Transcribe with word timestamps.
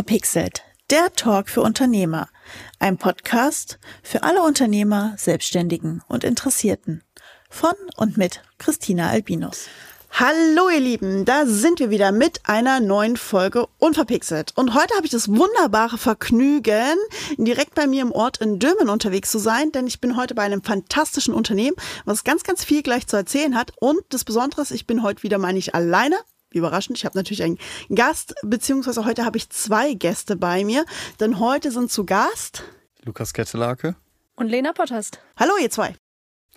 Unverpixelt, 0.00 0.62
der 0.88 1.12
Talk 1.12 1.50
für 1.50 1.60
Unternehmer. 1.60 2.30
Ein 2.78 2.96
Podcast 2.96 3.78
für 4.02 4.22
alle 4.22 4.40
Unternehmer, 4.42 5.12
Selbstständigen 5.18 6.02
und 6.08 6.24
Interessierten. 6.24 7.04
Von 7.50 7.74
und 7.98 8.16
mit 8.16 8.40
Christina 8.56 9.10
Albinus. 9.10 9.66
Hallo 10.12 10.70
ihr 10.70 10.80
Lieben, 10.80 11.26
da 11.26 11.44
sind 11.44 11.80
wir 11.80 11.90
wieder 11.90 12.12
mit 12.12 12.40
einer 12.44 12.80
neuen 12.80 13.18
Folge 13.18 13.66
Unverpixelt. 13.76 14.52
Und 14.56 14.72
heute 14.72 14.94
habe 14.96 15.04
ich 15.04 15.12
das 15.12 15.28
wunderbare 15.28 15.98
Vergnügen, 15.98 16.96
direkt 17.36 17.74
bei 17.74 17.86
mir 17.86 18.00
im 18.00 18.12
Ort 18.12 18.38
in 18.38 18.58
Dömen 18.58 18.88
unterwegs 18.88 19.30
zu 19.30 19.38
sein, 19.38 19.70
denn 19.70 19.86
ich 19.86 20.00
bin 20.00 20.16
heute 20.16 20.34
bei 20.34 20.42
einem 20.42 20.62
fantastischen 20.62 21.34
Unternehmen, 21.34 21.76
was 22.06 22.24
ganz, 22.24 22.42
ganz 22.42 22.64
viel 22.64 22.82
gleich 22.82 23.06
zu 23.06 23.16
erzählen 23.16 23.54
hat. 23.54 23.72
Und 23.78 24.00
das 24.08 24.24
Besondere 24.24 24.62
ist, 24.62 24.70
ich 24.70 24.86
bin 24.86 25.02
heute 25.02 25.22
wieder 25.24 25.36
mal 25.36 25.52
nicht 25.52 25.74
alleine, 25.74 26.16
überraschend. 26.52 26.98
Ich 26.98 27.04
habe 27.04 27.16
natürlich 27.16 27.42
einen 27.42 27.58
Gast, 27.94 28.34
beziehungsweise 28.42 29.04
heute 29.04 29.24
habe 29.24 29.38
ich 29.38 29.50
zwei 29.50 29.94
Gäste 29.94 30.36
bei 30.36 30.64
mir, 30.64 30.84
denn 31.20 31.38
heute 31.38 31.70
sind 31.70 31.90
zu 31.90 32.04
Gast 32.04 32.64
Lukas 33.04 33.32
Kettelake 33.32 33.96
und 34.36 34.48
Lena 34.48 34.72
Potterst. 34.72 35.20
Hallo 35.36 35.52
ihr 35.60 35.70
zwei. 35.70 35.94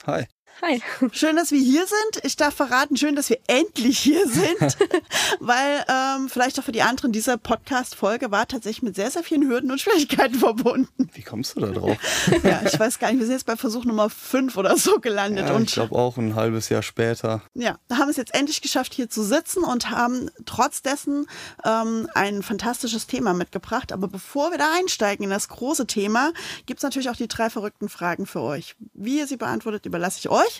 Hi. 0.05 0.25
Hi. 0.62 0.81
Schön, 1.12 1.35
dass 1.35 1.52
wir 1.52 1.59
hier 1.59 1.85
sind. 1.85 2.23
Ich 2.23 2.38
darf 2.38 2.53
verraten, 2.53 2.95
schön, 2.95 3.16
dass 3.16 3.30
wir 3.30 3.39
endlich 3.48 3.99
hier 3.99 4.27
sind, 4.27 4.77
weil 5.39 5.84
ähm, 5.89 6.30
vielleicht 6.30 6.59
auch 6.59 6.63
für 6.63 6.71
die 6.71 6.84
anderen, 6.84 7.11
diese 7.11 7.38
Podcast-Folge 7.38 8.31
war 8.31 8.48
tatsächlich 8.48 8.84
mit 8.84 8.95
sehr, 8.95 9.11
sehr 9.11 9.23
vielen 9.23 9.49
Hürden 9.49 9.71
und 9.71 9.81
Schwierigkeiten 9.81 10.35
verbunden. 10.35 11.09
Wie 11.13 11.23
kommst 11.23 11.55
du 11.55 11.61
da 11.61 11.67
drauf? 11.67 11.97
ja, 12.44 12.61
ich 12.66 12.80
weiß 12.80 12.99
gar 12.99 13.09
nicht, 13.09 13.20
wir 13.20 13.25
sind 13.25 13.35
jetzt 13.35 13.45
bei 13.45 13.58
Versuch 13.58 13.84
Nummer 13.84 14.09
5 14.09 14.55
oder 14.55 14.77
so 14.77 14.99
gelandet. 14.99 15.49
Ja, 15.49 15.55
und 15.55 15.63
ich 15.63 15.73
glaube 15.73 15.95
auch 15.95 16.17
ein 16.17 16.35
halbes 16.35 16.69
Jahr 16.69 16.83
später. 16.83 17.41
Ja, 17.56 17.78
da 17.88 17.97
haben 17.97 18.08
wir 18.08 18.11
es 18.11 18.17
jetzt 18.17 18.33
endlich 18.33 18.61
geschafft, 18.61 18.94
hier 18.94 19.09
zu 19.09 19.23
sitzen 19.23 19.63
und 19.63 19.89
haben 19.89 20.30
trotz 20.45 20.81
dessen 20.81 21.28
ähm, 21.66 22.08
ein 22.13 22.44
fantastisches 22.44 23.08
Thema 23.08 23.33
mitgebracht. 23.33 23.91
Aber 23.91 24.08
bevor 24.08 24.52
wir 24.52 24.58
da 24.58 24.69
einsteigen 24.78 25.25
in 25.25 25.30
das 25.30 25.50
große 25.50 25.88
Thema, 25.88 26.31
gibt 26.66 26.80
es 26.80 26.83
natürlich 26.83 27.09
auch 27.09 27.16
die 27.16 27.28
drei 27.28 27.50
verrückten 27.50 27.89
Fragen 27.89 28.25
für 28.25 28.41
euch. 28.41 28.75
Wie 28.94 29.17
ihr 29.17 29.28
sie 29.28 29.38
beantwortet, 29.38 29.85
überlasse 29.85 30.19
ich 30.19 30.30
euch. 30.30 30.53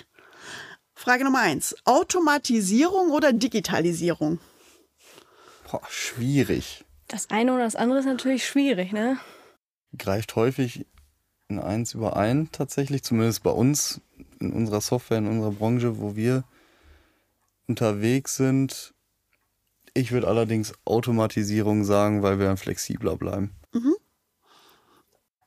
Frage 0.96 1.24
Nummer 1.24 1.42
eins. 1.42 1.76
Automatisierung 1.86 3.12
oder 3.12 3.34
Digitalisierung? 3.34 4.40
Boah, 5.70 5.82
schwierig. 5.90 6.86
Das 7.08 7.30
eine 7.30 7.54
oder 7.54 7.64
das 7.64 7.76
andere 7.76 8.00
ist 8.00 8.06
natürlich 8.06 8.46
schwierig, 8.46 8.92
ne? 8.92 9.18
Greift 9.98 10.36
häufig 10.36 10.86
in 11.48 11.60
eins 11.60 11.94
überein, 11.94 12.50
tatsächlich, 12.52 13.04
zumindest 13.04 13.44
bei 13.44 13.52
uns, 13.52 14.02
in 14.40 14.54
unserer 14.54 14.82
Software, 14.82 15.20
in 15.20 15.28
unserer 15.28 15.52
Branche, 15.52 16.00
wo 16.00 16.16
wir 16.16 16.44
unterwegs 17.68 18.36
sind. 18.36 18.94
Ich 19.94 20.12
würde 20.12 20.28
allerdings 20.28 20.74
Automatisierung 20.86 21.84
sagen, 21.84 22.24
weil 22.24 22.40
wir 22.40 22.48
dann 22.48 22.58
flexibler 22.58 23.16
bleiben. 23.16 23.56
Mhm. 23.74 23.96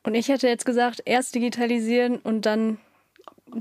Und 0.04 0.14
ich 0.14 0.28
hätte 0.28 0.46
jetzt 0.46 0.64
gesagt, 0.64 1.02
erst 1.04 1.34
digitalisieren 1.34 2.18
und 2.18 2.46
dann 2.46 2.78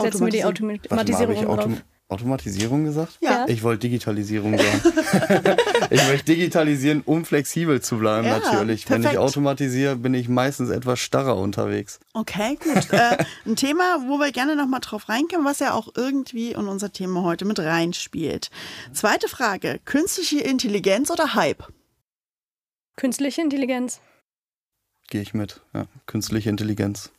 setzen 0.02 0.26
wir 0.26 0.32
die 0.32 0.44
Automatisierung 0.44 0.90
Warte 0.90 1.12
mal, 1.12 1.46
drauf. 1.46 1.60
Autom 1.60 1.82
Automatisierung 2.08 2.86
gesagt? 2.86 3.18
Ja. 3.20 3.46
Ich 3.48 3.64
wollte 3.64 3.88
Digitalisierung 3.88 4.58
sagen. 4.60 4.82
ich 5.90 6.08
möchte 6.08 6.26
digitalisieren, 6.26 7.02
um 7.04 7.26
flexibel 7.26 7.82
zu 7.82 7.98
bleiben, 7.98 8.28
Ja, 8.28 8.38
natürlich. 8.38 8.88
Wenn 8.88 9.02
ich 9.02 9.08
perfekt. 9.08 9.18
automatisiere, 9.18 9.96
bin 9.96 10.14
ich 10.14 10.30
meistens 10.30 10.70
etwas 10.70 11.00
starrer 11.00 11.36
unterwegs. 11.36 12.00
Okay, 12.14 12.60
gut. 12.64 12.90
äh, 12.92 13.18
ein 13.48 13.56
Thema, 13.56 14.06
wo 14.08 14.20
wir 14.20 14.32
gerne 14.32 14.56
nochmal 14.56 14.82
drauf 14.82 15.10
reinkommen, 15.10 15.46
was 15.46 15.58
ja 15.60 15.74
auch 15.74 15.90
irgendwie 15.96 16.52
in 16.52 16.68
unser 16.68 16.92
Thema 16.92 17.24
heute 17.24 17.44
mit 17.46 17.58
reinspielt. 17.60 18.52
Zweite 18.94 19.28
Frage. 19.28 19.80
Künstliche 19.86 20.42
Intelligenz 20.42 21.10
oder 21.10 21.34
Hype? 21.34 21.64
Künstliche 22.98 23.42
Intelligenz. 23.42 24.00
Gehe 25.10 25.22
ich 25.22 25.34
mit. 25.34 25.62
Ja. 25.74 25.88
Künstliche 26.06 26.52
Intelligenz. 26.52 27.12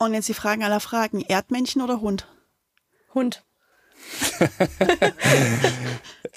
Und 0.00 0.14
jetzt 0.14 0.30
die 0.30 0.34
Fragen 0.34 0.64
aller 0.64 0.80
Fragen. 0.80 1.20
Erdmännchen 1.20 1.82
oder 1.82 2.00
Hund? 2.00 2.26
Hund. 3.14 3.44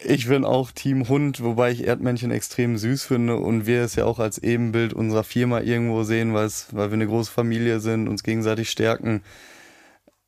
Ich 0.05 0.27
bin 0.27 0.43
auch 0.43 0.71
Team 0.71 1.07
Hund, 1.07 1.41
wobei 1.41 1.71
ich 1.71 1.87
Erdmännchen 1.87 2.29
extrem 2.29 2.77
süß 2.77 3.05
finde 3.05 3.37
und 3.37 3.65
wir 3.65 3.83
es 3.83 3.95
ja 3.95 4.03
auch 4.03 4.19
als 4.19 4.37
Ebenbild 4.37 4.91
unserer 4.93 5.23
Firma 5.23 5.61
irgendwo 5.61 6.03
sehen, 6.03 6.33
weil, 6.33 6.49
wir 6.71 6.83
eine 6.83 7.07
große 7.07 7.31
Familie 7.31 7.79
sind, 7.79 8.09
uns 8.09 8.23
gegenseitig 8.23 8.69
stärken. 8.69 9.23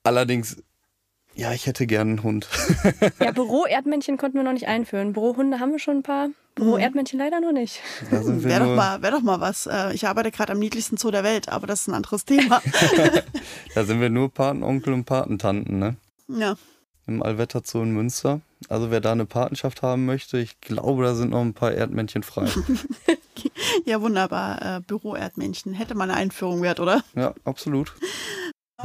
Allerdings, 0.03 0.63
ja, 1.35 1.51
ich 1.53 1.67
hätte 1.67 1.85
gern 1.85 2.09
einen 2.09 2.23
Hund. 2.23 2.47
Ja, 3.19 3.31
Büro-Erdmännchen 3.31 4.17
konnten 4.17 4.37
wir 4.37 4.43
noch 4.43 4.53
nicht 4.53 4.67
einführen. 4.67 5.13
Bürohunde 5.13 5.59
haben 5.59 5.71
wir 5.71 5.79
schon 5.79 5.97
ein 5.97 6.03
paar. 6.03 6.29
Büro-Erdmännchen 6.55 7.19
leider 7.19 7.41
noch 7.41 7.51
nicht. 7.51 7.81
Wäre 8.09 8.65
doch, 8.65 8.75
mal, 8.75 9.01
wär 9.01 9.11
doch 9.11 9.21
mal 9.21 9.41
was. 9.41 9.67
Äh, 9.67 9.93
Ich 9.93 10.07
arbeite 10.07 10.31
gerade 10.31 10.53
am 10.53 10.59
niedlichsten 10.59 10.97
Zoo 10.97 11.11
der 11.11 11.23
Welt, 11.23 11.49
aber 11.49 11.67
das 11.67 11.81
ist 11.81 11.87
ein 11.87 11.93
anderes 11.93 12.25
Thema. 12.25 12.61
Da 13.75 13.83
sind 13.83 13.99
wir 13.99 14.09
nur 14.09 14.31
Patenonkel 14.31 14.93
und 14.93 15.03
Patentanten, 15.05 15.79
ne? 15.79 15.95
ja. 16.29 16.55
Im 17.07 17.21
Allwetter 17.21 17.61
Zoo 17.63 17.83
in 17.83 17.91
Münster. 17.91 18.41
Also 18.67 18.89
wer 18.89 18.99
da 18.99 19.11
eine 19.11 19.25
Patenschaft 19.27 19.83
haben 19.83 20.05
möchte, 20.07 20.39
ich 20.39 20.59
glaube, 20.61 21.03
da 21.03 21.13
sind 21.13 21.29
noch 21.31 21.41
ein 21.41 21.53
paar 21.53 21.71
Erdmännchen 21.71 22.23
frei. 22.23 22.47
ja, 23.85 24.01
wunderbar. 24.01 24.77
Äh, 24.77 24.79
Büro-Erdmännchen. 24.81 25.73
Hätte 25.73 25.93
mal 25.93 26.05
eine 26.05 26.15
Einführung 26.15 26.61
wert, 26.63 26.79
oder? 26.79 27.03
ja, 27.15 27.35
absolut. 27.43 27.93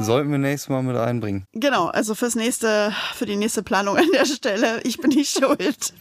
Sollten 0.03 0.31
wir 0.31 0.37
nächstes 0.37 0.69
Mal 0.69 0.83
mit 0.83 0.95
einbringen. 0.95 1.45
Genau, 1.53 1.87
also 1.87 2.15
fürs 2.15 2.35
nächste, 2.35 2.93
für 3.13 3.25
die 3.25 3.35
nächste 3.35 3.63
Planung 3.63 3.97
an 3.97 4.09
der 4.13 4.25
Stelle. 4.25 4.81
Ich 4.83 4.97
bin 4.97 5.09
nicht 5.09 5.37
schuld. 5.37 5.93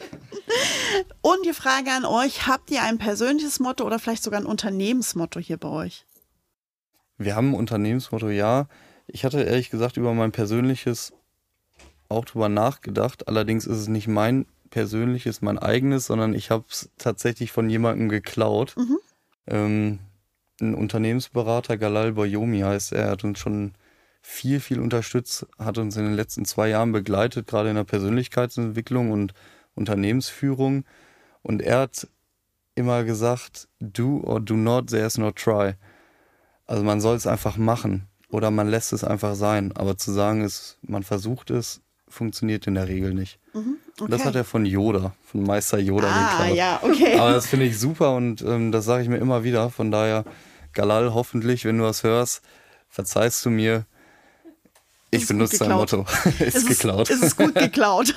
Und 1.21 1.44
die 1.44 1.53
Frage 1.53 1.91
an 1.91 2.05
euch: 2.05 2.47
Habt 2.47 2.71
ihr 2.71 2.83
ein 2.83 2.99
persönliches 2.99 3.61
Motto 3.61 3.84
oder 3.84 3.99
vielleicht 3.99 4.22
sogar 4.22 4.41
ein 4.41 4.47
Unternehmensmotto 4.47 5.41
hier 5.41 5.59
bei 5.59 5.69
euch? 5.69 6.06
Wir 7.19 7.37
haben 7.37 7.50
ein 7.50 7.59
Unternehmensmotto, 7.59 8.28
ja. 8.28 8.66
Ich 9.06 9.25
hatte 9.25 9.43
ehrlich 9.43 9.71
gesagt 9.71 9.97
über 9.97 10.15
mein 10.15 10.32
persönliches 10.32 11.12
auch 12.09 12.25
drüber 12.25 12.49
nachgedacht. 12.49 13.28
Allerdings 13.28 13.67
ist 13.67 13.78
es 13.78 13.88
nicht 13.88 14.09
mein 14.09 14.47
persönliches, 14.71 15.43
mein 15.43 15.59
eigenes, 15.59 16.06
sondern 16.06 16.34
ich 16.34 16.50
habe 16.50 16.65
es 16.71 16.91
tatsächlich 16.99 17.53
von 17.53 17.69
jemandem 17.69 18.09
geklaut. 18.09 18.77
Mhm. 18.77 18.99
Ähm, 19.47 19.99
ein 20.61 20.75
Unternehmensberater, 20.75 21.77
Galal 21.77 22.12
Boyomi 22.12 22.61
heißt 22.61 22.93
er, 22.93 23.11
hat 23.11 23.25
uns 23.25 23.38
schon 23.38 23.72
viel, 24.22 24.60
viel 24.60 24.81
unterstützt, 24.81 25.47
hat 25.58 25.78
uns 25.78 25.97
in 25.97 26.04
den 26.04 26.14
letzten 26.14 26.44
zwei 26.44 26.69
Jahren 26.69 26.92
begleitet, 26.92 27.47
gerade 27.47 27.70
in 27.70 27.76
der 27.76 27.84
Persönlichkeitsentwicklung 27.84 29.10
und 29.10 29.32
Unternehmensführung. 29.75 30.84
Und 31.42 31.62
er 31.62 31.81
hat 31.81 32.06
immer 32.75 33.04
gesagt, 33.04 33.69
do 33.81 34.20
or 34.25 34.41
do 34.41 34.54
not, 34.54 34.88
there's 34.91 35.19
no 35.19 35.31
try. 35.32 35.75
Also 36.66 36.82
man 36.84 37.00
soll 37.00 37.16
es 37.16 37.26
einfach 37.26 37.56
machen 37.56 38.06
oder 38.28 38.50
man 38.50 38.69
lässt 38.69 38.92
es 38.92 39.03
einfach 39.04 39.34
sein. 39.34 39.72
Aber 39.75 39.97
zu 39.97 40.12
sagen 40.12 40.42
ist, 40.42 40.78
man 40.82 41.02
versucht 41.02 41.50
es, 41.50 41.81
funktioniert 42.08 42.66
in 42.66 42.75
der 42.75 42.88
Regel 42.88 43.14
nicht. 43.14 43.38
Mhm. 43.54 43.76
Und 44.00 44.10
Das 44.12 44.20
Okay. 44.20 44.28
hat 44.28 44.34
er 44.37 44.44
von 44.44 44.64
Yoda, 44.66 45.14
von 45.25 45.42
Meister 45.42 45.78
Yoda 45.78 46.08
Ah, 46.10 46.38
geklaut. 46.38 46.56
ja, 46.56 46.81
okay. 46.82 47.19
Aber 47.19 47.32
das 47.32 47.47
finde 47.47 47.66
ich 47.66 47.78
super 47.78 48.14
und 48.14 48.42
ähm, 48.42 48.72
das 48.72 48.84
sage 48.84 49.02
ich 49.02 49.08
mir 49.08 49.19
immer 49.19 49.44
wieder. 49.44 49.70
Von 49.70 49.91
daher, 49.91 50.25
Galal, 50.72 51.12
hoffentlich, 51.14 51.64
wenn 51.64 51.78
du 51.78 51.84
das 51.84 52.02
hörst, 52.02 52.42
verzeihst 52.88 53.44
du 53.44 53.50
mir. 53.50 53.84
Ich 55.10 55.22
Ist 55.22 55.28
benutze 55.28 55.59
dein. 55.59 55.72
Motto. 55.72 56.04
ist 56.38 56.56
es 56.56 56.66
geklaut. 56.66 57.10
Ist, 57.10 57.16
es 57.16 57.28
ist 57.28 57.37
gut 57.37 57.54
geklaut. 57.54 58.15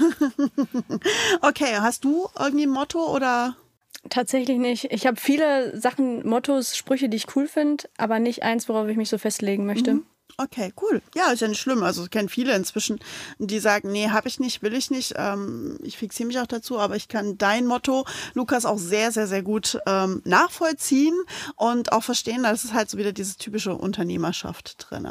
okay, 1.41 1.77
hast 1.79 2.03
du 2.03 2.27
irgendwie 2.39 2.65
ein 2.67 2.69
Motto 2.69 3.11
oder? 3.11 3.55
Tatsächlich 4.09 4.57
nicht. 4.57 4.91
Ich 4.91 5.07
habe 5.07 5.19
viele 5.19 5.79
Sachen, 5.79 6.27
Mottos, 6.27 6.75
Sprüche, 6.77 7.09
die 7.09 7.17
ich 7.17 7.35
cool 7.35 7.47
finde, 7.47 7.85
aber 7.97 8.19
nicht 8.19 8.43
eins, 8.43 8.67
worauf 8.69 8.87
ich 8.89 8.97
mich 8.97 9.09
so 9.09 9.17
festlegen 9.17 9.65
möchte. 9.65 9.99
Okay, 10.37 10.73
cool. 10.81 11.01
Ja, 11.15 11.31
ist 11.31 11.41
ja 11.41 11.47
nicht 11.47 11.61
schlimm. 11.61 11.83
Also 11.83 12.03
ich 12.03 12.09
kenne 12.09 12.27
viele 12.27 12.55
inzwischen, 12.55 12.99
die 13.37 13.59
sagen, 13.59 13.91
nee, 13.91 14.09
habe 14.09 14.27
ich 14.27 14.39
nicht, 14.39 14.63
will 14.63 14.73
ich 14.73 14.89
nicht. 14.89 15.13
Ähm, 15.15 15.77
ich 15.83 15.97
fixiere 15.97 16.27
mich 16.27 16.39
auch 16.39 16.47
dazu, 16.47 16.79
aber 16.79 16.95
ich 16.95 17.07
kann 17.07 17.37
dein 17.37 17.67
Motto, 17.67 18.05
Lukas, 18.33 18.65
auch 18.65 18.79
sehr, 18.79 19.11
sehr, 19.11 19.27
sehr 19.27 19.43
gut 19.43 19.77
ähm, 19.85 20.21
nachvollziehen 20.25 21.13
und 21.55 21.91
auch 21.91 22.03
verstehen. 22.03 22.43
Das 22.43 22.63
ist 22.63 22.73
halt 22.73 22.89
so 22.89 22.97
wieder 22.97 23.11
diese 23.11 23.37
typische 23.37 23.75
Unternehmerschaft 23.75 24.77
drin. 24.79 25.07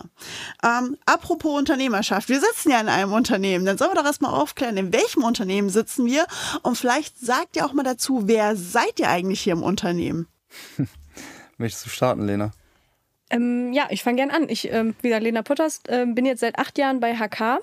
Ähm, 0.64 0.96
apropos 1.06 1.56
Unternehmerschaft, 1.56 2.28
wir 2.28 2.40
sitzen 2.40 2.70
ja 2.70 2.80
in 2.80 2.88
einem 2.88 3.12
Unternehmen. 3.12 3.64
Dann 3.64 3.78
sollen 3.78 3.92
wir 3.92 4.00
doch 4.00 4.06
erstmal 4.06 4.34
aufklären, 4.34 4.76
in 4.76 4.92
welchem 4.92 5.22
Unternehmen 5.22 5.70
sitzen 5.70 6.06
wir. 6.06 6.26
Und 6.62 6.76
vielleicht 6.76 7.18
sagt 7.20 7.54
ihr 7.56 7.64
auch 7.64 7.74
mal 7.74 7.84
dazu, 7.84 8.22
wer 8.26 8.56
seid 8.56 8.98
ihr 8.98 9.08
eigentlich 9.08 9.40
hier 9.40 9.52
im 9.52 9.62
Unternehmen? 9.62 10.26
Möchtest 11.58 11.86
du 11.86 11.90
starten, 11.90 12.26
Lena? 12.26 12.50
Ähm, 13.32 13.72
ja, 13.72 13.86
ich 13.88 14.02
fange 14.02 14.16
gern 14.16 14.30
an. 14.30 14.48
Ich, 14.48 14.70
ähm, 14.70 14.94
wie 15.00 15.08
gesagt, 15.08 15.24
Lena 15.24 15.42
Potters, 15.42 15.80
ähm, 15.88 16.14
bin 16.14 16.26
jetzt 16.26 16.40
seit 16.40 16.58
acht 16.58 16.76
Jahren 16.76 17.00
bei 17.00 17.16
HK 17.16 17.60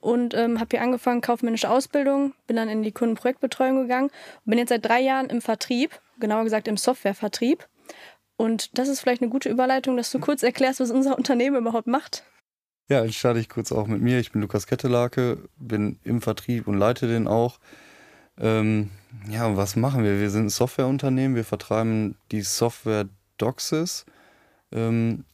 und 0.00 0.32
ähm, 0.34 0.58
habe 0.58 0.68
hier 0.70 0.82
angefangen, 0.82 1.20
kaufmännische 1.20 1.68
Ausbildung, 1.68 2.32
bin 2.46 2.56
dann 2.56 2.70
in 2.70 2.82
die 2.82 2.90
Kundenprojektbetreuung 2.90 3.82
gegangen 3.82 4.08
und 4.08 4.50
bin 4.50 4.58
jetzt 4.58 4.70
seit 4.70 4.84
drei 4.84 5.00
Jahren 5.00 5.28
im 5.28 5.42
Vertrieb, 5.42 6.00
genauer 6.18 6.44
gesagt 6.44 6.68
im 6.68 6.78
Softwarevertrieb. 6.78 7.68
Und 8.36 8.78
das 8.78 8.88
ist 8.88 9.00
vielleicht 9.00 9.20
eine 9.20 9.30
gute 9.30 9.50
Überleitung, 9.50 9.98
dass 9.98 10.10
du 10.10 10.18
kurz 10.18 10.42
erklärst, 10.42 10.80
was 10.80 10.90
unser 10.90 11.18
Unternehmen 11.18 11.56
überhaupt 11.58 11.86
macht. 11.86 12.24
Ja, 12.88 13.00
dann 13.00 13.12
starte 13.12 13.38
ich 13.40 13.50
kurz 13.50 13.72
auch 13.72 13.86
mit 13.86 14.00
mir. 14.00 14.18
Ich 14.18 14.32
bin 14.32 14.40
Lukas 14.40 14.66
Kettelake, 14.66 15.38
bin 15.58 16.00
im 16.02 16.22
Vertrieb 16.22 16.66
und 16.66 16.78
leite 16.78 17.06
den 17.06 17.28
auch. 17.28 17.60
Ähm, 18.38 18.90
Ja, 19.30 19.54
was 19.54 19.76
machen 19.76 20.02
wir? 20.02 20.18
Wir 20.18 20.30
sind 20.30 20.46
ein 20.46 20.50
Softwareunternehmen, 20.50 21.36
wir 21.36 21.44
vertreiben 21.44 22.16
die 22.32 22.40
Software 22.40 23.06
Doxys 23.36 24.06
ähm, 24.72 25.24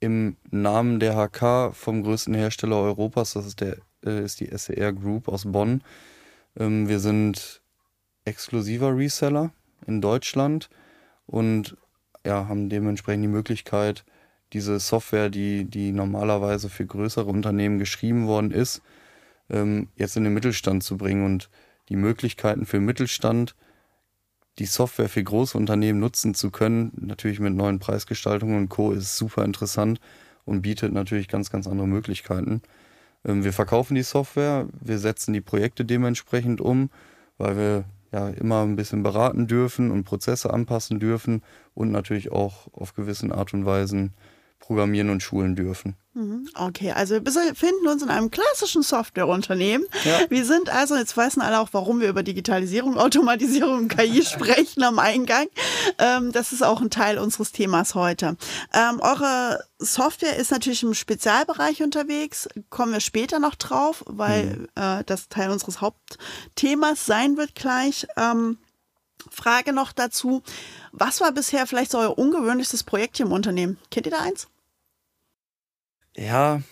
im 0.00 0.36
Namen 0.50 0.98
der 0.98 1.14
HK 1.14 1.74
vom 1.74 2.02
größten 2.02 2.34
Hersteller 2.34 2.76
Europas, 2.76 3.34
das 3.34 3.46
ist, 3.46 3.60
der, 3.60 3.76
äh, 4.04 4.24
ist 4.24 4.40
die 4.40 4.50
SER 4.56 4.92
Group 4.92 5.28
aus 5.28 5.50
Bonn. 5.50 5.82
Ähm, 6.56 6.88
wir 6.88 7.00
sind 7.00 7.62
exklusiver 8.24 8.96
Reseller 8.96 9.52
in 9.86 10.00
Deutschland 10.00 10.70
und 11.26 11.76
ja, 12.24 12.48
haben 12.48 12.68
dementsprechend 12.68 13.24
die 13.24 13.28
Möglichkeit, 13.28 14.04
diese 14.52 14.80
Software, 14.80 15.30
die, 15.30 15.64
die 15.64 15.92
normalerweise 15.92 16.68
für 16.68 16.84
größere 16.84 17.26
Unternehmen 17.26 17.78
geschrieben 17.78 18.26
worden 18.26 18.50
ist, 18.50 18.82
ähm, 19.48 19.88
jetzt 19.96 20.16
in 20.16 20.24
den 20.24 20.34
Mittelstand 20.34 20.82
zu 20.82 20.96
bringen 20.96 21.24
und 21.24 21.50
die 21.88 21.96
Möglichkeiten 21.96 22.66
für 22.66 22.80
Mittelstand, 22.80 23.54
die 24.60 24.66
Software 24.66 25.08
für 25.08 25.24
große 25.24 25.56
Unternehmen 25.56 25.98
nutzen 26.00 26.34
zu 26.34 26.50
können, 26.50 26.92
natürlich 26.94 27.40
mit 27.40 27.54
neuen 27.54 27.78
Preisgestaltungen 27.78 28.58
und 28.58 28.68
Co. 28.68 28.92
ist 28.92 29.16
super 29.16 29.42
interessant 29.42 30.00
und 30.44 30.60
bietet 30.60 30.92
natürlich 30.92 31.28
ganz, 31.28 31.50
ganz 31.50 31.66
andere 31.66 31.88
Möglichkeiten. 31.88 32.60
Ähm, 33.24 33.42
wir 33.42 33.54
verkaufen 33.54 33.94
die 33.94 34.02
Software, 34.02 34.68
wir 34.78 34.98
setzen 34.98 35.32
die 35.32 35.40
Projekte 35.40 35.86
dementsprechend 35.86 36.60
um, 36.60 36.90
weil 37.38 37.56
wir 37.56 37.84
ja 38.12 38.28
immer 38.28 38.62
ein 38.62 38.76
bisschen 38.76 39.02
beraten 39.02 39.46
dürfen 39.46 39.90
und 39.90 40.04
Prozesse 40.04 40.52
anpassen 40.52 41.00
dürfen 41.00 41.42
und 41.72 41.90
natürlich 41.90 42.30
auch 42.30 42.68
auf 42.74 42.94
gewissen 42.94 43.32
Art 43.32 43.54
und 43.54 43.64
Weisen 43.64 44.12
programmieren 44.60 45.10
und 45.10 45.20
schulen 45.22 45.56
dürfen. 45.56 45.96
Mhm. 46.12 46.48
Okay, 46.54 46.92
also 46.92 47.14
wir 47.14 47.20
befinden 47.20 47.86
uns 47.88 48.02
in 48.02 48.10
einem 48.10 48.30
klassischen 48.30 48.82
Softwareunternehmen. 48.82 49.86
Ja. 50.04 50.20
Wir 50.28 50.44
sind 50.44 50.68
also, 50.68 50.96
jetzt 50.96 51.16
wissen 51.16 51.40
alle 51.40 51.60
auch, 51.60 51.68
warum 51.72 52.00
wir 52.00 52.08
über 52.08 52.22
Digitalisierung, 52.22 52.98
Automatisierung 52.98 53.78
und 53.78 53.88
KI 53.88 54.22
sprechen 54.24 54.82
am 54.82 54.98
Eingang. 54.98 55.46
Ähm, 55.98 56.32
das 56.32 56.52
ist 56.52 56.62
auch 56.62 56.80
ein 56.80 56.90
Teil 56.90 57.18
unseres 57.18 57.52
Themas 57.52 57.94
heute. 57.94 58.36
Ähm, 58.74 59.00
eure 59.00 59.64
Software 59.78 60.36
ist 60.36 60.50
natürlich 60.50 60.82
im 60.82 60.94
Spezialbereich 60.94 61.82
unterwegs, 61.82 62.48
kommen 62.68 62.92
wir 62.92 63.00
später 63.00 63.38
noch 63.38 63.54
drauf, 63.54 64.04
weil 64.06 64.68
äh, 64.74 65.04
das 65.06 65.28
Teil 65.28 65.50
unseres 65.50 65.80
Hauptthemas 65.80 67.06
sein 67.06 67.36
wird 67.36 67.54
gleich. 67.54 68.06
Ähm, 68.16 68.58
Frage 69.30 69.72
noch 69.72 69.92
dazu. 69.92 70.42
Was 70.92 71.20
war 71.20 71.32
bisher 71.32 71.66
vielleicht 71.66 71.90
so 71.90 71.98
euer 71.98 72.18
ungewöhnlichstes 72.18 72.84
Projekt 72.84 73.16
hier 73.16 73.26
im 73.26 73.32
Unternehmen? 73.32 73.78
Kennt 73.90 74.06
ihr 74.06 74.12
da 74.12 74.20
eins? 74.20 74.48
Ja, 76.16 76.62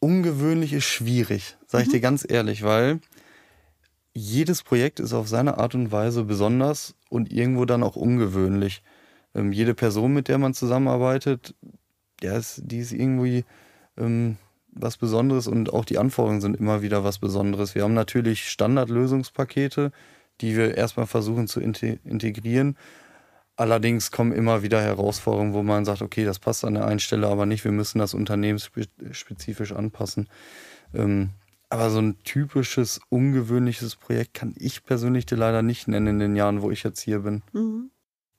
ungewöhnlich 0.00 0.72
ist 0.72 0.84
schwierig, 0.84 1.56
sage 1.66 1.84
ich 1.84 1.90
dir 1.90 2.00
ganz 2.00 2.26
ehrlich, 2.28 2.62
weil 2.62 3.00
jedes 4.14 4.62
Projekt 4.62 5.00
ist 5.00 5.12
auf 5.12 5.28
seine 5.28 5.58
Art 5.58 5.74
und 5.74 5.92
Weise 5.92 6.24
besonders 6.24 6.94
und 7.08 7.32
irgendwo 7.32 7.64
dann 7.64 7.82
auch 7.82 7.96
ungewöhnlich. 7.96 8.82
Ähm, 9.34 9.52
jede 9.52 9.74
Person, 9.74 10.12
mit 10.12 10.28
der 10.28 10.38
man 10.38 10.54
zusammenarbeitet, 10.54 11.54
der 12.22 12.36
ist, 12.36 12.62
die 12.64 12.78
ist 12.78 12.92
irgendwie 12.92 13.44
ähm, 13.96 14.36
was 14.72 14.96
Besonderes 14.96 15.46
und 15.46 15.72
auch 15.72 15.84
die 15.84 15.98
Anforderungen 15.98 16.40
sind 16.40 16.56
immer 16.56 16.82
wieder 16.82 17.04
was 17.04 17.18
Besonderes. 17.18 17.74
Wir 17.74 17.84
haben 17.84 17.94
natürlich 17.94 18.48
Standardlösungspakete, 18.48 19.92
die 20.40 20.56
wir 20.56 20.76
erstmal 20.76 21.06
versuchen 21.06 21.46
zu 21.46 21.60
integrieren. 21.60 22.76
Allerdings 23.56 24.10
kommen 24.10 24.32
immer 24.32 24.62
wieder 24.62 24.80
Herausforderungen, 24.80 25.52
wo 25.52 25.62
man 25.62 25.84
sagt, 25.84 26.02
okay, 26.02 26.24
das 26.24 26.38
passt 26.38 26.64
an 26.64 26.74
der 26.74 26.86
einen 26.86 27.00
Stelle 27.00 27.28
aber 27.28 27.46
nicht, 27.46 27.64
wir 27.64 27.72
müssen 27.72 27.98
das 27.98 28.14
unternehmensspezifisch 28.14 29.72
anpassen. 29.72 30.28
Ähm, 30.94 31.30
aber 31.68 31.90
so 31.90 32.00
ein 32.00 32.18
typisches, 32.24 33.00
ungewöhnliches 33.08 33.96
Projekt 33.96 34.34
kann 34.34 34.54
ich 34.58 34.84
persönlich 34.84 35.26
dir 35.26 35.36
leider 35.36 35.62
nicht 35.62 35.88
nennen 35.88 36.08
in 36.08 36.18
den 36.18 36.36
Jahren, 36.36 36.62
wo 36.62 36.70
ich 36.70 36.82
jetzt 36.82 37.00
hier 37.00 37.20
bin. 37.20 37.42
Mhm. 37.52 37.90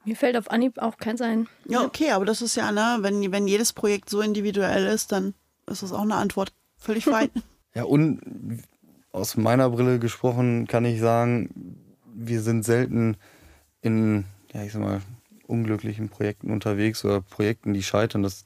Mir 0.06 0.16
fällt 0.16 0.36
auf 0.36 0.52
Anhieb 0.52 0.80
auch 0.80 0.98
keins 0.98 1.22
ein. 1.22 1.48
Ja, 1.68 1.84
okay, 1.84 2.12
aber 2.12 2.26
das 2.26 2.42
ist 2.42 2.56
ja, 2.56 2.72
ne, 2.72 2.98
wenn, 3.02 3.32
wenn 3.32 3.48
jedes 3.48 3.72
Projekt 3.72 4.10
so 4.10 4.22
individuell 4.22 4.86
ist, 4.86 5.12
dann 5.12 5.34
ist 5.66 5.82
das 5.82 5.94
auch 5.94 6.02
eine 6.02 6.16
Antwort. 6.16 6.54
Völlig 6.78 7.06
fein. 7.06 7.30
ja, 7.74 7.84
und 7.84 8.20
aus 9.14 9.38
meiner 9.38 9.70
Brille 9.70 10.00
gesprochen 10.00 10.68
kann 10.68 10.84
ich 10.84 11.00
sagen, 11.00 11.78
wir 12.14 12.42
sind 12.42 12.66
selten 12.66 13.16
in, 13.82 14.26
ja, 14.52 14.64
ich 14.64 14.74
sag 14.74 14.82
mal, 14.82 15.02
unglücklichen 15.48 16.10
Projekten 16.10 16.52
unterwegs 16.52 17.06
oder 17.06 17.22
Projekten, 17.22 17.74
die 17.74 17.84
scheitern. 17.84 18.24
Das 18.24 18.46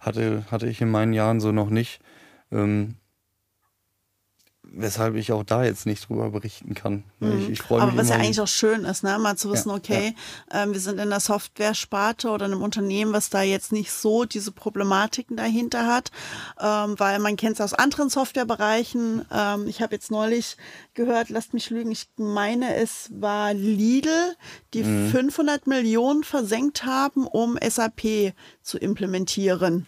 hatte, 0.00 0.44
hatte 0.50 0.68
ich 0.68 0.80
in 0.80 0.90
meinen 0.90 1.12
Jahren 1.12 1.40
so 1.40 1.52
noch 1.52 1.70
nicht. 1.70 2.00
Ähm, 2.52 2.96
weshalb 4.76 5.14
ich 5.16 5.32
auch 5.32 5.44
da 5.44 5.64
jetzt 5.64 5.86
nicht 5.86 6.08
drüber 6.08 6.30
berichten 6.30 6.74
kann. 6.74 7.04
Mhm. 7.20 7.38
Ich, 7.40 7.50
ich 7.50 7.62
freue 7.62 7.80
mich. 7.80 7.88
Aber 7.88 7.98
was 7.98 8.08
ja 8.08 8.16
eigentlich 8.16 8.40
auch 8.40 8.48
schön 8.48 8.84
ist, 8.84 9.02
ne? 9.02 9.18
mal 9.18 9.36
zu 9.36 9.50
wissen, 9.50 9.70
ja, 9.70 9.76
okay, 9.76 10.14
ja. 10.52 10.62
Ähm, 10.62 10.72
wir 10.72 10.80
sind 10.80 10.98
in 10.98 11.10
der 11.10 11.20
Software-Sparte 11.20 12.28
oder 12.30 12.46
einem 12.46 12.62
Unternehmen, 12.62 13.12
was 13.12 13.30
da 13.30 13.42
jetzt 13.42 13.72
nicht 13.72 13.92
so 13.92 14.24
diese 14.24 14.52
Problematiken 14.52 15.36
dahinter 15.36 15.86
hat, 15.86 16.10
ähm, 16.60 16.94
weil 16.98 17.18
man 17.18 17.36
kennt 17.36 17.54
es 17.54 17.60
aus 17.60 17.74
anderen 17.74 18.10
Softwarebereichen. 18.10 19.24
Ähm, 19.32 19.68
ich 19.68 19.82
habe 19.82 19.94
jetzt 19.94 20.10
neulich 20.10 20.56
gehört, 20.94 21.30
lasst 21.30 21.54
mich 21.54 21.70
lügen, 21.70 21.90
ich 21.90 22.08
meine, 22.16 22.74
es 22.76 23.10
war 23.12 23.54
Lidl, 23.54 24.36
die 24.72 24.82
mhm. 24.82 25.10
500 25.10 25.66
Millionen 25.66 26.24
versenkt 26.24 26.84
haben, 26.84 27.26
um 27.26 27.58
SAP 27.62 28.34
zu 28.62 28.78
implementieren. 28.78 29.86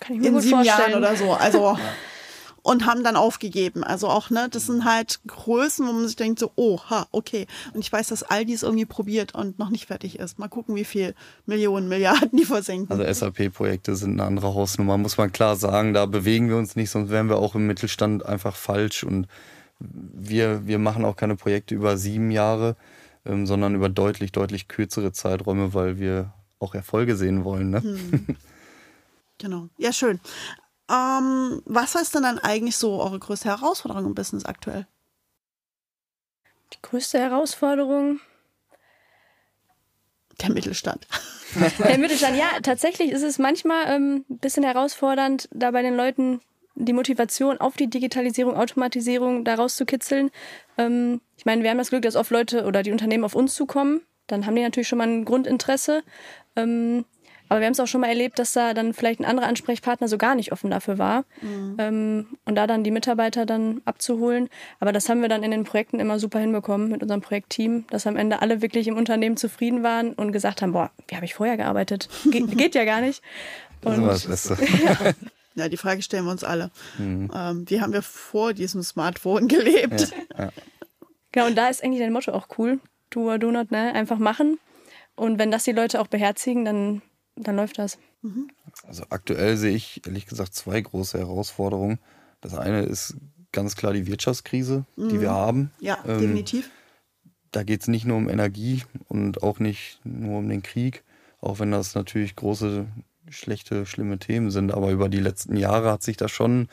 Kann 0.00 0.16
ich 0.16 0.22
mir 0.22 0.28
in 0.28 0.34
gut 0.34 0.42
sieben 0.42 0.56
vorstellen. 0.56 0.90
Jahren 0.90 0.94
oder 1.02 1.16
so. 1.16 1.32
Also 1.32 1.78
und 2.66 2.84
haben 2.84 3.04
dann 3.04 3.14
aufgegeben. 3.14 3.84
Also 3.84 4.08
auch, 4.08 4.28
ne, 4.30 4.48
das 4.50 4.66
sind 4.66 4.84
halt 4.84 5.20
Größen, 5.28 5.86
wo 5.86 5.92
man 5.92 6.06
sich 6.06 6.16
denkt 6.16 6.40
so, 6.40 6.50
oha, 6.56 7.06
okay. 7.12 7.46
Und 7.72 7.80
ich 7.80 7.92
weiß, 7.92 8.08
dass 8.08 8.24
Aldi 8.24 8.52
es 8.52 8.64
irgendwie 8.64 8.86
probiert 8.86 9.36
und 9.36 9.60
noch 9.60 9.70
nicht 9.70 9.86
fertig 9.86 10.18
ist. 10.18 10.40
Mal 10.40 10.48
gucken, 10.48 10.74
wie 10.74 10.84
viel 10.84 11.14
Millionen, 11.46 11.88
Milliarden 11.88 12.36
die 12.36 12.44
versenken. 12.44 12.90
Also 12.90 13.04
SAP-Projekte 13.04 13.94
sind 13.94 14.14
eine 14.14 14.24
andere 14.24 14.52
Hausnummer, 14.52 14.98
muss 14.98 15.16
man 15.16 15.30
klar 15.30 15.54
sagen. 15.54 15.94
Da 15.94 16.06
bewegen 16.06 16.48
wir 16.48 16.56
uns 16.56 16.74
nicht, 16.74 16.90
sonst 16.90 17.10
wären 17.10 17.28
wir 17.28 17.36
auch 17.36 17.54
im 17.54 17.68
Mittelstand 17.68 18.26
einfach 18.26 18.56
falsch. 18.56 19.04
Und 19.04 19.28
wir, 19.78 20.66
wir 20.66 20.80
machen 20.80 21.04
auch 21.04 21.14
keine 21.14 21.36
Projekte 21.36 21.76
über 21.76 21.96
sieben 21.96 22.32
Jahre, 22.32 22.74
ähm, 23.24 23.46
sondern 23.46 23.76
über 23.76 23.88
deutlich, 23.88 24.32
deutlich 24.32 24.66
kürzere 24.66 25.12
Zeiträume, 25.12 25.72
weil 25.72 26.00
wir 26.00 26.32
auch 26.58 26.74
Erfolge 26.74 27.14
sehen 27.14 27.44
wollen. 27.44 27.70
Ne? 27.70 27.82
Hm. 27.82 28.36
Genau. 29.38 29.68
Ja, 29.76 29.92
schön. 29.92 30.18
Ähm, 30.90 31.62
was 31.64 31.94
ist 31.94 32.14
denn 32.14 32.22
dann 32.22 32.38
eigentlich 32.38 32.76
so 32.76 33.00
eure 33.00 33.18
größte 33.18 33.48
Herausforderung 33.48 34.06
im 34.06 34.14
Business 34.14 34.44
aktuell? 34.44 34.86
Die 36.72 36.82
größte 36.82 37.18
Herausforderung? 37.18 38.20
Der 40.40 40.50
Mittelstand. 40.50 41.06
Der 41.78 41.98
Mittelstand, 41.98 42.36
ja, 42.36 42.60
tatsächlich 42.62 43.10
ist 43.10 43.22
es 43.22 43.38
manchmal 43.38 43.84
ähm, 43.88 44.24
ein 44.28 44.38
bisschen 44.38 44.64
herausfordernd, 44.64 45.48
da 45.52 45.70
bei 45.70 45.82
den 45.82 45.96
Leuten 45.96 46.40
die 46.74 46.92
Motivation 46.92 47.58
auf 47.58 47.76
die 47.76 47.88
Digitalisierung, 47.88 48.54
Automatisierung 48.54 49.44
daraus 49.44 49.76
zu 49.76 49.86
kitzeln. 49.86 50.30
Ähm, 50.76 51.20
ich 51.38 51.46
meine, 51.46 51.62
wir 51.62 51.70
haben 51.70 51.78
das 51.78 51.90
Glück, 51.90 52.02
dass 52.02 52.16
oft 52.16 52.30
Leute 52.30 52.66
oder 52.66 52.82
die 52.82 52.92
Unternehmen 52.92 53.24
auf 53.24 53.34
uns 53.34 53.54
zukommen. 53.54 54.02
Dann 54.26 54.44
haben 54.44 54.56
die 54.56 54.62
natürlich 54.62 54.88
schon 54.88 54.98
mal 54.98 55.08
ein 55.08 55.24
Grundinteresse. 55.24 56.02
Ähm, 56.54 57.06
aber 57.48 57.60
wir 57.60 57.66
haben 57.66 57.72
es 57.72 57.80
auch 57.80 57.86
schon 57.86 58.00
mal 58.00 58.08
erlebt, 58.08 58.38
dass 58.38 58.52
da 58.52 58.74
dann 58.74 58.92
vielleicht 58.92 59.20
ein 59.20 59.24
anderer 59.24 59.46
Ansprechpartner 59.46 60.08
so 60.08 60.18
gar 60.18 60.34
nicht 60.34 60.52
offen 60.52 60.70
dafür 60.70 60.98
war. 60.98 61.24
Mhm. 61.40 61.76
Ähm, 61.78 62.26
und 62.44 62.54
da 62.56 62.66
dann 62.66 62.84
die 62.84 62.90
Mitarbeiter 62.90 63.46
dann 63.46 63.82
abzuholen. 63.84 64.48
Aber 64.80 64.92
das 64.92 65.08
haben 65.08 65.22
wir 65.22 65.28
dann 65.28 65.42
in 65.42 65.50
den 65.50 65.64
Projekten 65.64 66.00
immer 66.00 66.18
super 66.18 66.38
hinbekommen 66.38 66.88
mit 66.90 67.02
unserem 67.02 67.20
Projektteam, 67.20 67.86
dass 67.90 68.06
am 68.06 68.16
Ende 68.16 68.42
alle 68.42 68.62
wirklich 68.62 68.88
im 68.88 68.96
Unternehmen 68.96 69.36
zufrieden 69.36 69.82
waren 69.82 70.12
und 70.12 70.32
gesagt 70.32 70.62
haben, 70.62 70.72
boah, 70.72 70.90
wie 71.08 71.16
habe 71.16 71.24
ich 71.24 71.34
vorher 71.34 71.56
gearbeitet? 71.56 72.08
Ge 72.24 72.40
geht 72.46 72.74
ja 72.74 72.84
gar 72.84 73.00
nicht. 73.00 73.22
Und, 73.84 74.04
das 74.04 74.24
ist 74.24 74.50
das 74.50 74.58
Beste. 74.58 74.84
ja. 75.04 75.12
ja, 75.54 75.68
die 75.68 75.76
Frage 75.76 76.02
stellen 76.02 76.24
wir 76.24 76.32
uns 76.32 76.44
alle. 76.44 76.70
Mhm. 76.98 77.30
Ähm, 77.34 77.64
wie 77.68 77.80
haben 77.80 77.92
wir 77.92 78.02
vor 78.02 78.54
diesem 78.54 78.82
Smartphone 78.82 79.48
gelebt? 79.48 80.12
Ja, 80.36 80.44
ja. 80.44 80.50
Genau, 81.32 81.46
und 81.46 81.56
da 81.56 81.68
ist 81.68 81.84
eigentlich 81.84 82.00
dein 82.00 82.12
Motto 82.12 82.32
auch 82.32 82.48
cool. 82.58 82.80
Do 83.10 83.30
or 83.30 83.38
do 83.38 83.50
not, 83.50 83.70
ne? 83.70 83.94
Einfach 83.94 84.18
machen. 84.18 84.58
Und 85.16 85.38
wenn 85.38 85.50
das 85.50 85.64
die 85.64 85.72
Leute 85.72 86.00
auch 86.00 86.06
beherzigen, 86.06 86.64
dann 86.64 87.02
dann 87.36 87.56
läuft 87.56 87.78
das. 87.78 87.98
Mhm. 88.22 88.50
Also 88.86 89.04
aktuell 89.10 89.56
sehe 89.56 89.74
ich 89.74 90.06
ehrlich 90.06 90.26
gesagt 90.26 90.54
zwei 90.54 90.80
große 90.80 91.18
Herausforderungen. 91.18 91.98
Das 92.40 92.54
eine 92.54 92.82
ist 92.82 93.16
ganz 93.52 93.76
klar 93.76 93.92
die 93.92 94.06
Wirtschaftskrise, 94.06 94.84
mhm. 94.96 95.08
die 95.08 95.20
wir 95.20 95.30
haben. 95.30 95.70
Ja, 95.80 95.98
ähm, 96.06 96.20
definitiv. 96.20 96.70
Da 97.52 97.62
geht 97.62 97.82
es 97.82 97.88
nicht 97.88 98.04
nur 98.04 98.16
um 98.16 98.28
Energie 98.28 98.82
und 99.08 99.42
auch 99.42 99.58
nicht 99.58 100.00
nur 100.04 100.38
um 100.38 100.48
den 100.48 100.62
Krieg, 100.62 101.04
auch 101.40 101.58
wenn 101.58 101.70
das 101.70 101.94
natürlich 101.94 102.36
große, 102.36 102.86
schlechte, 103.30 103.86
schlimme 103.86 104.18
Themen 104.18 104.50
sind. 104.50 104.72
Aber 104.72 104.90
über 104.90 105.08
die 105.08 105.20
letzten 105.20 105.56
Jahre 105.56 105.90
hat 105.90 106.02
sich 106.02 106.16
da 106.16 106.28
schon 106.28 106.68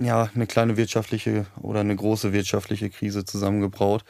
ja, 0.00 0.30
eine 0.34 0.46
kleine 0.46 0.76
wirtschaftliche 0.76 1.46
oder 1.60 1.80
eine 1.80 1.96
große 1.96 2.32
wirtschaftliche 2.32 2.90
Krise 2.90 3.24
zusammengebraut. 3.24 4.04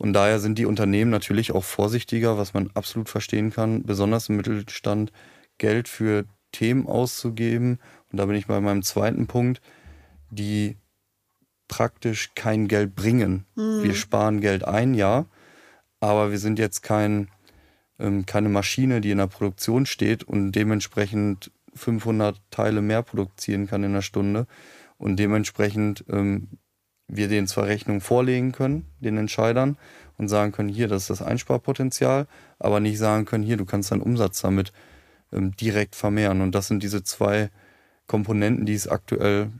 Und 0.00 0.14
daher 0.14 0.40
sind 0.40 0.58
die 0.58 0.64
Unternehmen 0.64 1.10
natürlich 1.10 1.52
auch 1.52 1.62
vorsichtiger, 1.62 2.38
was 2.38 2.54
man 2.54 2.70
absolut 2.72 3.10
verstehen 3.10 3.50
kann, 3.50 3.82
besonders 3.82 4.30
im 4.30 4.38
Mittelstand, 4.38 5.12
Geld 5.58 5.88
für 5.88 6.24
Themen 6.52 6.86
auszugeben. 6.86 7.78
Und 8.10 8.16
da 8.16 8.24
bin 8.24 8.34
ich 8.34 8.46
bei 8.46 8.58
meinem 8.62 8.82
zweiten 8.82 9.26
Punkt, 9.26 9.60
die 10.30 10.78
praktisch 11.68 12.30
kein 12.34 12.66
Geld 12.66 12.94
bringen. 12.94 13.44
Mhm. 13.56 13.82
Wir 13.82 13.94
sparen 13.94 14.40
Geld 14.40 14.64
ein, 14.64 14.94
ja, 14.94 15.26
aber 16.00 16.30
wir 16.30 16.38
sind 16.38 16.58
jetzt 16.58 16.80
kein, 16.82 17.28
ähm, 17.98 18.24
keine 18.24 18.48
Maschine, 18.48 19.02
die 19.02 19.10
in 19.10 19.18
der 19.18 19.26
Produktion 19.26 19.84
steht 19.84 20.24
und 20.24 20.52
dementsprechend 20.52 21.52
500 21.74 22.40
Teile 22.50 22.80
mehr 22.80 23.02
produzieren 23.02 23.66
kann 23.66 23.84
in 23.84 23.90
einer 23.90 24.00
Stunde 24.00 24.46
und 24.96 25.16
dementsprechend 25.16 26.06
ähm, 26.08 26.48
wir 27.10 27.28
denen 27.28 27.46
zwar 27.46 27.66
Rechnung 27.66 28.00
vorlegen 28.00 28.52
können, 28.52 28.86
den 29.00 29.18
Entscheidern, 29.18 29.76
und 30.16 30.28
sagen 30.28 30.52
können, 30.52 30.68
hier, 30.68 30.86
das 30.86 31.02
ist 31.02 31.10
das 31.10 31.22
Einsparpotenzial, 31.22 32.26
aber 32.58 32.78
nicht 32.78 32.98
sagen 32.98 33.24
können, 33.24 33.42
hier, 33.42 33.56
du 33.56 33.64
kannst 33.64 33.90
deinen 33.90 34.02
Umsatz 34.02 34.42
damit 34.42 34.70
ähm, 35.32 35.56
direkt 35.56 35.96
vermehren. 35.96 36.42
Und 36.42 36.54
das 36.54 36.68
sind 36.68 36.82
diese 36.82 37.02
zwei 37.02 37.50
Komponenten, 38.06 38.66
die 38.66 38.74
es 38.74 38.86
aktuell 38.86 39.50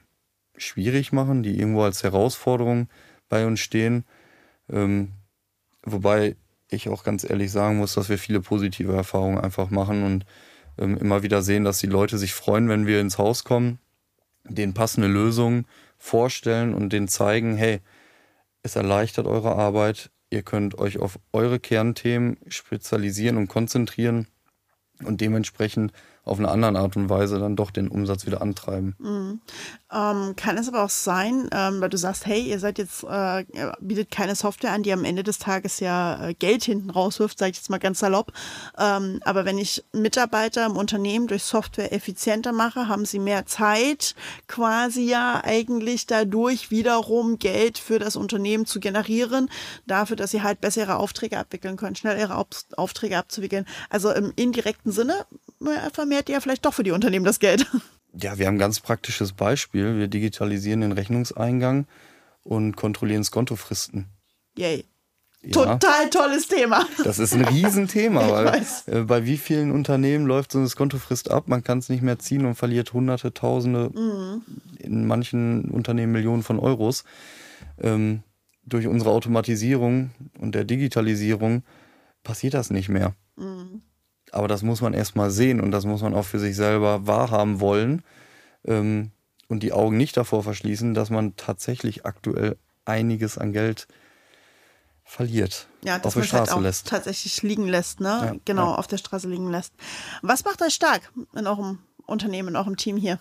schwierig 0.59 1.13
machen, 1.13 1.43
die 1.43 1.59
irgendwo 1.59 1.83
als 1.83 2.03
Herausforderung 2.03 2.89
bei 3.31 3.47
uns 3.47 3.61
stehen. 3.61 4.05
Ähm, 4.71 5.13
wobei 5.83 6.37
ich 6.69 6.91
auch 6.91 7.05
ganz 7.05 7.29
ehrlich 7.29 7.51
sagen 7.51 7.79
muss, 7.79 7.95
dass 7.95 8.11
wir 8.11 8.19
viele 8.19 8.41
positive 8.41 8.95
Erfahrungen 8.95 9.39
einfach 9.39 9.71
machen 9.71 10.05
und 10.05 10.27
ähm, 10.79 10.99
immer 10.99 11.23
wieder 11.23 11.41
sehen, 11.41 11.65
dass 11.65 11.79
die 11.79 11.87
Leute 11.87 12.19
sich 12.19 12.35
freuen, 12.35 12.69
wenn 12.69 12.87
wir 12.87 13.01
ins 13.01 13.17
Haus 13.17 13.45
kommen, 13.45 13.79
denen 14.45 14.75
passende 14.75 15.09
Lösungen 15.09 15.65
vorstellen 16.01 16.75
und 16.75 16.93
denen 16.93 17.07
zeigen, 17.07 17.57
hey, 17.57 17.81
es 18.63 18.75
erleichtert 18.75 19.27
eure 19.27 19.55
Arbeit, 19.55 20.11
ihr 20.31 20.43
könnt 20.43 20.77
euch 20.79 20.99
auf 20.99 21.21
eure 21.33 21.61
Kernthemen 21.61 22.39
spezialisieren 22.49 23.37
und 23.37 23.49
konzentrieren 23.49 24.27
und 25.05 25.21
dementsprechend 25.21 25.93
auf 26.31 26.39
eine 26.39 26.49
andere 26.49 26.79
Art 26.79 26.97
und 26.97 27.09
Weise 27.09 27.41
dann 27.41 27.57
doch 27.57 27.73
den 27.73 27.89
Umsatz 27.89 28.25
wieder 28.25 28.41
antreiben. 28.41 28.95
Mhm. 28.99 29.41
Ähm, 29.93 30.37
kann 30.37 30.57
es 30.57 30.69
aber 30.69 30.85
auch 30.85 30.91
sein, 30.91 31.51
ähm, 31.53 31.81
weil 31.81 31.89
du 31.89 31.99
sagst, 31.99 32.25
hey, 32.25 32.41
ihr 32.41 32.61
seid 32.61 32.79
jetzt, 32.79 33.03
äh, 33.03 33.45
bietet 33.81 34.13
keine 34.13 34.37
Software 34.37 34.71
an, 34.71 34.85
die 34.85 34.93
am 34.93 35.05
Ende 35.05 35.25
des 35.25 35.39
Tages 35.39 35.81
ja 35.81 36.29
äh, 36.29 36.35
Geld 36.35 36.63
hinten 36.63 36.91
rauswirft, 36.91 37.37
sage 37.37 37.51
ich 37.51 37.57
jetzt 37.57 37.71
mal 37.71 37.79
ganz 37.79 37.99
salopp. 37.99 38.33
Ähm, 38.79 39.21
aber 39.25 39.45
wenn 39.45 39.59
ich 39.59 39.85
Mitarbeiter 39.93 40.65
im 40.67 40.77
Unternehmen 40.77 41.27
durch 41.27 41.43
Software 41.43 41.93
effizienter 41.93 42.53
mache, 42.53 42.87
haben 42.87 43.05
sie 43.05 43.19
mehr 43.19 43.47
Zeit, 43.47 44.15
quasi 44.47 45.03
ja 45.03 45.41
eigentlich 45.43 46.07
dadurch 46.07 46.71
wiederum 46.71 47.41
Geld 47.41 47.79
für 47.79 47.99
das 47.99 48.15
Unternehmen 48.15 48.67
zu 48.67 48.79
generieren, 48.79 49.51
dafür, 49.89 50.15
dass 50.15 50.31
sie 50.31 50.43
halt 50.43 50.61
bessere 50.61 50.97
Aufträge 50.97 51.37
abwickeln 51.37 51.77
können, 51.77 51.97
schnell 51.97 52.17
ihre 52.17 52.37
Auf 52.37 52.47
Aufträge 52.77 53.19
abzuwickeln. 53.19 53.67
Also 53.89 54.13
im 54.13 54.33
indirekten 54.37 54.93
Sinne 54.93 55.27
vermehrt 56.21 56.29
ihr 56.29 56.41
vielleicht 56.41 56.65
doch 56.67 56.75
für 56.75 56.83
die 56.83 56.91
Unternehmen 56.93 57.25
das 57.25 57.39
Geld. 57.41 57.67
Ja, 58.13 58.39
wir 58.39 58.47
haben 58.47 58.57
ein 58.57 58.59
ganz 58.59 58.81
praktisches 58.81 59.33
Beispiel. 59.33 59.97
Wir 59.99 60.09
digitalisieren 60.09 60.81
den 60.81 60.93
Rechnungseingang 60.93 61.87
und 62.43 62.77
kontrollieren 62.77 63.25
Skontofristen. 63.25 64.07
Yay. 64.59 64.85
Ja, 65.43 65.51
Total 65.53 66.11
tolles 66.11 66.49
Thema. 66.49 66.85
Das 67.03 67.19
ist 67.19 67.33
ein 67.33 67.45
Riesenthema, 67.47 68.29
weil 68.31 68.45
weiß. 68.47 68.89
äh, 68.89 69.01
bei 69.05 69.25
wie 69.25 69.39
vielen 69.39 69.71
Unternehmen 69.71 70.27
läuft 70.27 70.53
so 70.53 70.59
eine 70.59 70.69
Skontofrist 70.69 71.31
ab? 71.31 71.49
Man 71.49 71.65
kann 71.65 71.79
es 71.79 71.89
nicht 71.89 72.03
mehr 72.03 72.19
ziehen 72.19 72.45
und 72.45 72.57
verliert 72.57 72.93
Hunderte, 72.93 73.33
Tausende, 73.33 73.91
Mhm. 73.95 74.43
in 74.79 75.07
manchen 75.07 75.71
Unternehmen 75.71 76.13
Millionen 76.13 76.43
von 76.43 76.59
Euros. 76.59 77.05
Ähm, 77.81 78.23
durch 78.67 78.87
unsere 78.87 79.11
Automatisierung 79.11 80.11
und 80.39 80.55
der 80.55 80.65
Digitalisierung 80.65 81.63
passiert 82.23 82.53
das 82.53 82.69
nicht 82.71 82.91
mehr. 82.91 83.15
Mhm. 83.37 83.81
Aber 84.33 84.49
das 84.49 84.63
muss 84.63 84.81
man 84.81 84.95
erstmal 84.95 85.31
sehen 85.31 85.61
und 85.61 85.71
das 85.71 85.85
muss 85.85 86.03
man 86.03 86.15
auch 86.15 86.25
für 86.25 86.39
sich 86.39 86.57
selber 86.57 87.07
wahrhaben 87.07 87.61
wollen 87.61 88.03
ähm, 88.65 89.11
und 89.49 89.63
die 89.63 89.73
Augen 89.73 89.97
nicht 89.97 90.17
davor 90.17 90.43
verschließen, 90.43 90.95
dass 90.95 91.11
man 91.11 91.37
tatsächlich 91.37 92.07
aktuell 92.07 92.57
einiges 92.85 93.39
an 93.39 93.53
Geld 93.53 93.89
verliert, 95.05 95.67
Ja, 95.83 95.97
auf 95.97 96.03
der 96.03 96.23
halt 96.23 96.27
Straße 96.27 96.55
auch 96.55 96.61
lässt. 96.61 96.87
tatsächlich 96.87 97.43
liegen 97.43 97.67
lässt, 97.67 98.01
ne? 98.01 98.09
Ja, 98.09 98.35
genau, 98.45 98.71
ja. 98.71 98.75
auf 98.77 98.87
der 98.87 98.99
Straße 98.99 99.29
liegen 99.29 99.51
lässt. 99.51 99.75
Was 100.23 100.45
macht 100.45 100.63
euch 100.63 100.75
stark 100.75 101.11
in 101.35 101.49
eurem 101.49 101.81
Unternehmen, 102.07 102.51
in 102.51 102.57
eurem 102.57 102.77
Team 102.77 102.97
hier? 102.97 103.19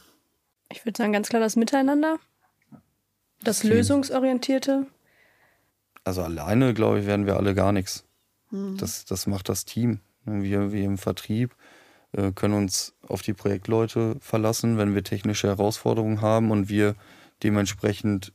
Ich 0.72 0.86
würde 0.86 0.98
sagen, 0.98 1.13
ganz 1.13 1.30
klar 1.30 1.42
das 1.42 1.56
Miteinander, 1.56 2.20
das 3.42 3.62
Team. 3.62 3.72
Lösungsorientierte. 3.72 4.86
Also 6.04 6.22
alleine, 6.22 6.75
glaube 6.75 7.00
ich, 7.00 7.08
werden 7.08 7.25
wir 7.25 7.38
alle 7.38 7.56
gar 7.56 7.72
nichts. 7.72 8.04
Hm. 8.50 8.78
Das, 8.78 9.06
das 9.06 9.25
macht 9.25 9.50
das 9.50 9.66
Team. 9.66 10.00
Wir, 10.41 10.71
wir 10.71 10.83
im 10.83 10.98
Vertrieb 10.98 11.55
äh, 12.13 12.31
können 12.31 12.53
uns 12.53 12.93
auf 13.07 13.21
die 13.21 13.33
Projektleute 13.33 14.15
verlassen, 14.19 14.77
wenn 14.77 14.95
wir 14.95 15.03
technische 15.03 15.48
Herausforderungen 15.48 16.21
haben 16.21 16.51
und 16.51 16.69
wir 16.69 16.95
dementsprechend 17.43 18.33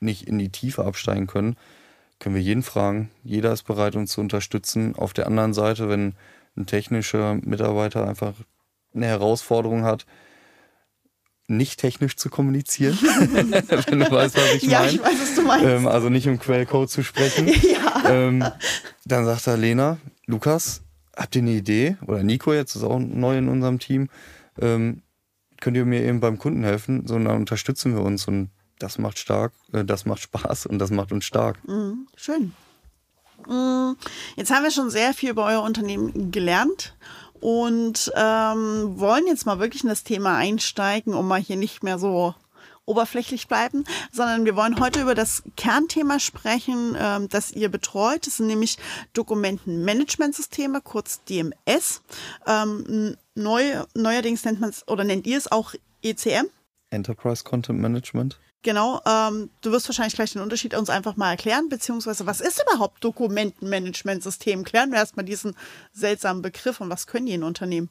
nicht 0.00 0.26
in 0.26 0.38
die 0.38 0.50
Tiefe 0.50 0.84
absteigen 0.84 1.26
können, 1.26 1.56
können 2.18 2.34
wir 2.34 2.42
jeden 2.42 2.62
fragen. 2.62 3.10
Jeder 3.22 3.52
ist 3.52 3.64
bereit, 3.64 3.96
uns 3.96 4.12
zu 4.12 4.20
unterstützen. 4.20 4.94
Auf 4.94 5.12
der 5.12 5.26
anderen 5.26 5.54
Seite, 5.54 5.88
wenn 5.88 6.14
ein 6.56 6.66
technischer 6.66 7.34
Mitarbeiter 7.34 8.06
einfach 8.06 8.34
eine 8.94 9.06
Herausforderung 9.06 9.84
hat, 9.84 10.06
nicht 11.46 11.80
technisch 11.80 12.16
zu 12.16 12.30
kommunizieren, 12.30 12.96
wenn 13.02 14.00
du 14.00 14.10
weißt, 14.10 14.36
was 14.36 14.54
ich 14.54 14.62
ja, 14.62 14.80
meine. 14.80 14.92
ich 14.92 15.02
weiß, 15.02 15.20
was 15.20 15.34
du 15.34 15.42
meinst. 15.42 15.66
Ähm, 15.66 15.86
also 15.86 16.08
nicht 16.08 16.26
im 16.26 16.38
Quellcode 16.38 16.90
zu 16.90 17.02
sprechen. 17.02 17.48
ja. 17.72 18.02
ähm, 18.08 18.44
dann 19.04 19.24
sagt 19.24 19.46
er, 19.46 19.56
Lena, 19.56 19.98
Lukas, 20.26 20.82
habt 21.16 21.36
ihr 21.36 21.42
eine 21.42 21.52
Idee? 21.52 21.96
Oder 22.06 22.22
Nico 22.22 22.52
jetzt 22.52 22.74
ist 22.76 22.82
auch 22.82 22.98
neu 22.98 23.38
in 23.38 23.48
unserem 23.48 23.78
Team. 23.78 24.08
Ähm, 24.60 25.02
könnt 25.60 25.76
ihr 25.76 25.84
mir 25.84 26.02
eben 26.02 26.20
beim 26.20 26.38
Kunden 26.38 26.64
helfen? 26.64 27.06
So, 27.06 27.14
dann 27.14 27.36
unterstützen 27.36 27.94
wir 27.94 28.02
uns 28.02 28.26
und 28.26 28.50
das 28.78 28.98
macht 28.98 29.18
stark, 29.18 29.52
äh, 29.72 29.84
das 29.84 30.06
macht 30.06 30.20
Spaß 30.22 30.66
und 30.66 30.78
das 30.78 30.90
macht 30.90 31.12
uns 31.12 31.24
stark. 31.24 31.58
Mhm, 31.68 32.08
schön. 32.16 32.52
Mm, 33.46 33.92
Jetzt 34.36 34.50
haben 34.50 34.64
wir 34.64 34.70
schon 34.70 34.90
sehr 34.90 35.14
viel 35.14 35.30
über 35.30 35.46
euer 35.46 35.62
Unternehmen 35.62 36.30
gelernt 36.30 36.96
und 37.40 38.12
ähm, 38.14 38.98
wollen 38.98 39.26
jetzt 39.26 39.46
mal 39.46 39.58
wirklich 39.58 39.82
in 39.82 39.88
das 39.88 40.04
Thema 40.04 40.36
einsteigen, 40.36 41.14
um 41.14 41.26
mal 41.26 41.40
hier 41.40 41.56
nicht 41.56 41.82
mehr 41.82 41.98
so 41.98 42.34
oberflächlich 42.90 43.46
bleiben, 43.48 43.84
sondern 44.12 44.44
wir 44.44 44.56
wollen 44.56 44.80
heute 44.80 45.00
über 45.00 45.14
das 45.14 45.42
Kernthema 45.56 46.18
sprechen, 46.18 46.96
ähm, 46.98 47.28
das 47.28 47.52
ihr 47.52 47.68
betreut. 47.68 48.26
Das 48.26 48.38
sind 48.38 48.48
nämlich 48.48 48.76
Dokumentenmanagementsysteme, 49.12 50.80
kurz 50.80 51.22
DMS. 51.24 52.02
Ähm, 52.46 53.16
neu, 53.34 53.84
neuerdings 53.94 54.44
nennt 54.44 54.60
man 54.60 54.70
es 54.70 54.86
oder 54.88 55.04
nennt 55.04 55.26
ihr 55.26 55.38
es 55.38 55.50
auch 55.50 55.74
ECM. 56.02 56.46
Enterprise 56.90 57.44
Content 57.44 57.78
Management. 57.78 58.38
Genau, 58.62 59.00
ähm, 59.06 59.48
du 59.62 59.72
wirst 59.72 59.88
wahrscheinlich 59.88 60.14
gleich 60.14 60.32
den 60.32 60.42
Unterschied 60.42 60.74
uns 60.74 60.90
einfach 60.90 61.16
mal 61.16 61.30
erklären, 61.30 61.70
beziehungsweise 61.70 62.26
was 62.26 62.42
ist 62.42 62.62
überhaupt 62.68 63.02
Dokumentenmanagementsystem? 63.02 64.64
Klären 64.64 64.90
wir 64.90 64.98
erstmal 64.98 65.24
diesen 65.24 65.56
seltsamen 65.92 66.42
Begriff 66.42 66.80
und 66.80 66.90
was 66.90 67.06
können 67.06 67.26
die 67.26 67.32
in 67.32 67.42
Unternehmen? 67.42 67.88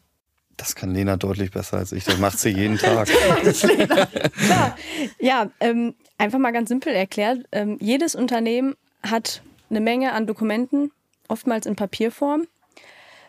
Das 0.60 0.76
kann 0.76 0.94
Lena 0.94 1.16
deutlich 1.16 1.52
besser 1.52 1.78
als 1.78 1.94
ich. 1.94 2.04
Das 2.04 2.18
macht 2.18 2.38
sie 2.38 2.50
jeden 2.50 2.78
Tag. 2.78 3.08
Ja, 5.20 5.50
ähm, 5.60 5.96
einfach 6.18 6.40
mal 6.40 6.52
ganz 6.52 6.70
simpel 6.70 6.94
erklärt. 6.94 7.46
Ähm, 7.52 7.78
jedes 7.80 8.14
Unternehmen 8.14 8.76
hat 9.02 9.42
eine 9.70 9.80
Menge 9.80 10.12
an 10.12 10.28
Dokumenten, 10.28 10.92
oftmals 11.30 11.66
in 11.66 11.76
Papierform. 11.76 12.46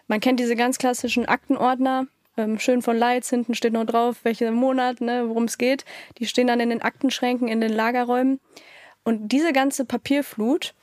Man 0.09 0.21
kennt 0.21 0.41
diese 0.41 0.57
ganz 0.57 0.79
klassischen 0.79 1.27
Aktenordner, 1.27 2.07
ähm, 2.37 2.59
schön 2.59 2.83
von 2.83 2.97
Lights, 2.97 3.31
hinten 3.31 3.55
steht 3.55 3.73
noch 3.73 3.85
drauf, 3.85 4.19
welcher 4.25 4.51
Monat, 4.51 5.01
ne, 5.01 5.29
worum 5.29 5.45
es 5.45 5.57
geht. 5.57 5.85
Die 6.19 6.27
stehen 6.27 6.49
dann 6.49 6.61
in 6.61 6.71
den 6.71 6.83
Aktenschränken, 6.83 7.47
in 7.47 7.61
den 7.61 7.73
Lagerräumen. 7.73 8.41
Und 9.05 9.29
diese 9.29 9.53
ganze 9.53 9.85
Papierflut, 9.85 10.75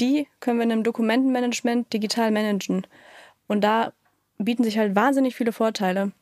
die 0.00 0.26
können 0.40 0.58
wir 0.58 0.64
in 0.64 0.72
einem 0.72 0.82
Dokumentenmanagement 0.82 1.92
digital 1.92 2.32
managen. 2.32 2.86
Und 3.46 3.62
da 3.62 3.92
bieten 4.42 4.64
sich 4.64 4.78
halt 4.78 4.94
wahnsinnig 4.94 5.34
viele 5.34 5.52
Vorteile. 5.52 6.12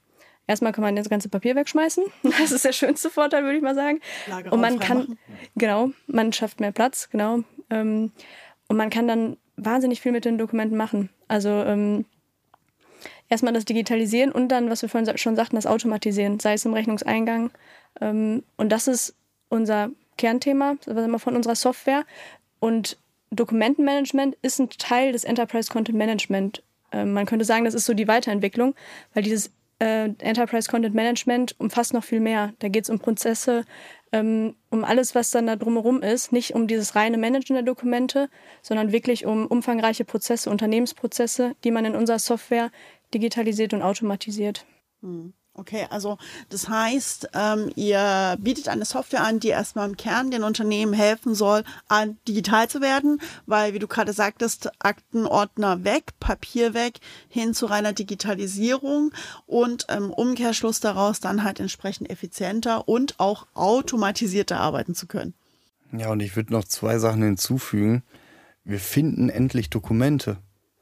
Erstmal 0.46 0.72
kann 0.72 0.82
man 0.82 0.96
das 0.96 1.08
ganze 1.08 1.28
Papier 1.28 1.54
wegschmeißen. 1.54 2.04
Das 2.40 2.50
ist 2.50 2.64
der 2.64 2.72
schönste 2.72 3.10
Vorteil, 3.10 3.44
würde 3.44 3.56
ich 3.56 3.62
mal 3.62 3.74
sagen. 3.74 4.00
Lagerraum 4.28 4.54
Und 4.54 4.60
man 4.60 4.78
kann, 4.78 4.98
freimachen. 4.98 5.18
genau, 5.56 5.90
man 6.06 6.32
schafft 6.32 6.60
mehr 6.60 6.72
Platz, 6.72 7.08
genau. 7.10 7.40
Ähm, 7.70 8.10
und 8.68 8.76
man 8.76 8.90
kann 8.90 9.06
dann 9.06 9.36
wahnsinnig 9.56 10.00
viel 10.00 10.12
mit 10.12 10.24
den 10.24 10.38
Dokumenten 10.38 10.76
machen. 10.76 11.10
Also 11.28 11.50
ähm, 11.50 12.04
erstmal 13.28 13.52
das 13.52 13.64
Digitalisieren 13.64 14.32
und 14.32 14.48
dann, 14.48 14.70
was 14.70 14.82
wir 14.82 14.88
vorhin 14.88 15.16
schon 15.18 15.36
sagten, 15.36 15.56
das 15.56 15.66
Automatisieren, 15.66 16.40
sei 16.40 16.54
es 16.54 16.64
im 16.64 16.74
Rechnungseingang. 16.74 17.50
Ähm, 18.00 18.42
und 18.56 18.70
das 18.70 18.88
ist 18.88 19.14
unser 19.48 19.90
Kernthema, 20.18 20.72
ist 20.72 20.88
immer 20.88 21.18
von 21.18 21.36
unserer 21.36 21.54
Software. 21.54 22.04
Und 22.58 22.98
Dokumentenmanagement 23.30 24.36
ist 24.42 24.58
ein 24.58 24.68
Teil 24.70 25.12
des 25.12 25.24
Enterprise 25.24 25.70
Content 25.70 25.96
Management. 25.96 26.62
Ähm, 26.92 27.12
man 27.12 27.26
könnte 27.26 27.44
sagen, 27.44 27.64
das 27.64 27.74
ist 27.74 27.86
so 27.86 27.94
die 27.94 28.08
Weiterentwicklung, 28.08 28.74
weil 29.14 29.22
dieses 29.22 29.50
äh, 29.80 30.10
Enterprise 30.18 30.70
Content 30.70 30.94
Management 30.94 31.54
umfasst 31.58 31.94
noch 31.94 32.04
viel 32.04 32.20
mehr. 32.20 32.52
Da 32.58 32.68
geht 32.68 32.84
es 32.84 32.90
um 32.90 32.98
Prozesse, 32.98 33.64
ähm, 34.12 34.54
um 34.70 34.84
alles, 34.84 35.14
was 35.14 35.30
dann 35.30 35.46
da 35.46 35.56
drumherum 35.56 36.02
ist. 36.02 36.32
Nicht 36.32 36.54
um 36.54 36.66
dieses 36.66 36.94
reine 36.94 37.18
Managen 37.18 37.54
der 37.54 37.62
Dokumente, 37.62 38.28
sondern 38.62 38.92
wirklich 38.92 39.26
um 39.26 39.46
umfangreiche 39.46 40.04
Prozesse, 40.04 40.50
Unternehmensprozesse, 40.50 41.54
die 41.64 41.70
man 41.70 41.84
in 41.84 41.96
unserer 41.96 42.18
Software 42.18 42.70
digitalisiert 43.14 43.72
und 43.72 43.82
automatisiert. 43.82 44.66
Okay, 45.52 45.86
also 45.90 46.16
das 46.48 46.68
heißt, 46.68 47.30
ähm, 47.34 47.70
ihr 47.74 48.36
bietet 48.40 48.68
eine 48.68 48.84
Software 48.84 49.24
an, 49.24 49.40
die 49.40 49.48
erstmal 49.48 49.88
im 49.88 49.96
Kern 49.96 50.30
den 50.30 50.44
Unternehmen 50.44 50.92
helfen 50.92 51.34
soll, 51.34 51.64
digital 52.26 52.68
zu 52.68 52.80
werden, 52.80 53.20
weil, 53.46 53.74
wie 53.74 53.80
du 53.80 53.88
gerade 53.88 54.12
sagtest, 54.12 54.70
Aktenordner 54.78 55.84
weg, 55.84 56.12
Papier 56.20 56.72
weg, 56.72 57.00
hin 57.28 57.52
zu 57.52 57.66
reiner 57.66 57.92
Digitalisierung 57.92 59.12
und 59.46 59.86
ähm, 59.88 60.10
Umkehrschluss 60.10 60.80
daraus 60.80 61.20
dann 61.20 61.42
halt 61.42 61.60
entsprechend 61.60 62.08
effizienter 62.10 62.88
und 62.88 63.18
auch 63.18 63.46
automatisierter 63.54 64.58
arbeiten 64.58 64.94
zu 64.94 65.06
können. 65.06 65.34
Ja, 65.92 66.10
und 66.10 66.20
ich 66.20 66.36
würde 66.36 66.52
noch 66.52 66.64
zwei 66.64 66.98
Sachen 66.98 67.22
hinzufügen. 67.22 68.04
Wir 68.64 68.78
finden 68.78 69.28
endlich 69.28 69.68
Dokumente. 69.68 70.38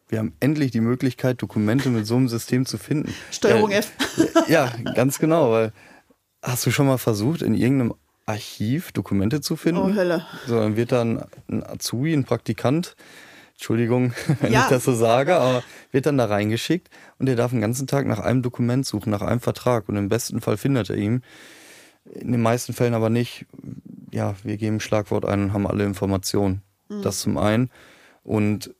Wir 0.08 0.18
haben 0.18 0.32
endlich 0.40 0.70
die 0.70 0.80
Möglichkeit, 0.80 1.40
Dokumente 1.42 1.90
mit 1.90 2.06
so 2.06 2.16
einem 2.16 2.28
System 2.28 2.64
zu 2.64 2.78
finden. 2.78 3.14
Steuerung 3.30 3.70
F. 3.70 3.92
ja, 4.48 4.72
ganz 4.94 5.18
genau, 5.18 5.50
weil 5.50 5.72
hast 6.42 6.64
du 6.64 6.70
schon 6.70 6.86
mal 6.86 6.98
versucht, 6.98 7.42
in 7.42 7.54
irgendeinem 7.54 7.94
Archiv 8.24 8.92
Dokumente 8.92 9.40
zu 9.40 9.56
finden? 9.56 9.80
Oh, 9.80 9.94
Hölle. 9.94 10.24
So, 10.46 10.58
dann 10.58 10.76
wird 10.76 10.92
dann 10.92 11.24
ein 11.48 11.64
Azubi, 11.64 12.12
ein 12.12 12.24
Praktikant, 12.24 12.96
Entschuldigung, 13.52 14.12
wenn 14.40 14.52
ja. 14.52 14.62
ich 14.62 14.68
das 14.68 14.84
so 14.84 14.94
sage, 14.94 15.36
aber 15.36 15.62
wird 15.92 16.06
dann 16.06 16.16
da 16.16 16.26
reingeschickt 16.26 16.88
und 17.18 17.26
der 17.26 17.36
darf 17.36 17.50
den 17.50 17.60
ganzen 17.60 17.86
Tag 17.86 18.06
nach 18.06 18.20
einem 18.20 18.42
Dokument 18.42 18.86
suchen, 18.86 19.10
nach 19.10 19.22
einem 19.22 19.40
Vertrag 19.40 19.88
und 19.88 19.96
im 19.96 20.08
besten 20.08 20.40
Fall 20.40 20.56
findet 20.56 20.90
er 20.90 20.96
ihn. 20.96 21.22
In 22.14 22.32
den 22.32 22.40
meisten 22.40 22.72
Fällen 22.72 22.94
aber 22.94 23.10
nicht. 23.10 23.44
Ja, 24.10 24.34
wir 24.42 24.56
geben 24.56 24.80
Schlagwort 24.80 25.26
ein 25.26 25.42
und 25.42 25.52
haben 25.52 25.66
alle 25.66 25.84
Informationen. 25.84 26.62
Mhm. 26.88 27.02
Das 27.02 27.20
zum 27.20 27.36
einen. 27.36 27.70
Und 28.22 28.74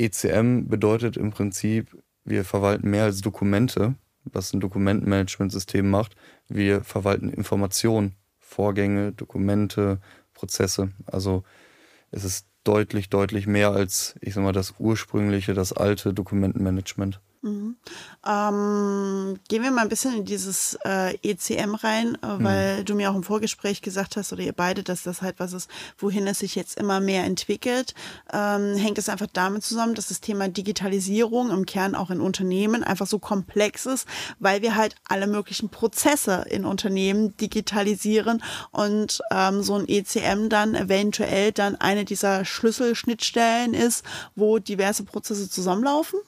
ECM 0.00 0.66
bedeutet 0.68 1.16
im 1.16 1.30
Prinzip, 1.30 1.96
wir 2.24 2.44
verwalten 2.44 2.90
mehr 2.90 3.04
als 3.04 3.20
Dokumente, 3.20 3.94
was 4.24 4.52
ein 4.52 4.60
Dokumentenmanagementsystem 4.60 5.88
macht. 5.88 6.16
Wir 6.48 6.82
verwalten 6.82 7.30
Informationen, 7.30 8.14
Vorgänge, 8.38 9.12
Dokumente, 9.12 10.00
Prozesse. 10.34 10.90
Also 11.06 11.44
es 12.10 12.24
ist 12.24 12.46
deutlich, 12.64 13.08
deutlich 13.08 13.46
mehr 13.46 13.70
als, 13.70 14.14
ich 14.20 14.34
sag 14.34 14.42
mal, 14.42 14.52
das 14.52 14.74
ursprüngliche, 14.78 15.54
das 15.54 15.72
alte 15.72 16.12
Dokumentenmanagement. 16.12 17.20
Mhm. 17.42 17.76
Ähm, 18.26 19.38
gehen 19.48 19.62
wir 19.62 19.70
mal 19.70 19.82
ein 19.82 19.88
bisschen 19.88 20.14
in 20.14 20.24
dieses 20.26 20.76
äh, 20.84 21.16
ECM 21.22 21.74
rein, 21.74 22.18
äh, 22.22 22.26
mhm. 22.26 22.44
weil 22.44 22.80
mhm. 22.80 22.84
du 22.84 22.94
mir 22.94 23.10
auch 23.10 23.14
im 23.14 23.22
Vorgespräch 23.22 23.80
gesagt 23.80 24.16
hast, 24.16 24.32
oder 24.34 24.42
ihr 24.42 24.52
beide, 24.52 24.82
dass 24.82 25.04
das 25.04 25.22
halt 25.22 25.36
was 25.38 25.54
ist, 25.54 25.70
wohin 25.96 26.26
es 26.26 26.40
sich 26.40 26.54
jetzt 26.54 26.76
immer 26.78 27.00
mehr 27.00 27.24
entwickelt. 27.24 27.94
Ähm, 28.30 28.76
hängt 28.76 28.98
es 28.98 29.08
einfach 29.08 29.28
damit 29.32 29.64
zusammen, 29.64 29.94
dass 29.94 30.08
das 30.08 30.20
Thema 30.20 30.48
Digitalisierung 30.48 31.50
im 31.50 31.64
Kern 31.64 31.94
auch 31.94 32.10
in 32.10 32.20
Unternehmen 32.20 32.84
einfach 32.84 33.06
so 33.06 33.18
komplex 33.18 33.86
ist, 33.86 34.06
weil 34.38 34.60
wir 34.60 34.76
halt 34.76 34.96
alle 35.08 35.26
möglichen 35.26 35.70
Prozesse 35.70 36.44
in 36.50 36.66
Unternehmen 36.66 37.36
digitalisieren 37.38 38.42
und 38.70 39.22
ähm, 39.30 39.62
so 39.62 39.76
ein 39.76 39.88
ECM 39.88 40.50
dann 40.50 40.74
eventuell 40.74 41.52
dann 41.52 41.76
eine 41.76 42.04
dieser 42.04 42.44
Schlüsselschnittstellen 42.44 43.72
ist, 43.72 44.04
wo 44.36 44.58
diverse 44.58 45.04
Prozesse 45.04 45.48
zusammenlaufen? 45.48 46.20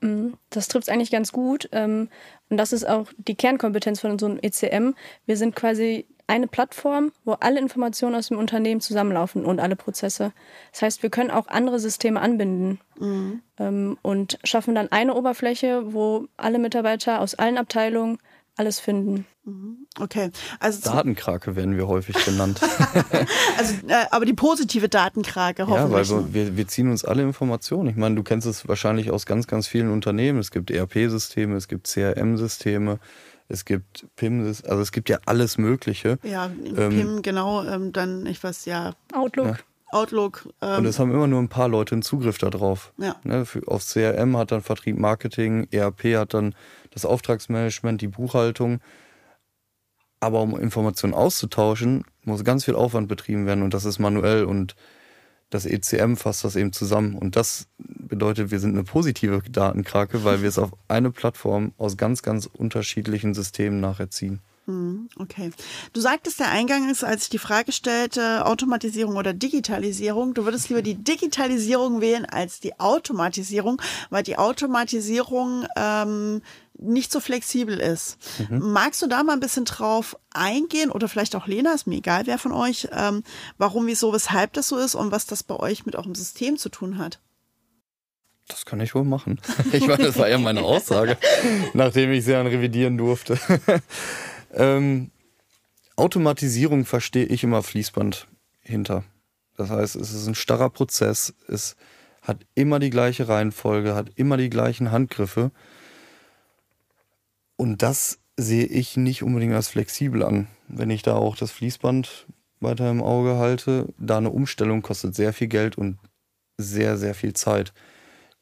Mhm. 0.00 0.34
Das 0.50 0.68
trifft 0.68 0.88
es 0.88 0.92
eigentlich 0.92 1.10
ganz 1.10 1.32
gut. 1.32 1.68
Ähm, 1.72 2.08
und 2.50 2.56
das 2.56 2.72
ist 2.72 2.88
auch 2.88 3.06
die 3.16 3.34
Kernkompetenz 3.34 4.00
von 4.00 4.12
unserem 4.12 4.38
ECM. 4.40 4.94
Wir 5.26 5.36
sind 5.36 5.54
quasi 5.54 6.06
eine 6.28 6.46
Plattform, 6.46 7.10
wo 7.24 7.32
alle 7.32 7.58
Informationen 7.58 8.14
aus 8.14 8.28
dem 8.28 8.38
Unternehmen 8.38 8.82
zusammenlaufen 8.82 9.44
und 9.44 9.60
alle 9.60 9.76
Prozesse. 9.76 10.32
Das 10.72 10.82
heißt, 10.82 11.02
wir 11.02 11.10
können 11.10 11.30
auch 11.30 11.48
andere 11.48 11.80
Systeme 11.80 12.20
anbinden 12.20 12.80
mhm. 12.98 13.42
Ähm, 13.58 13.98
und 14.02 14.38
schaffen 14.44 14.74
dann 14.74 14.92
eine 14.92 15.14
Oberfläche, 15.14 15.92
wo 15.92 16.26
alle 16.36 16.58
Mitarbeiter 16.58 17.20
aus 17.20 17.34
allen 17.34 17.58
Abteilungen 17.58 18.18
alles 18.58 18.80
finden. 18.80 19.24
Mhm. 19.44 19.86
Okay, 19.98 20.30
also 20.58 20.80
Datenkrake 20.90 21.56
werden 21.56 21.76
wir 21.76 21.86
häufig 21.88 22.16
genannt. 22.24 22.60
also, 23.58 23.74
äh, 23.86 24.04
aber 24.10 24.24
die 24.24 24.34
positive 24.34 24.88
Datenkrake 24.88 25.66
hoffentlich. 25.66 26.10
Ja, 26.10 26.16
weil 26.16 26.34
wir, 26.34 26.56
wir 26.56 26.68
ziehen 26.68 26.90
uns 26.90 27.04
alle 27.04 27.22
Informationen. 27.22 27.88
Ich 27.88 27.96
meine, 27.96 28.16
du 28.16 28.22
kennst 28.22 28.46
es 28.46 28.68
wahrscheinlich 28.68 29.10
aus 29.10 29.26
ganz, 29.26 29.46
ganz 29.46 29.66
vielen 29.66 29.90
Unternehmen. 29.90 30.38
Es 30.38 30.50
gibt 30.50 30.70
ERP-Systeme, 30.70 31.56
es 31.56 31.68
gibt 31.68 31.86
CRM-Systeme, 31.86 32.98
es 33.48 33.64
gibt 33.64 34.06
PIM, 34.16 34.44
also 34.46 34.80
es 34.80 34.92
gibt 34.92 35.08
ja 35.08 35.18
alles 35.24 35.56
Mögliche. 35.56 36.18
Ja, 36.22 36.50
ähm, 36.76 36.90
PIM 36.90 37.22
genau. 37.22 37.64
Ähm, 37.64 37.92
dann 37.92 38.26
ich 38.26 38.42
weiß 38.42 38.64
ja 38.66 38.94
Outlook. 39.14 39.64
Outlook. 39.90 40.48
Ähm, 40.60 40.78
und 40.78 40.86
es 40.86 40.98
haben 40.98 41.12
immer 41.12 41.26
nur 41.26 41.40
ein 41.40 41.48
paar 41.48 41.68
Leute 41.68 41.94
einen 41.94 42.02
Zugriff 42.02 42.38
darauf. 42.38 42.92
Ja. 42.98 43.16
Ne, 43.24 43.46
für, 43.46 43.66
auf 43.66 43.84
CRM 43.84 44.36
hat 44.36 44.52
dann 44.52 44.62
Vertrieb 44.62 44.98
Marketing, 44.98 45.66
ERP 45.70 46.16
hat 46.16 46.34
dann 46.34 46.54
das 46.90 47.04
Auftragsmanagement, 47.04 48.00
die 48.00 48.08
Buchhaltung. 48.08 48.80
Aber 50.20 50.40
um 50.40 50.58
Informationen 50.58 51.14
auszutauschen, 51.14 52.04
muss 52.24 52.44
ganz 52.44 52.64
viel 52.64 52.74
Aufwand 52.74 53.08
betrieben 53.08 53.46
werden 53.46 53.62
und 53.62 53.72
das 53.72 53.84
ist 53.84 53.98
manuell 53.98 54.44
und 54.44 54.74
das 55.50 55.64
ECM 55.64 56.16
fasst 56.16 56.44
das 56.44 56.56
eben 56.56 56.72
zusammen. 56.72 57.14
Und 57.14 57.36
das 57.36 57.68
bedeutet, 57.78 58.50
wir 58.50 58.58
sind 58.58 58.74
eine 58.74 58.84
positive 58.84 59.42
Datenkrake, 59.48 60.24
weil 60.24 60.42
wir 60.42 60.48
es 60.48 60.58
auf 60.58 60.72
eine 60.88 61.10
Plattform 61.10 61.72
aus 61.78 61.96
ganz, 61.96 62.22
ganz 62.22 62.46
unterschiedlichen 62.46 63.32
Systemen 63.32 63.80
nacherziehen. 63.80 64.40
Okay. 65.18 65.50
Du 65.92 66.00
sagtest, 66.00 66.38
der 66.38 66.50
Eingang 66.50 66.88
ist, 66.90 67.02
als 67.02 67.24
ich 67.24 67.28
die 67.28 67.38
Frage 67.38 67.72
stellte, 67.72 68.46
Automatisierung 68.46 69.16
oder 69.16 69.32
Digitalisierung. 69.32 70.34
Du 70.34 70.44
würdest 70.44 70.68
lieber 70.68 70.82
die 70.82 70.94
Digitalisierung 70.94 72.00
wählen 72.00 72.24
als 72.24 72.60
die 72.60 72.78
Automatisierung, 72.78 73.82
weil 74.10 74.22
die 74.22 74.38
Automatisierung 74.38 75.66
ähm, 75.76 76.42
nicht 76.78 77.10
so 77.10 77.20
flexibel 77.20 77.78
ist. 77.78 78.16
Mhm. 78.48 78.72
Magst 78.72 79.02
du 79.02 79.08
da 79.08 79.22
mal 79.22 79.32
ein 79.32 79.40
bisschen 79.40 79.64
drauf 79.64 80.16
eingehen 80.32 80.90
oder 80.90 81.08
vielleicht 81.08 81.34
auch 81.34 81.46
Lena, 81.46 81.74
ist 81.74 81.86
mir 81.86 81.96
egal, 81.96 82.26
wer 82.26 82.38
von 82.38 82.52
euch, 82.52 82.88
ähm, 82.92 83.24
warum, 83.58 83.86
wieso, 83.86 84.12
weshalb 84.12 84.52
das 84.52 84.68
so 84.68 84.78
ist 84.78 84.94
und 84.94 85.10
was 85.10 85.26
das 85.26 85.42
bei 85.42 85.56
euch 85.56 85.84
mit 85.84 85.96
eurem 85.96 86.14
System 86.14 86.56
zu 86.56 86.68
tun 86.68 86.98
hat? 86.98 87.18
Das 88.46 88.64
kann 88.64 88.80
ich 88.80 88.94
wohl 88.94 89.04
machen. 89.04 89.40
Ich 89.72 89.86
meine, 89.86 90.04
das 90.04 90.18
war 90.18 90.28
ja 90.28 90.38
meine 90.38 90.62
Aussage, 90.62 91.18
nachdem 91.74 92.12
ich 92.12 92.24
sie 92.24 92.32
dann 92.32 92.46
revidieren 92.46 92.96
durfte. 92.96 93.38
Ähm, 94.54 95.10
Automatisierung 95.96 96.84
verstehe 96.84 97.26
ich 97.26 97.42
immer 97.44 97.62
Fließband 97.62 98.26
hinter. 98.60 99.04
Das 99.56 99.70
heißt, 99.70 99.96
es 99.96 100.12
ist 100.12 100.26
ein 100.26 100.34
starrer 100.34 100.70
Prozess, 100.70 101.34
es 101.48 101.76
hat 102.22 102.46
immer 102.54 102.78
die 102.78 102.90
gleiche 102.90 103.28
Reihenfolge, 103.28 103.94
hat 103.94 104.10
immer 104.14 104.36
die 104.36 104.50
gleichen 104.50 104.92
Handgriffe 104.92 105.50
und 107.56 107.82
das 107.82 108.20
sehe 108.36 108.66
ich 108.66 108.96
nicht 108.96 109.24
unbedingt 109.24 109.54
als 109.54 109.68
flexibel 109.68 110.22
an. 110.22 110.46
Wenn 110.68 110.90
ich 110.90 111.02
da 111.02 111.16
auch 111.16 111.36
das 111.36 111.50
Fließband 111.50 112.26
weiter 112.60 112.88
im 112.88 113.02
Auge 113.02 113.36
halte, 113.36 113.92
da 113.98 114.18
eine 114.18 114.30
Umstellung 114.30 114.82
kostet 114.82 115.16
sehr 115.16 115.32
viel 115.32 115.48
Geld 115.48 115.76
und 115.76 115.98
sehr, 116.56 116.96
sehr 116.96 117.14
viel 117.14 117.34
Zeit. 117.34 117.72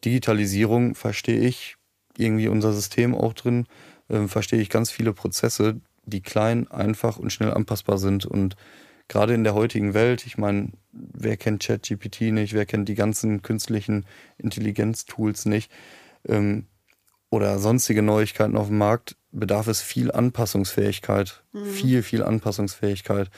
Digitalisierung 0.05 0.95
verstehe 0.95 1.41
ich, 1.41 1.77
irgendwie 2.19 2.49
unser 2.49 2.73
System 2.73 3.15
auch 3.15 3.33
drin, 3.33 3.67
äh, 4.09 4.27
verstehe 4.27 4.61
ich 4.61 4.69
ganz 4.69 4.91
viele 4.91 5.13
Prozesse, 5.13 5.81
die 6.07 6.23
klein, 6.23 6.69
einfach 6.69 7.19
und 7.19 7.31
schnell 7.31 7.53
anpassbar 7.53 7.99
sind. 7.99 8.25
Und 8.25 8.57
gerade 9.09 9.35
in 9.35 9.45
der 9.45 9.55
heutigen 9.55 9.95
Welt, 9.95 10.27
ich 10.27 10.39
meine, 10.39 10.71
wer 10.93 11.37
kennt 11.37 11.63
ChatGPT 11.63 12.33
nicht, 12.33 12.55
wer 12.55 12.67
kennt 12.67 12.89
die 12.89 12.95
ganzen 12.95 13.43
künstlichen 13.43 14.07
Intelligenztools 14.39 15.47
nicht, 15.47 15.71
ähm, 16.29 16.67
oder 17.31 17.59
sonstige 17.59 18.03
Neuigkeiten 18.03 18.57
auf 18.57 18.69
dem 18.69 18.79
Markt, 18.79 19.17
bedarf 19.33 19.67
es 19.67 19.83
viel 19.83 20.11
Anpassungsfähigkeit. 20.13 21.43
Mhm. 21.53 21.67
Viel, 21.67 22.03
viel 22.03 22.23
Anpassungsfähigkeit. 22.23 23.31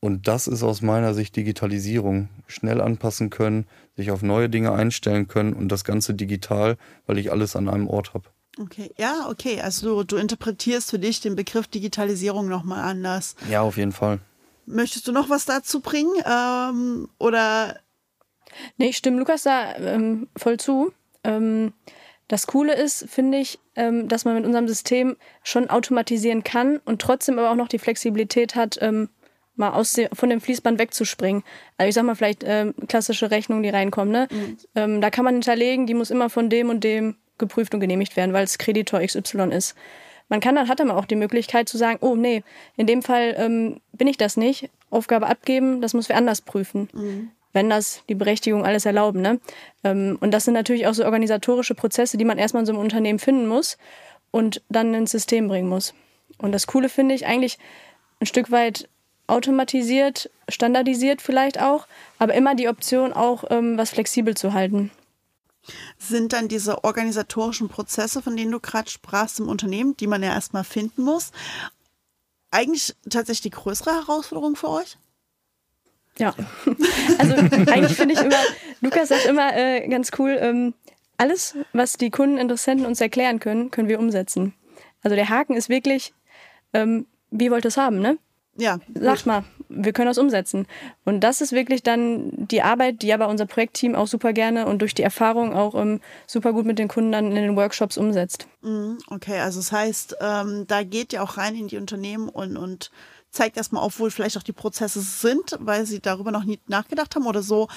Und 0.00 0.28
das 0.28 0.48
ist 0.48 0.62
aus 0.62 0.82
meiner 0.82 1.14
Sicht 1.14 1.34
Digitalisierung. 1.36 2.28
Schnell 2.46 2.80
anpassen 2.80 3.30
können, 3.30 3.66
sich 3.96 4.10
auf 4.10 4.22
neue 4.22 4.50
Dinge 4.50 4.72
einstellen 4.72 5.28
können 5.28 5.54
und 5.54 5.70
das 5.70 5.84
Ganze 5.84 6.12
digital, 6.12 6.76
weil 7.06 7.16
ich 7.16 7.32
alles 7.32 7.56
an 7.56 7.68
einem 7.68 7.88
Ort 7.88 8.12
habe. 8.12 8.28
Okay, 8.58 8.92
ja, 8.96 9.28
okay. 9.28 9.60
Also 9.60 10.02
du, 10.02 10.04
du 10.04 10.16
interpretierst 10.16 10.90
für 10.90 10.98
dich 10.98 11.20
den 11.20 11.36
Begriff 11.36 11.66
Digitalisierung 11.66 12.48
nochmal 12.48 12.84
anders. 12.84 13.34
Ja, 13.50 13.62
auf 13.62 13.76
jeden 13.76 13.92
Fall. 13.92 14.20
Möchtest 14.66 15.08
du 15.08 15.12
noch 15.12 15.28
was 15.28 15.44
dazu 15.44 15.80
bringen? 15.80 16.14
Ähm, 16.24 17.08
oder? 17.18 17.80
Nee, 18.76 18.88
ich 18.88 18.96
stimme 18.96 19.18
Lukas 19.18 19.42
da 19.42 19.76
ähm, 19.76 20.28
voll 20.36 20.58
zu. 20.58 20.92
Ähm, 21.24 21.72
das 22.28 22.46
Coole 22.46 22.74
ist, 22.74 23.08
finde 23.10 23.38
ich, 23.38 23.58
ähm, 23.76 24.08
dass 24.08 24.24
man 24.24 24.34
mit 24.34 24.46
unserem 24.46 24.68
System 24.68 25.16
schon 25.42 25.68
automatisieren 25.68 26.44
kann 26.44 26.80
und 26.84 27.02
trotzdem 27.02 27.38
aber 27.38 27.50
auch 27.50 27.56
noch 27.56 27.68
die 27.68 27.78
Flexibilität 27.78 28.54
hat, 28.54 28.78
ähm, 28.80 29.10
mal 29.56 29.70
aus 29.70 29.92
dem, 29.92 30.08
von 30.12 30.30
dem 30.30 30.40
Fließband 30.40 30.78
wegzuspringen. 30.78 31.44
Also 31.76 31.88
ich 31.88 31.94
sag 31.94 32.04
mal 32.04 32.16
vielleicht 32.16 32.42
ähm, 32.44 32.74
klassische 32.88 33.30
Rechnungen, 33.30 33.62
die 33.62 33.68
reinkommen. 33.68 34.12
Ne? 34.12 34.28
Mhm. 34.30 34.56
Ähm, 34.74 35.00
da 35.00 35.10
kann 35.10 35.24
man 35.24 35.34
hinterlegen, 35.34 35.86
die 35.86 35.94
muss 35.94 36.10
immer 36.10 36.30
von 36.30 36.48
dem 36.48 36.70
und 36.70 36.82
dem 36.82 37.16
geprüft 37.38 37.74
und 37.74 37.80
genehmigt 37.80 38.16
werden, 38.16 38.32
weil 38.32 38.44
es 38.44 38.58
Kreditor 38.58 39.00
XY 39.00 39.50
ist. 39.50 39.74
Man 40.28 40.40
kann 40.40 40.54
dann, 40.54 40.68
hat 40.68 40.80
dann 40.80 40.90
auch 40.90 41.04
die 41.04 41.16
Möglichkeit 41.16 41.68
zu 41.68 41.76
sagen, 41.76 41.98
oh 42.00 42.16
nee, 42.16 42.42
in 42.76 42.86
dem 42.86 43.02
Fall 43.02 43.34
ähm, 43.36 43.80
bin 43.92 44.08
ich 44.08 44.16
das 44.16 44.36
nicht, 44.36 44.70
Aufgabe 44.90 45.26
abgeben, 45.26 45.80
das 45.80 45.92
muss 45.92 46.08
wir 46.08 46.16
anders 46.16 46.40
prüfen. 46.40 46.88
Mhm 46.92 47.30
wenn 47.54 47.70
das 47.70 48.02
die 48.08 48.14
Berechtigung 48.14 48.66
alles 48.66 48.84
erlauben. 48.84 49.22
Ne? 49.22 49.40
Ähm, 49.84 50.18
und 50.20 50.32
das 50.32 50.44
sind 50.44 50.52
natürlich 50.52 50.86
auch 50.86 50.92
so 50.92 51.04
organisatorische 51.04 51.74
Prozesse, 51.74 52.18
die 52.18 52.24
man 52.26 52.36
erstmal 52.36 52.62
in 52.62 52.66
so 52.66 52.72
einem 52.72 52.82
Unternehmen 52.82 53.18
finden 53.18 53.46
muss 53.46 53.78
und 54.30 54.60
dann 54.68 54.92
ins 54.92 55.12
System 55.12 55.48
bringen 55.48 55.68
muss. 55.68 55.94
Und 56.36 56.52
das 56.52 56.66
Coole 56.66 56.90
finde 56.90 57.14
ich 57.14 57.26
eigentlich 57.26 57.58
ein 58.20 58.26
Stück 58.26 58.50
weit 58.50 58.88
automatisiert, 59.26 60.30
standardisiert 60.48 61.22
vielleicht 61.22 61.62
auch, 61.62 61.86
aber 62.18 62.34
immer 62.34 62.54
die 62.54 62.68
Option 62.68 63.12
auch, 63.12 63.44
ähm, 63.50 63.78
was 63.78 63.90
flexibel 63.90 64.36
zu 64.36 64.52
halten. 64.52 64.90
Sind 65.98 66.32
dann 66.32 66.48
diese 66.48 66.84
organisatorischen 66.84 67.68
Prozesse, 67.68 68.22
von 68.22 68.36
denen 68.36 68.52
du 68.52 68.60
gerade 68.60 68.90
sprachst 68.90 69.40
im 69.40 69.48
Unternehmen, 69.48 69.96
die 69.96 70.06
man 70.06 70.22
ja 70.22 70.32
erstmal 70.32 70.64
finden 70.64 71.02
muss, 71.02 71.30
eigentlich 72.50 72.94
tatsächlich 73.10 73.52
die 73.52 73.58
größere 73.58 73.92
Herausforderung 73.92 74.56
für 74.56 74.70
euch? 74.70 74.96
Ja, 76.18 76.34
also 77.18 77.34
eigentlich 77.34 77.96
finde 77.96 78.14
ich 78.14 78.20
immer, 78.20 78.38
Lukas 78.80 79.08
sagt 79.08 79.26
immer 79.26 79.56
äh, 79.56 79.88
ganz 79.88 80.12
cool, 80.18 80.36
ähm, 80.40 80.74
alles, 81.16 81.56
was 81.72 81.94
die 81.94 82.10
Kunden, 82.10 82.38
Interessenten 82.38 82.86
uns 82.86 83.00
erklären 83.00 83.40
können, 83.40 83.70
können 83.70 83.88
wir 83.88 83.98
umsetzen. 83.98 84.54
Also 85.02 85.16
der 85.16 85.28
Haken 85.28 85.56
ist 85.56 85.68
wirklich, 85.68 86.14
ähm, 86.72 87.06
wie 87.30 87.50
wollt 87.50 87.64
ihr 87.64 87.68
es 87.68 87.76
haben, 87.76 87.98
ne? 87.98 88.18
Ja. 88.56 88.78
Sagt 88.94 89.26
mal, 89.26 89.44
wir 89.68 89.92
können 89.92 90.08
das 90.08 90.18
umsetzen. 90.18 90.66
Und 91.04 91.20
das 91.20 91.40
ist 91.40 91.52
wirklich 91.52 91.82
dann 91.82 92.30
die 92.32 92.62
Arbeit, 92.62 93.02
die 93.02 93.12
aber 93.12 93.28
unser 93.28 93.46
Projektteam 93.46 93.94
auch 93.94 94.06
super 94.06 94.32
gerne 94.32 94.66
und 94.66 94.80
durch 94.80 94.94
die 94.94 95.02
Erfahrung 95.02 95.54
auch 95.54 95.74
ähm, 95.74 96.00
super 96.26 96.52
gut 96.52 96.66
mit 96.66 96.78
den 96.78 96.88
Kunden 96.88 97.12
dann 97.12 97.26
in 97.28 97.34
den 97.34 97.56
Workshops 97.56 97.96
umsetzt. 97.96 98.46
Mhm, 98.62 98.98
okay, 99.08 99.40
also 99.40 99.60
das 99.60 99.72
heißt, 99.72 100.16
ähm, 100.20 100.64
da 100.66 100.82
geht 100.82 101.12
ihr 101.12 101.22
auch 101.22 101.36
rein 101.36 101.54
in 101.54 101.68
die 101.68 101.76
Unternehmen 101.76 102.28
und, 102.28 102.56
und 102.56 102.90
zeigt 103.30 103.56
erstmal 103.56 103.82
auf, 103.82 103.98
wo 103.98 104.08
vielleicht 104.10 104.36
auch 104.36 104.42
die 104.42 104.52
Prozesse 104.52 105.00
sind, 105.00 105.56
weil 105.60 105.86
sie 105.86 106.00
darüber 106.00 106.30
noch 106.30 106.44
nie 106.44 106.60
nachgedacht 106.66 107.14
haben 107.14 107.26
oder 107.26 107.42
so 107.42 107.68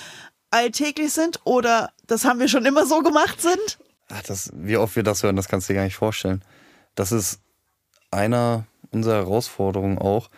alltäglich 0.52 1.12
sind 1.14 1.40
oder 1.44 1.92
das 2.06 2.26
haben 2.26 2.40
wir 2.40 2.48
schon 2.48 2.66
immer 2.66 2.86
so 2.86 3.02
gemacht 3.02 3.42
sind? 3.42 3.80
Ach, 4.10 4.24
das, 4.24 4.52
wie 4.54 4.78
oft 4.78 4.96
wir 4.96 5.04
das 5.04 5.24
hören, 5.24 5.36
das 5.36 5.48
kannst 5.48 5.68
du 5.68 5.74
dir 5.74 5.80
gar 5.80 5.84
nicht 5.84 5.96
vorstellen. 5.96 6.42
Das 6.96 7.12
ist 7.12 7.42
einer 8.12 8.66
unserer 8.92 9.16
Herausforderungen 9.16 9.98
auch, 9.98 10.30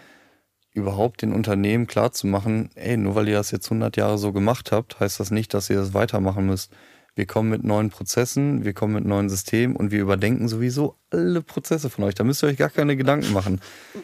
überhaupt 0.74 1.22
den 1.22 1.34
Unternehmen 1.34 1.88
klarzumachen, 1.88 2.70
ey, 2.76 2.98
nur 2.98 3.16
weil 3.16 3.28
ihr 3.28 3.36
das 3.36 3.52
jetzt 3.52 3.68
100 3.68 3.98
Jahre 3.98 4.18
so 4.18 4.32
gemacht 4.32 4.72
habt, 4.72 5.00
heißt 5.00 5.20
das 5.20 5.32
nicht, 5.32 5.54
dass 5.54 5.70
ihr 5.70 5.78
das 5.78 5.94
weitermachen 5.94 6.46
müsst. 6.46 6.72
Wir 7.16 7.26
kommen 7.26 7.50
mit 7.50 7.64
neuen 7.64 7.90
Prozessen, 7.90 8.64
wir 8.64 8.74
kommen 8.74 8.94
mit 8.94 9.06
neuen 9.06 9.30
Systemen 9.30 9.76
und 9.76 9.92
wir 9.92 10.00
überdenken 10.00 10.48
sowieso 10.48 10.96
alle 11.10 11.42
Prozesse 11.42 11.90
von 11.90 12.06
euch. 12.06 12.16
Da 12.16 12.24
müsst 12.24 12.44
ihr 12.44 12.48
euch 12.48 12.58
gar 12.58 12.70
keine 12.70 12.96
Gedanken 12.96 13.34
machen. 13.34 13.60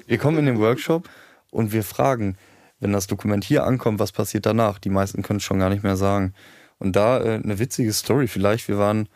Wir 0.07 0.17
kommen 0.17 0.39
in 0.39 0.45
den 0.45 0.59
Workshop 0.59 1.07
und 1.51 1.71
wir 1.71 1.83
fragen, 1.83 2.35
wenn 2.79 2.91
das 2.91 3.07
Dokument 3.07 3.43
hier 3.43 3.63
ankommt, 3.63 3.99
was 3.99 4.11
passiert 4.11 4.45
danach? 4.45 4.79
Die 4.79 4.89
meisten 4.89 5.21
können 5.21 5.37
es 5.37 5.43
schon 5.43 5.59
gar 5.59 5.69
nicht 5.69 5.83
mehr 5.83 5.95
sagen. 5.95 6.33
Und 6.77 6.95
da 6.95 7.19
äh, 7.19 7.39
eine 7.41 7.57
witzige 7.59 7.93
Story 7.93 8.27
vielleicht. 8.27 8.67
Wir 8.67 8.77
waren 8.77 9.07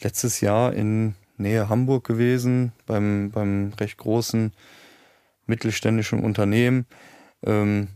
letztes 0.00 0.40
Jahr 0.40 0.74
in 0.74 1.14
Nähe 1.38 1.68
Hamburg 1.68 2.04
gewesen, 2.04 2.72
beim, 2.86 3.30
beim 3.30 3.72
recht 3.80 3.96
großen 3.96 4.52
mittelständischen 5.46 6.20
Unternehmen. 6.20 6.86
Ähm, 7.44 7.88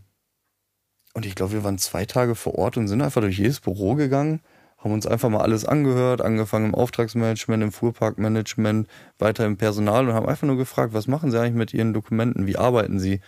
und 1.14 1.24
ich 1.24 1.34
glaube, 1.34 1.52
wir 1.52 1.64
waren 1.64 1.78
zwei 1.78 2.04
Tage 2.04 2.34
vor 2.34 2.56
Ort 2.56 2.76
und 2.76 2.88
sind 2.88 3.00
einfach 3.00 3.22
durch 3.22 3.38
jedes 3.38 3.60
Büro 3.60 3.94
gegangen, 3.94 4.40
haben 4.76 4.92
uns 4.92 5.06
einfach 5.06 5.30
mal 5.30 5.40
alles 5.40 5.64
angehört, 5.64 6.20
angefangen 6.20 6.66
im 6.66 6.74
Auftragsmanagement, 6.74 7.62
im 7.62 7.72
Fuhrparkmanagement, 7.72 8.86
weiter 9.18 9.46
im 9.46 9.56
Personal 9.56 10.08
und 10.08 10.14
haben 10.14 10.28
einfach 10.28 10.46
nur 10.46 10.58
gefragt, 10.58 10.92
was 10.92 11.06
machen 11.06 11.30
Sie 11.30 11.40
eigentlich 11.40 11.54
mit 11.54 11.74
Ihren 11.74 11.94
Dokumenten, 11.94 12.46
wie 12.46 12.56
arbeiten 12.56 13.00
Sie? 13.00 13.20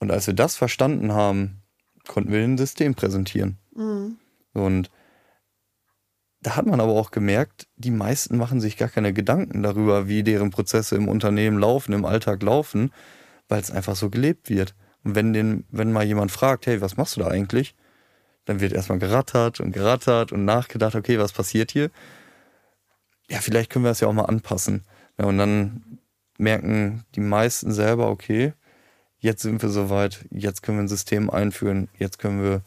Und 0.00 0.10
als 0.10 0.26
wir 0.26 0.34
das 0.34 0.56
verstanden 0.56 1.12
haben, 1.12 1.62
konnten 2.06 2.32
wir 2.32 2.42
ein 2.42 2.58
System 2.58 2.94
präsentieren. 2.94 3.58
Mhm. 3.74 4.16
Und 4.52 4.90
da 6.40 6.56
hat 6.56 6.66
man 6.66 6.80
aber 6.80 6.92
auch 6.92 7.10
gemerkt, 7.10 7.66
die 7.76 7.90
meisten 7.90 8.36
machen 8.36 8.60
sich 8.60 8.76
gar 8.76 8.88
keine 8.88 9.12
Gedanken 9.12 9.62
darüber, 9.62 10.06
wie 10.08 10.22
deren 10.22 10.50
Prozesse 10.50 10.94
im 10.94 11.08
Unternehmen 11.08 11.58
laufen, 11.58 11.92
im 11.92 12.04
Alltag 12.04 12.42
laufen, 12.42 12.92
weil 13.48 13.60
es 13.60 13.70
einfach 13.70 13.96
so 13.96 14.08
gelebt 14.08 14.48
wird. 14.48 14.74
Und 15.02 15.14
wenn, 15.14 15.32
den, 15.32 15.64
wenn 15.70 15.92
mal 15.92 16.04
jemand 16.04 16.30
fragt, 16.30 16.66
hey, 16.66 16.80
was 16.80 16.96
machst 16.96 17.16
du 17.16 17.20
da 17.20 17.28
eigentlich? 17.28 17.74
Dann 18.44 18.60
wird 18.60 18.72
erstmal 18.72 18.98
gerattert 18.98 19.60
und 19.60 19.72
gerattert 19.72 20.32
und 20.32 20.44
nachgedacht, 20.44 20.94
okay, 20.94 21.18
was 21.18 21.32
passiert 21.32 21.72
hier? 21.72 21.90
Ja, 23.28 23.38
vielleicht 23.40 23.70
können 23.70 23.84
wir 23.84 23.90
das 23.90 24.00
ja 24.00 24.08
auch 24.08 24.12
mal 24.12 24.24
anpassen. 24.24 24.84
Ja, 25.18 25.26
und 25.26 25.38
dann 25.38 25.98
merken 26.38 27.04
die 27.14 27.20
meisten 27.20 27.72
selber, 27.72 28.08
okay, 28.08 28.54
jetzt 29.18 29.42
sind 29.42 29.60
wir 29.60 29.68
soweit, 29.68 30.24
jetzt 30.30 30.62
können 30.62 30.78
wir 30.78 30.84
ein 30.84 30.88
System 30.88 31.28
einführen, 31.30 31.88
jetzt 31.98 32.18
können 32.18 32.42
wir 32.42 32.62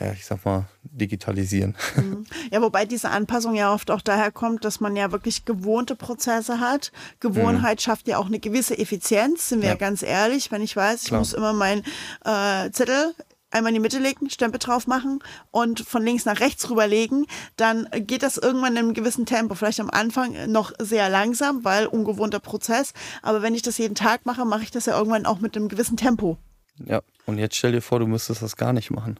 ja, 0.00 0.12
ich 0.12 0.24
sag 0.24 0.44
mal, 0.44 0.66
digitalisieren. 0.82 1.76
Mhm. 1.96 2.24
Ja, 2.52 2.62
wobei 2.62 2.84
diese 2.84 3.10
Anpassung 3.10 3.54
ja 3.54 3.72
oft 3.72 3.90
auch 3.90 4.00
daher 4.00 4.30
kommt, 4.30 4.64
dass 4.64 4.80
man 4.80 4.96
ja 4.96 5.12
wirklich 5.12 5.44
gewohnte 5.44 5.96
Prozesse 5.96 6.60
hat. 6.60 6.92
Gewohnheit 7.20 7.78
mhm. 7.78 7.82
schafft 7.82 8.08
ja 8.08 8.18
auch 8.18 8.26
eine 8.26 8.38
gewisse 8.38 8.78
Effizienz, 8.78 9.48
sind 9.48 9.62
wir 9.62 9.70
ja, 9.70 9.74
ganz 9.74 10.02
ehrlich. 10.02 10.50
Wenn 10.50 10.62
ich 10.62 10.76
weiß, 10.76 11.02
ich 11.02 11.08
Klar. 11.08 11.20
muss 11.20 11.32
immer 11.32 11.52
meinen 11.52 11.82
äh, 12.24 12.70
Zettel 12.70 13.14
einmal 13.50 13.70
in 13.70 13.74
die 13.74 13.80
Mitte 13.80 13.98
legen, 13.98 14.30
Stempel 14.30 14.58
drauf 14.58 14.86
machen 14.86 15.20
und 15.50 15.80
von 15.80 16.02
links 16.02 16.24
nach 16.24 16.40
rechts 16.40 16.68
rüberlegen, 16.70 17.26
dann 17.56 17.88
geht 17.92 18.22
das 18.22 18.36
irgendwann 18.36 18.72
in 18.72 18.78
einem 18.78 18.94
gewissen 18.94 19.26
Tempo. 19.26 19.54
Vielleicht 19.54 19.80
am 19.80 19.90
Anfang 19.90 20.50
noch 20.50 20.72
sehr 20.78 21.08
langsam, 21.08 21.64
weil 21.64 21.86
ungewohnter 21.86 22.40
Prozess. 22.40 22.92
Aber 23.22 23.42
wenn 23.42 23.54
ich 23.54 23.62
das 23.62 23.78
jeden 23.78 23.94
Tag 23.94 24.26
mache, 24.26 24.44
mache 24.44 24.62
ich 24.62 24.70
das 24.70 24.86
ja 24.86 24.96
irgendwann 24.96 25.26
auch 25.26 25.40
mit 25.40 25.56
einem 25.56 25.68
gewissen 25.68 25.96
Tempo. 25.96 26.38
Ja, 26.84 27.00
und 27.26 27.38
jetzt 27.38 27.56
stell 27.56 27.72
dir 27.72 27.80
vor, 27.80 27.98
du 27.98 28.06
müsstest 28.06 28.42
das 28.42 28.56
gar 28.56 28.72
nicht 28.72 28.90
machen. 28.90 29.18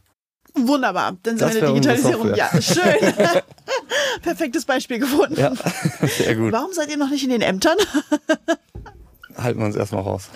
Wunderbar, 0.66 1.16
dann 1.22 1.38
sind 1.38 1.54
wir 1.54 1.54
in 1.54 1.60
der 1.60 1.72
Digitalisierung. 1.72 2.34
Ja, 2.34 2.50
schön. 2.60 3.14
Perfektes 4.22 4.64
Beispiel 4.64 4.98
gefunden. 4.98 5.38
Ja, 5.38 5.52
sehr 6.18 6.34
gut. 6.36 6.52
Warum 6.52 6.72
seid 6.72 6.90
ihr 6.90 6.96
noch 6.96 7.10
nicht 7.10 7.24
in 7.24 7.30
den 7.30 7.42
Ämtern? 7.42 7.76
Halten 9.36 9.60
wir 9.60 9.66
uns 9.66 9.76
erstmal 9.76 10.02
raus. 10.02 10.30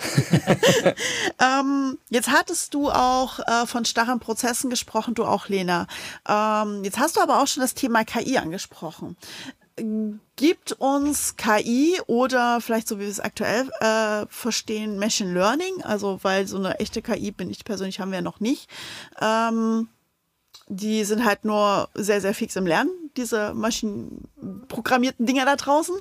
ähm, 1.40 1.98
jetzt 2.08 2.30
hattest 2.30 2.72
du 2.72 2.88
auch 2.88 3.40
äh, 3.40 3.66
von 3.66 3.84
starren 3.84 4.20
Prozessen 4.20 4.70
gesprochen, 4.70 5.14
du 5.14 5.24
auch, 5.24 5.48
Lena. 5.48 5.88
Ähm, 6.28 6.84
jetzt 6.84 7.00
hast 7.00 7.16
du 7.16 7.20
aber 7.20 7.42
auch 7.42 7.48
schon 7.48 7.62
das 7.62 7.74
Thema 7.74 8.04
KI 8.04 8.38
angesprochen. 8.38 9.16
Gibt 10.36 10.72
uns 10.72 11.36
KI 11.36 11.98
oder 12.06 12.60
vielleicht 12.60 12.86
so 12.86 12.98
wie 12.98 13.02
wir 13.02 13.08
es 13.08 13.18
aktuell 13.20 13.68
äh, 13.80 14.26
verstehen, 14.28 14.98
Machine 14.98 15.32
Learning, 15.32 15.82
also 15.82 16.20
weil 16.22 16.46
so 16.46 16.58
eine 16.58 16.78
echte 16.78 17.02
KI 17.02 17.32
bin 17.32 17.50
ich 17.50 17.64
persönlich 17.64 17.98
haben 17.98 18.10
wir 18.10 18.18
ja 18.18 18.22
noch 18.22 18.38
nicht, 18.38 18.68
ähm, 19.20 19.88
die 20.74 21.04
sind 21.04 21.24
halt 21.24 21.44
nur 21.44 21.88
sehr, 21.94 22.22
sehr 22.22 22.34
fix 22.34 22.56
im 22.56 22.66
Lernen, 22.66 22.90
diese 23.16 23.52
maschinenprogrammierten 23.52 25.26
Dinger 25.26 25.44
da 25.44 25.56
draußen. 25.56 25.94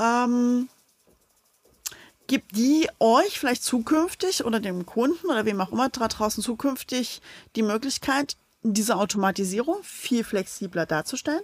Ähm, 0.00 0.68
gibt 2.26 2.56
die 2.56 2.88
euch 3.00 3.38
vielleicht 3.38 3.62
zukünftig 3.62 4.44
oder 4.46 4.60
dem 4.60 4.86
Kunden 4.86 5.26
oder 5.26 5.44
wem 5.44 5.60
auch 5.60 5.72
immer 5.72 5.90
da 5.90 6.08
draußen 6.08 6.42
zukünftig 6.42 7.20
die 7.54 7.62
Möglichkeit, 7.62 8.36
diese 8.62 8.96
Automatisierung 8.96 9.76
viel 9.82 10.24
flexibler 10.24 10.86
darzustellen? 10.86 11.42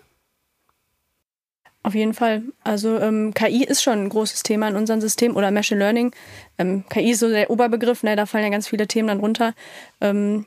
Auf 1.82 1.94
jeden 1.94 2.14
Fall. 2.14 2.44
Also 2.62 2.98
ähm, 2.98 3.34
KI 3.34 3.64
ist 3.64 3.82
schon 3.82 4.04
ein 4.04 4.08
großes 4.08 4.42
Thema 4.42 4.68
in 4.68 4.76
unserem 4.76 5.02
System 5.02 5.36
oder 5.36 5.50
Machine 5.50 5.80
Learning. 5.80 6.14
Ähm, 6.56 6.84
KI 6.88 7.10
ist 7.10 7.20
so 7.20 7.28
der 7.28 7.50
Oberbegriff, 7.50 8.02
ne, 8.02 8.16
da 8.16 8.24
fallen 8.24 8.44
ja 8.44 8.50
ganz 8.50 8.68
viele 8.68 8.86
Themen 8.86 9.08
dann 9.08 9.20
runter. 9.20 9.52
Ähm, 10.00 10.46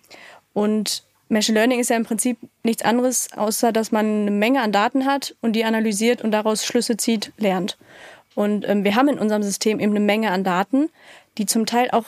und 0.54 1.04
Machine 1.30 1.58
Learning 1.58 1.80
ist 1.80 1.90
ja 1.90 1.98
im 1.98 2.06
Prinzip 2.06 2.38
nichts 2.64 2.84
anderes, 2.84 3.30
außer 3.36 3.72
dass 3.72 3.92
man 3.92 4.06
eine 4.06 4.32
Menge 4.32 4.62
an 4.62 4.72
Daten 4.72 5.06
hat 5.06 5.36
und 5.42 5.54
die 5.54 5.66
analysiert 5.66 6.22
und 6.22 6.32
daraus 6.32 6.66
Schlüsse 6.66 6.98
zieht, 6.98 7.32
lernt. 7.38 7.78
Und 8.36 8.68
ähm, 8.68 8.84
wir 8.84 8.96
haben 8.96 9.10
in 9.10 9.20
unserem 9.20 9.44
System 9.44 9.80
eben 9.80 9.92
eine 9.92 10.00
Menge 10.00 10.32
an 10.32 10.44
Daten, 10.44 10.90
die 11.38 11.46
zum 11.46 11.66
Teil 11.66 11.90
auch 11.92 12.06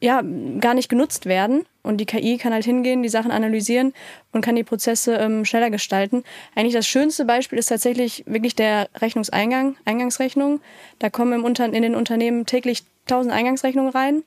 ja, 0.00 0.22
gar 0.60 0.74
nicht 0.74 0.88
genutzt 0.88 1.26
werden. 1.26 1.66
Und 1.82 1.98
die 1.98 2.06
KI 2.06 2.36
kann 2.36 2.52
halt 2.52 2.64
hingehen, 2.64 3.02
die 3.02 3.08
Sachen 3.08 3.30
analysieren 3.30 3.94
und 4.32 4.42
kann 4.42 4.56
die 4.56 4.64
Prozesse 4.64 5.14
ähm, 5.14 5.44
schneller 5.44 5.70
gestalten. 5.70 6.24
Eigentlich 6.54 6.74
das 6.74 6.86
schönste 6.86 7.24
Beispiel 7.24 7.58
ist 7.58 7.66
tatsächlich 7.66 8.24
wirklich 8.26 8.54
der 8.54 8.88
Rechnungseingang, 8.96 9.76
Eingangsrechnung. 9.84 10.60
Da 10.98 11.10
kommen 11.10 11.32
im 11.32 11.44
Unter 11.44 11.64
in 11.64 11.82
den 11.82 11.94
Unternehmen 11.94 12.46
täglich 12.46 12.84
tausend 13.06 13.32
Eingangsrechnungen 13.32 13.92
rein. 13.92 14.22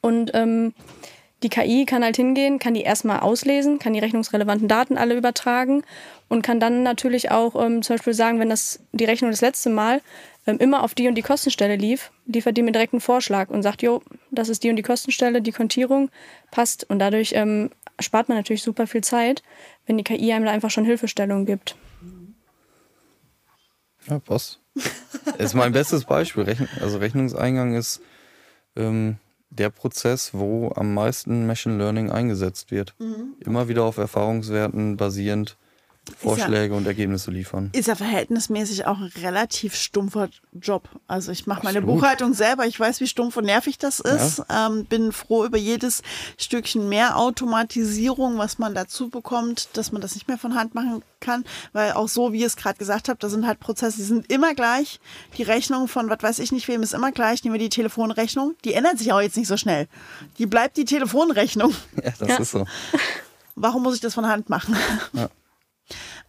Und 0.00 0.32
ähm, 0.34 0.74
die 1.42 1.48
KI 1.48 1.86
kann 1.86 2.04
halt 2.04 2.16
hingehen, 2.16 2.58
kann 2.58 2.74
die 2.74 2.82
erstmal 2.82 3.20
auslesen, 3.20 3.78
kann 3.78 3.94
die 3.94 3.98
rechnungsrelevanten 4.00 4.68
Daten 4.68 4.98
alle 4.98 5.16
übertragen 5.16 5.82
und 6.28 6.42
kann 6.42 6.60
dann 6.60 6.82
natürlich 6.82 7.30
auch 7.30 7.54
ähm, 7.54 7.82
zum 7.82 7.96
Beispiel 7.96 8.14
sagen, 8.14 8.38
wenn 8.38 8.50
das 8.50 8.80
die 8.92 9.06
Rechnung 9.06 9.30
das 9.30 9.40
letzte 9.40 9.70
Mal 9.70 10.02
ähm, 10.46 10.58
immer 10.58 10.82
auf 10.82 10.94
die 10.94 11.08
und 11.08 11.14
die 11.14 11.22
Kostenstelle 11.22 11.76
lief, 11.76 12.10
liefert 12.26 12.56
die 12.56 12.62
mir 12.62 12.72
direkt 12.72 12.92
einen 12.92 13.00
Vorschlag 13.00 13.48
und 13.48 13.62
sagt, 13.62 13.82
jo, 13.82 14.02
das 14.30 14.48
ist 14.48 14.64
die 14.64 14.70
und 14.70 14.76
die 14.76 14.82
Kostenstelle, 14.82 15.40
die 15.40 15.52
Kontierung 15.52 16.10
passt. 16.50 16.88
Und 16.88 16.98
dadurch 16.98 17.32
ähm, 17.34 17.70
spart 17.98 18.28
man 18.28 18.38
natürlich 18.38 18.62
super 18.62 18.86
viel 18.86 19.02
Zeit, 19.02 19.42
wenn 19.86 19.96
die 19.96 20.04
KI 20.04 20.32
einem 20.32 20.44
da 20.44 20.50
einfach 20.50 20.70
schon 20.70 20.84
Hilfestellung 20.84 21.46
gibt. 21.46 21.76
Ja, 24.06 24.18
passt. 24.18 24.60
ist 25.38 25.54
mein 25.54 25.72
bestes 25.72 26.04
Beispiel. 26.04 26.44
Rechn 26.44 26.68
also 26.80 26.98
Rechnungseingang 26.98 27.74
ist 27.74 28.00
ähm, 28.76 29.16
der 29.50 29.70
Prozess, 29.70 30.32
wo 30.32 30.72
am 30.74 30.94
meisten 30.94 31.46
Machine 31.46 31.76
Learning 31.76 32.10
eingesetzt 32.10 32.70
wird. 32.70 32.94
Mhm. 32.98 33.34
Immer 33.40 33.68
wieder 33.68 33.84
auf 33.84 33.98
Erfahrungswerten 33.98 34.96
basierend 34.96 35.56
Vorschläge 36.16 36.72
ja, 36.72 36.78
und 36.78 36.86
Ergebnisse 36.86 37.30
liefern. 37.30 37.70
Ist 37.72 37.88
ja 37.88 37.94
verhältnismäßig 37.94 38.86
auch 38.86 38.98
ein 38.98 39.12
relativ 39.22 39.74
stumpfer 39.74 40.28
Job. 40.52 40.88
Also 41.06 41.30
ich 41.30 41.46
mache 41.46 41.62
meine 41.64 41.82
Buchhaltung 41.82 42.34
selber, 42.34 42.66
ich 42.66 42.78
weiß, 42.78 43.00
wie 43.00 43.06
stumpf 43.06 43.36
und 43.36 43.44
nervig 43.44 43.78
das 43.78 44.00
ist. 44.00 44.38
Ja. 44.48 44.66
Ähm, 44.66 44.86
bin 44.86 45.12
froh 45.12 45.44
über 45.44 45.58
jedes 45.58 46.02
Stückchen 46.38 46.88
mehr 46.88 47.16
Automatisierung, 47.16 48.38
was 48.38 48.58
man 48.58 48.74
dazu 48.74 49.08
bekommt, 49.08 49.68
dass 49.74 49.92
man 49.92 50.00
das 50.00 50.14
nicht 50.14 50.28
mehr 50.28 50.38
von 50.38 50.54
Hand 50.54 50.74
machen 50.74 51.02
kann. 51.20 51.44
Weil 51.72 51.92
auch 51.92 52.08
so, 52.08 52.32
wie 52.32 52.40
ihr 52.40 52.46
es 52.46 52.56
gerade 52.56 52.78
gesagt 52.78 53.08
habt, 53.08 53.22
da 53.22 53.28
sind 53.28 53.46
halt 53.46 53.60
Prozesse, 53.60 53.98
die 53.98 54.04
sind 54.04 54.30
immer 54.30 54.54
gleich. 54.54 55.00
Die 55.36 55.42
Rechnung 55.42 55.86
von 55.86 56.10
was 56.10 56.22
weiß 56.22 56.38
ich 56.38 56.52
nicht 56.52 56.66
wem 56.68 56.82
ist 56.82 56.94
immer 56.94 57.12
gleich. 57.12 57.44
Nehmen 57.44 57.54
wir 57.54 57.60
die 57.60 57.68
Telefonrechnung. 57.68 58.54
Die 58.64 58.74
ändert 58.74 58.98
sich 58.98 59.12
auch 59.12 59.20
jetzt 59.20 59.36
nicht 59.36 59.48
so 59.48 59.56
schnell. 59.56 59.86
Die 60.38 60.46
bleibt 60.46 60.76
die 60.76 60.84
Telefonrechnung. 60.84 61.74
Ja, 62.02 62.12
das 62.18 62.28
ja. 62.28 62.36
ist 62.38 62.50
so. 62.50 62.66
Warum 63.54 63.82
muss 63.82 63.94
ich 63.94 64.00
das 64.00 64.14
von 64.14 64.26
Hand 64.26 64.48
machen? 64.48 64.76
Ja. 65.12 65.28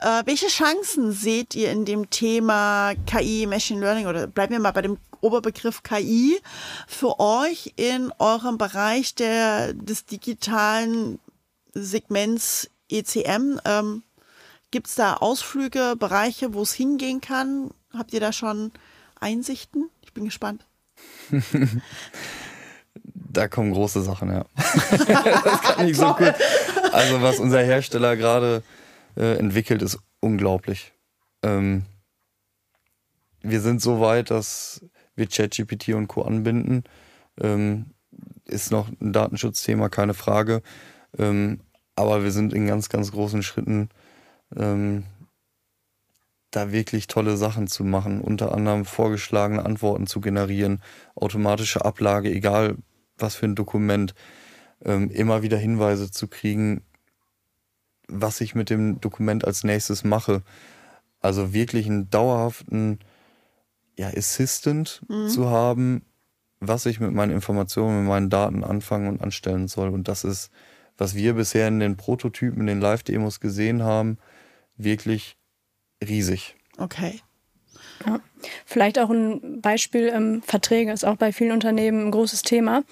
Äh, 0.01 0.23
welche 0.25 0.47
Chancen 0.47 1.11
seht 1.11 1.53
ihr 1.53 1.71
in 1.71 1.85
dem 1.85 2.09
Thema 2.09 2.93
KI, 3.05 3.45
Machine 3.45 3.81
Learning 3.81 4.07
oder 4.07 4.25
bleiben 4.25 4.53
wir 4.53 4.59
mal 4.59 4.71
bei 4.71 4.81
dem 4.81 4.97
Oberbegriff 5.21 5.83
KI 5.83 6.39
für 6.87 7.19
euch 7.19 7.73
in 7.75 8.11
eurem 8.17 8.57
Bereich 8.57 9.13
der, 9.13 9.73
des 9.73 10.05
digitalen 10.05 11.19
Segments 11.73 12.67
ECM? 12.89 13.59
Ähm, 13.63 14.01
Gibt 14.71 14.87
es 14.87 14.95
da 14.95 15.17
Ausflüge, 15.17 15.95
Bereiche, 15.99 16.55
wo 16.55 16.63
es 16.63 16.73
hingehen 16.73 17.21
kann? 17.21 17.69
Habt 17.95 18.11
ihr 18.13 18.19
da 18.19 18.33
schon 18.33 18.71
Einsichten? 19.19 19.91
Ich 20.01 20.13
bin 20.13 20.25
gespannt. 20.25 20.65
da 23.13 23.47
kommen 23.47 23.71
große 23.71 24.01
Sachen, 24.01 24.33
ja. 24.33 24.45
das 24.55 25.61
kann 25.61 25.87
ich 25.87 25.97
so 25.97 26.11
gut. 26.15 26.33
Also 26.91 27.21
was 27.21 27.37
unser 27.37 27.61
Hersteller 27.61 28.15
gerade 28.15 28.63
äh, 29.15 29.37
entwickelt, 29.37 29.81
ist 29.81 29.99
unglaublich. 30.19 30.93
Ähm, 31.43 31.85
wir 33.41 33.61
sind 33.61 33.81
so 33.81 33.99
weit, 33.99 34.31
dass 34.31 34.85
wir 35.15 35.27
ChatGPT 35.27 35.89
und 35.89 36.07
Co. 36.07 36.21
anbinden. 36.23 36.83
Ähm, 37.39 37.91
ist 38.45 38.71
noch 38.71 38.89
ein 38.99 39.13
Datenschutzthema, 39.13 39.89
keine 39.89 40.13
Frage. 40.13 40.61
Ähm, 41.17 41.61
aber 41.95 42.23
wir 42.23 42.31
sind 42.31 42.53
in 42.53 42.67
ganz, 42.67 42.89
ganz 42.89 43.11
großen 43.11 43.43
Schritten 43.43 43.89
ähm, 44.55 45.05
da 46.51 46.71
wirklich 46.71 47.07
tolle 47.07 47.37
Sachen 47.37 47.67
zu 47.67 47.83
machen, 47.83 48.21
unter 48.21 48.53
anderem 48.53 48.85
vorgeschlagene 48.85 49.63
Antworten 49.65 50.05
zu 50.05 50.19
generieren, 50.19 50.81
automatische 51.15 51.85
Ablage, 51.85 52.29
egal 52.29 52.75
was 53.17 53.35
für 53.35 53.45
ein 53.45 53.55
Dokument, 53.55 54.13
ähm, 54.83 55.09
immer 55.09 55.43
wieder 55.43 55.57
Hinweise 55.57 56.11
zu 56.11 56.27
kriegen, 56.27 56.83
was 58.11 58.41
ich 58.41 58.55
mit 58.55 58.69
dem 58.69 58.99
Dokument 59.01 59.45
als 59.45 59.63
nächstes 59.63 60.03
mache. 60.03 60.41
Also 61.19 61.53
wirklich 61.53 61.87
einen 61.87 62.09
dauerhaften 62.09 62.99
ja, 63.97 64.07
Assistant 64.07 65.01
mhm. 65.07 65.29
zu 65.29 65.49
haben, 65.49 66.03
was 66.59 66.85
ich 66.85 66.99
mit 66.99 67.11
meinen 67.11 67.31
Informationen, 67.31 68.01
mit 68.01 68.09
meinen 68.09 68.29
Daten 68.29 68.63
anfangen 68.63 69.07
und 69.07 69.21
anstellen 69.21 69.67
soll. 69.67 69.89
Und 69.89 70.07
das 70.07 70.23
ist, 70.23 70.51
was 70.97 71.15
wir 71.15 71.33
bisher 71.33 71.67
in 71.67 71.79
den 71.79 71.97
Prototypen, 71.97 72.61
in 72.61 72.67
den 72.67 72.81
Live-Demos 72.81 73.39
gesehen 73.39 73.83
haben, 73.83 74.17
wirklich 74.77 75.37
riesig. 76.03 76.55
Okay. 76.77 77.19
Ja. 78.05 78.19
Vielleicht 78.65 78.99
auch 78.99 79.09
ein 79.09 79.61
Beispiel, 79.61 80.11
ähm, 80.13 80.41
Verträge 80.43 80.91
ist 80.91 81.05
auch 81.05 81.17
bei 81.17 81.31
vielen 81.31 81.51
Unternehmen 81.51 82.07
ein 82.07 82.11
großes 82.11 82.41
Thema. 82.41 82.83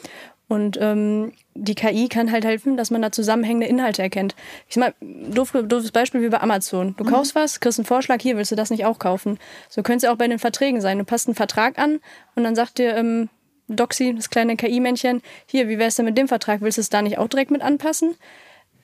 Und 0.50 0.80
ähm, 0.82 1.32
die 1.54 1.76
KI 1.76 2.10
kann 2.10 2.32
halt 2.32 2.44
helfen, 2.44 2.76
dass 2.76 2.90
man 2.90 3.04
da 3.04 3.12
zusammenhängende 3.12 3.68
Inhalte 3.68 4.02
erkennt. 4.02 4.36
Ich 4.68 4.76
sag 4.76 4.96
mal, 5.00 5.08
doof, 5.32 5.54
doofes 5.54 5.92
Beispiel 5.92 6.24
wie 6.24 6.30
bei 6.30 6.42
Amazon. 6.42 6.96
Du 6.98 7.04
mhm. 7.04 7.10
kaufst 7.10 7.36
was, 7.36 7.60
kriegst 7.60 7.78
einen 7.78 7.86
Vorschlag, 7.86 8.20
hier 8.20 8.36
willst 8.36 8.52
du 8.52 8.56
das 8.56 8.72
nicht 8.72 8.84
auch 8.84 8.98
kaufen. 8.98 9.38
So 9.70 9.84
könnte 9.84 9.98
es 9.98 10.04
ja 10.04 10.12
auch 10.12 10.18
bei 10.18 10.28
den 10.28 10.40
Verträgen 10.40 10.82
sein. 10.82 10.98
Du 10.98 11.06
passt 11.06 11.28
einen 11.28 11.36
Vertrag 11.36 11.78
an 11.78 12.00
und 12.36 12.44
dann 12.44 12.56
sagt 12.56 12.80
dir 12.80 12.98
ähm, 12.98 13.30
Doxy, 13.68 14.16
das 14.16 14.32
kleine 14.32 14.56
KI-Männchen, 14.56 15.22
hier, 15.46 15.70
wie 15.70 15.78
wär's 15.78 15.96
denn 15.96 16.06
mit 16.06 16.18
dem 16.18 16.28
Vertrag? 16.28 16.62
Willst 16.62 16.80
du 16.80 16.82
es 16.82 16.90
da 16.90 17.04
nicht 17.04 17.20
auch 17.20 17.28
direkt 17.28 17.52
mit 17.52 17.62
anpassen? 17.62 18.16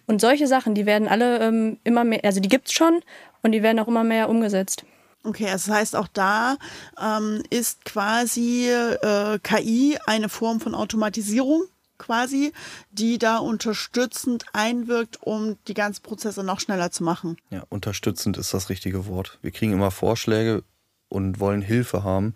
Und 0.06 0.22
solche 0.22 0.46
Sachen, 0.46 0.76
die 0.76 0.86
werden 0.86 1.08
alle 1.08 1.40
ähm, 1.40 1.80
immer 1.84 2.04
mehr, 2.04 2.20
also 2.24 2.40
die 2.40 2.50
gibt's 2.50 2.74
schon 2.74 3.02
und 3.42 3.54
die 3.54 3.64
werden 3.64 3.80
auch 3.80 3.88
immer 3.88 4.04
mehr 4.04 4.30
umgesetzt. 4.30 4.86
Okay, 5.26 5.50
also 5.50 5.70
das 5.70 5.78
heißt 5.78 5.96
auch 5.96 6.08
da 6.08 6.58
ähm, 7.02 7.42
ist 7.50 7.84
quasi 7.84 8.70
äh, 8.70 9.40
KI 9.40 9.98
eine 10.06 10.30
Form 10.30 10.60
von 10.60 10.76
Automatisierung 10.76 11.64
quasi, 11.98 12.54
die 12.92 13.18
da 13.18 13.38
unterstützend 13.38 14.46
einwirkt, 14.54 15.22
um 15.22 15.58
die 15.68 15.74
ganzen 15.74 16.04
Prozesse 16.04 16.44
noch 16.44 16.60
schneller 16.60 16.92
zu 16.92 17.04
machen. 17.04 17.38
Ja, 17.50 17.64
unterstützend 17.70 18.38
ist 18.38 18.54
das 18.54 18.70
richtige 18.70 19.08
Wort. 19.08 19.40
Wir 19.42 19.52
kriegen 19.52 19.74
immer 19.74 19.92
Vorschläge 19.92 20.64
und 21.10 21.40
wollen 21.40 21.62
Hilfe 21.62 22.04
haben. 22.04 22.36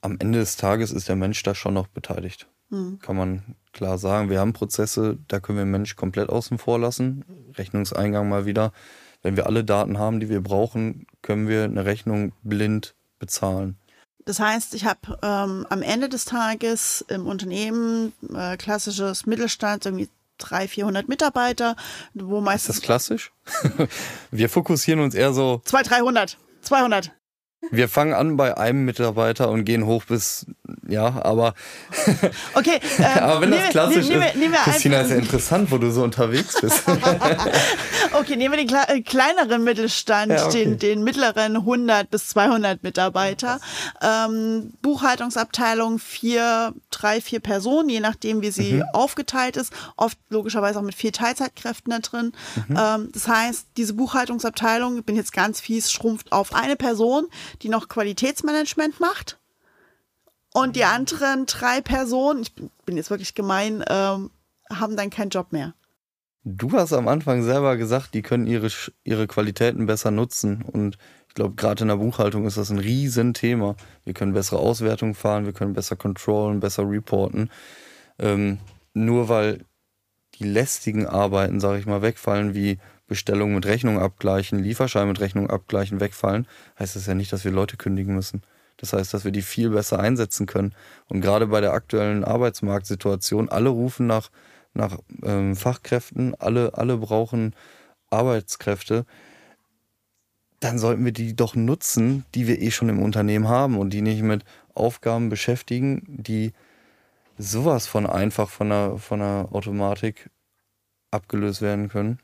Am 0.00 0.16
Ende 0.18 0.38
des 0.38 0.56
Tages 0.56 0.92
ist 0.92 1.08
der 1.08 1.16
Mensch 1.16 1.42
da 1.42 1.54
schon 1.54 1.74
noch 1.74 1.86
beteiligt. 1.88 2.48
Hm. 2.70 2.98
Kann 3.00 3.16
man 3.16 3.56
klar 3.72 3.98
sagen. 3.98 4.30
Wir 4.30 4.40
haben 4.40 4.52
Prozesse, 4.52 5.18
da 5.28 5.40
können 5.40 5.58
wir 5.58 5.64
den 5.64 5.72
Mensch 5.72 5.96
komplett 5.96 6.28
außen 6.28 6.58
vor 6.58 6.78
lassen. 6.78 7.24
Rechnungseingang 7.56 8.28
mal 8.28 8.46
wieder. 8.46 8.72
Wenn 9.22 9.36
wir 9.36 9.46
alle 9.46 9.64
Daten 9.64 9.98
haben, 9.98 10.20
die 10.20 10.28
wir 10.28 10.40
brauchen, 10.40 11.06
können 11.22 11.48
wir 11.48 11.64
eine 11.64 11.84
Rechnung 11.84 12.32
blind 12.42 12.94
bezahlen. 13.18 13.76
Das 14.24 14.40
heißt, 14.40 14.74
ich 14.74 14.84
habe 14.84 15.18
ähm, 15.22 15.66
am 15.68 15.82
Ende 15.82 16.08
des 16.08 16.24
Tages 16.24 17.04
im 17.08 17.26
Unternehmen 17.26 18.12
äh, 18.34 18.56
klassisches 18.56 19.26
Mittelstand, 19.26 19.86
irgendwie 19.86 20.08
300, 20.38 20.70
400 20.70 21.08
Mitarbeiter, 21.08 21.76
wo 22.14 22.40
meistens. 22.40 22.76
Ist 22.76 22.82
das 22.82 22.84
klassisch? 22.84 23.32
Wir 24.30 24.48
fokussieren 24.48 25.00
uns 25.00 25.14
eher 25.14 25.32
so. 25.32 25.60
200, 25.64 25.90
300. 25.90 26.38
200. 26.62 27.12
Wir 27.70 27.90
fangen 27.90 28.14
an 28.14 28.38
bei 28.38 28.56
einem 28.56 28.86
Mitarbeiter 28.86 29.50
und 29.50 29.64
gehen 29.64 29.84
hoch 29.84 30.04
bis, 30.04 30.46
ja, 30.88 31.22
aber. 31.22 31.54
Okay, 32.54 32.80
ähm, 32.98 33.22
aber 33.22 33.40
wenn 33.42 33.50
das 33.50 33.68
klassisch 33.70 34.08
nehm, 34.08 34.20
nehm, 34.20 34.38
nehm, 34.38 34.52
ist, 34.52 34.62
Christina, 34.64 35.00
ist 35.00 35.10
ja 35.10 35.16
interessant, 35.16 35.70
wo 35.70 35.78
du 35.78 35.90
so 35.90 36.02
unterwegs 36.02 36.60
bist. 36.60 36.82
okay, 38.12 38.36
nehmen 38.36 38.56
wir 38.56 38.66
den 38.66 38.74
äh, 38.74 39.00
kleineren 39.02 39.62
Mittelstand, 39.62 40.32
ja, 40.32 40.46
okay. 40.46 40.64
den, 40.64 40.78
den 40.78 41.04
mittleren 41.04 41.56
100 41.56 42.10
bis 42.10 42.28
200 42.28 42.82
Mitarbeiter. 42.82 43.60
Ähm, 44.02 44.72
Buchhaltungsabteilung 44.82 45.98
vier, 45.98 46.74
drei, 46.90 47.20
vier 47.20 47.40
Personen, 47.40 47.88
je 47.88 48.00
nachdem, 48.00 48.42
wie 48.42 48.50
sie 48.50 48.74
mhm. 48.74 48.84
aufgeteilt 48.92 49.56
ist. 49.56 49.72
Oft 49.96 50.18
logischerweise 50.28 50.78
auch 50.78 50.84
mit 50.84 50.94
vier 50.94 51.12
Teilzeitkräften 51.12 51.90
da 51.90 51.98
drin. 51.98 52.32
Mhm. 52.68 52.78
Ähm, 52.78 53.08
das 53.12 53.28
heißt, 53.28 53.66
diese 53.76 53.94
Buchhaltungsabteilung, 53.94 54.98
ich 54.98 55.04
bin 55.04 55.16
jetzt 55.16 55.32
ganz 55.32 55.60
fies, 55.60 55.92
schrumpft 55.92 56.32
auf 56.32 56.54
eine 56.54 56.76
Person 56.76 57.26
die 57.62 57.68
noch 57.68 57.88
Qualitätsmanagement 57.88 59.00
macht. 59.00 59.38
Und 60.52 60.76
die 60.76 60.84
anderen 60.84 61.46
drei 61.46 61.80
Personen, 61.80 62.42
ich 62.42 62.54
bin 62.54 62.96
jetzt 62.96 63.10
wirklich 63.10 63.34
gemein, 63.34 63.84
ähm, 63.88 64.30
haben 64.70 64.96
dann 64.96 65.10
keinen 65.10 65.30
Job 65.30 65.52
mehr. 65.52 65.74
Du 66.42 66.72
hast 66.72 66.92
am 66.92 67.06
Anfang 67.06 67.42
selber 67.42 67.76
gesagt, 67.76 68.14
die 68.14 68.22
können 68.22 68.46
ihre, 68.46 68.68
ihre 69.04 69.26
Qualitäten 69.26 69.86
besser 69.86 70.10
nutzen. 70.10 70.62
Und 70.62 70.96
ich 71.28 71.34
glaube, 71.34 71.54
gerade 71.54 71.82
in 71.82 71.88
der 71.88 71.96
Buchhaltung 71.96 72.46
ist 72.46 72.56
das 72.56 72.70
ein 72.70 72.78
Riesenthema. 72.78 73.76
Wir 74.04 74.14
können 74.14 74.32
bessere 74.32 74.58
Auswertungen 74.58 75.14
fahren, 75.14 75.44
wir 75.44 75.52
können 75.52 75.74
besser 75.74 75.96
controllen, 75.96 76.60
besser 76.60 76.88
reporten. 76.88 77.50
Ähm, 78.18 78.58
nur 78.94 79.28
weil 79.28 79.64
die 80.38 80.44
lästigen 80.44 81.06
Arbeiten, 81.06 81.60
sage 81.60 81.78
ich 81.78 81.86
mal, 81.86 82.02
wegfallen, 82.02 82.54
wie 82.54 82.78
Bestellungen 83.10 83.56
mit 83.56 83.66
Rechnung 83.66 83.98
abgleichen, 83.98 84.60
Lieferschein 84.60 85.08
mit 85.08 85.18
Rechnung 85.18 85.50
abgleichen, 85.50 85.98
wegfallen, 85.98 86.46
heißt 86.78 86.94
das 86.94 87.06
ja 87.06 87.14
nicht, 87.14 87.32
dass 87.32 87.44
wir 87.44 87.50
Leute 87.50 87.76
kündigen 87.76 88.14
müssen. 88.14 88.42
Das 88.76 88.92
heißt, 88.92 89.12
dass 89.12 89.24
wir 89.24 89.32
die 89.32 89.42
viel 89.42 89.70
besser 89.70 89.98
einsetzen 89.98 90.46
können. 90.46 90.76
Und 91.08 91.20
gerade 91.20 91.48
bei 91.48 91.60
der 91.60 91.72
aktuellen 91.72 92.22
Arbeitsmarktsituation, 92.22 93.48
alle 93.48 93.68
rufen 93.68 94.06
nach, 94.06 94.30
nach 94.74 94.96
ähm, 95.24 95.56
Fachkräften, 95.56 96.36
alle, 96.38 96.78
alle 96.78 96.98
brauchen 96.98 97.56
Arbeitskräfte, 98.10 99.04
dann 100.60 100.78
sollten 100.78 101.04
wir 101.04 101.12
die 101.12 101.34
doch 101.34 101.56
nutzen, 101.56 102.24
die 102.36 102.46
wir 102.46 102.62
eh 102.62 102.70
schon 102.70 102.90
im 102.90 103.02
Unternehmen 103.02 103.48
haben 103.48 103.76
und 103.76 103.90
die 103.90 104.02
nicht 104.02 104.22
mit 104.22 104.44
Aufgaben 104.72 105.30
beschäftigen, 105.30 106.04
die 106.06 106.52
sowas 107.38 107.88
von 107.88 108.06
einfach 108.06 108.48
von 108.48 108.68
der, 108.68 108.98
von 108.98 109.18
der 109.18 109.48
Automatik 109.50 110.30
abgelöst 111.10 111.60
werden 111.60 111.88
können. 111.88 112.20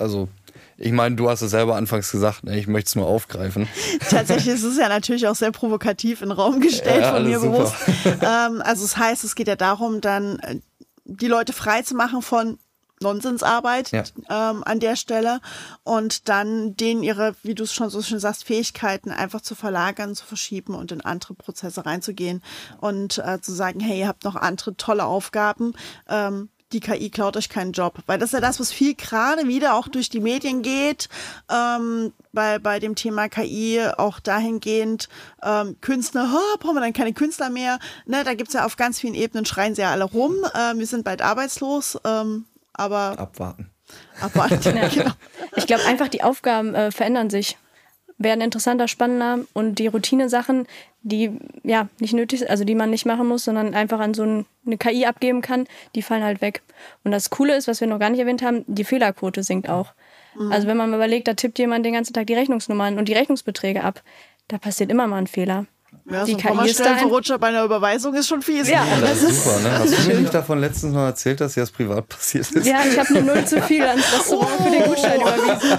Also, 0.00 0.28
ich 0.76 0.92
meine, 0.92 1.16
du 1.16 1.28
hast 1.28 1.42
es 1.42 1.50
selber 1.50 1.76
anfangs 1.76 2.10
gesagt, 2.10 2.44
ne? 2.44 2.58
ich 2.58 2.66
möchte 2.66 2.88
es 2.88 2.96
nur 2.96 3.06
aufgreifen. 3.06 3.68
Tatsächlich 4.10 4.54
ist 4.54 4.64
es 4.64 4.78
ja 4.78 4.88
natürlich 4.88 5.26
auch 5.26 5.34
sehr 5.34 5.52
provokativ 5.52 6.22
in 6.22 6.30
den 6.30 6.38
Raum 6.38 6.60
gestellt 6.60 7.02
ja, 7.02 7.12
von 7.12 7.24
mir 7.24 7.38
super. 7.38 7.58
bewusst. 7.58 7.74
Ähm, 8.06 8.62
also, 8.62 8.84
es 8.84 8.92
das 8.92 8.96
heißt, 8.96 9.24
es 9.24 9.34
geht 9.34 9.48
ja 9.48 9.56
darum, 9.56 10.00
dann 10.00 10.38
äh, 10.40 10.60
die 11.04 11.28
Leute 11.28 11.52
frei 11.52 11.82
zu 11.82 11.94
machen 11.94 12.22
von 12.22 12.58
Nonsensarbeit 13.02 13.92
ja. 13.92 14.04
ähm, 14.28 14.62
an 14.64 14.78
der 14.78 14.94
Stelle 14.94 15.40
und 15.84 16.28
dann 16.28 16.76
denen 16.76 17.02
ihre, 17.02 17.34
wie 17.42 17.54
du 17.54 17.64
es 17.64 17.72
schon 17.72 17.88
so 17.88 18.02
schön 18.02 18.18
sagst, 18.18 18.44
Fähigkeiten 18.44 19.10
einfach 19.10 19.40
zu 19.40 19.54
verlagern, 19.54 20.14
zu 20.14 20.26
verschieben 20.26 20.74
und 20.74 20.92
in 20.92 21.00
andere 21.00 21.34
Prozesse 21.34 21.86
reinzugehen 21.86 22.42
und 22.78 23.18
äh, 23.18 23.40
zu 23.40 23.52
sagen, 23.52 23.80
hey, 23.80 24.00
ihr 24.00 24.08
habt 24.08 24.24
noch 24.24 24.36
andere 24.36 24.76
tolle 24.76 25.06
Aufgaben. 25.06 25.72
Ähm, 26.08 26.50
die 26.72 26.80
KI 26.80 27.10
klaut 27.10 27.36
euch 27.36 27.48
keinen 27.48 27.72
Job. 27.72 27.98
Weil 28.06 28.18
das 28.18 28.30
ist 28.30 28.34
ja 28.34 28.40
das, 28.40 28.60
was 28.60 28.72
viel 28.72 28.94
gerade 28.94 29.48
wieder 29.48 29.74
auch 29.74 29.88
durch 29.88 30.08
die 30.08 30.20
Medien 30.20 30.62
geht, 30.62 31.08
ähm, 31.50 32.12
bei, 32.32 32.58
bei 32.58 32.78
dem 32.78 32.94
Thema 32.94 33.28
KI, 33.28 33.80
auch 33.96 34.20
dahingehend, 34.20 35.08
ähm, 35.42 35.76
Künstler, 35.80 36.30
oh, 36.32 36.58
brauchen 36.58 36.76
wir 36.76 36.80
dann 36.80 36.92
keine 36.92 37.12
Künstler 37.12 37.50
mehr. 37.50 37.78
Ne, 38.06 38.24
da 38.24 38.34
gibt's 38.34 38.54
ja 38.54 38.64
auf 38.64 38.76
ganz 38.76 39.00
vielen 39.00 39.14
Ebenen, 39.14 39.44
schreien 39.46 39.74
sie 39.74 39.82
ja 39.82 39.90
alle 39.90 40.04
rum, 40.04 40.34
ähm, 40.54 40.78
wir 40.78 40.86
sind 40.86 41.04
bald 41.04 41.22
arbeitslos, 41.22 41.98
ähm, 42.04 42.46
aber 42.72 43.18
Abwarten. 43.18 43.70
abwarten. 44.20 44.60
Ja. 44.76 44.88
genau. 44.88 45.12
Ich 45.56 45.66
glaube 45.66 45.84
einfach, 45.84 46.08
die 46.08 46.22
Aufgaben 46.22 46.74
äh, 46.74 46.90
verändern 46.90 47.30
sich, 47.30 47.58
werden 48.20 48.42
interessanter, 48.42 48.86
spannender 48.86 49.40
und 49.54 49.78
die 49.78 49.86
Routine-Sachen, 49.86 50.66
die 51.02 51.32
ja 51.64 51.88
nicht 51.98 52.12
nötig 52.12 52.40
sind, 52.40 52.50
also 52.50 52.64
die 52.64 52.74
man 52.74 52.90
nicht 52.90 53.06
machen 53.06 53.26
muss, 53.26 53.44
sondern 53.44 53.74
einfach 53.74 53.98
an 53.98 54.14
so 54.14 54.22
ein, 54.22 54.46
eine 54.66 54.76
KI 54.76 55.06
abgeben 55.06 55.40
kann, 55.40 55.66
die 55.94 56.02
fallen 56.02 56.22
halt 56.22 56.42
weg. 56.42 56.62
Und 57.02 57.12
das 57.12 57.30
Coole 57.30 57.56
ist, 57.56 57.66
was 57.66 57.80
wir 57.80 57.88
noch 57.88 57.98
gar 57.98 58.10
nicht 58.10 58.20
erwähnt 58.20 58.42
haben, 58.42 58.64
die 58.66 58.84
Fehlerquote 58.84 59.42
sinkt 59.42 59.68
auch. 59.68 59.94
Also 60.52 60.68
wenn 60.68 60.76
man 60.76 60.90
mal 60.90 60.96
überlegt, 60.96 61.28
da 61.28 61.34
tippt 61.34 61.58
jemand 61.58 61.84
den 61.84 61.94
ganzen 61.94 62.12
Tag 62.12 62.26
die 62.26 62.34
Rechnungsnummern 62.34 62.98
und 62.98 63.08
die 63.08 63.14
Rechnungsbeträge 63.14 63.82
ab, 63.82 64.02
da 64.48 64.58
passiert 64.58 64.90
immer 64.90 65.06
mal 65.06 65.18
ein 65.18 65.26
Fehler. 65.26 65.66
Ja, 66.10 66.24
Die 66.24 66.32
so 66.32 66.38
ein 66.38 66.42
KI 66.42 66.48
ist 66.68 66.80
da 66.80 66.84
Kommastellenverrutscher 66.84 67.38
bei 67.38 67.48
einer 67.48 67.64
Überweisung 67.64 68.14
ist 68.14 68.26
schon 68.28 68.42
fies. 68.42 68.68
Ja. 68.68 68.84
Das 69.00 69.22
ist 69.22 69.44
super, 69.44 69.60
ne? 69.60 69.78
Hast 69.78 69.98
du 69.98 70.08
mir 70.08 70.20
nicht 70.20 70.34
davon 70.34 70.60
letztens 70.60 70.92
noch 70.94 71.04
erzählt, 71.04 71.40
dass 71.40 71.54
dir 71.54 71.60
das 71.60 71.70
privat 71.70 72.08
passiert 72.08 72.50
ist? 72.50 72.66
Ja, 72.66 72.80
ich 72.84 72.98
habe 72.98 73.08
eine 73.10 73.22
Null 73.22 73.44
zu 73.44 73.60
viel 73.62 73.82
ans 73.84 74.04
Restaurant 74.12 74.50
für 74.62 74.70
den 74.70 74.84
Gutschein 74.84 75.20
überwiesen. 75.20 75.78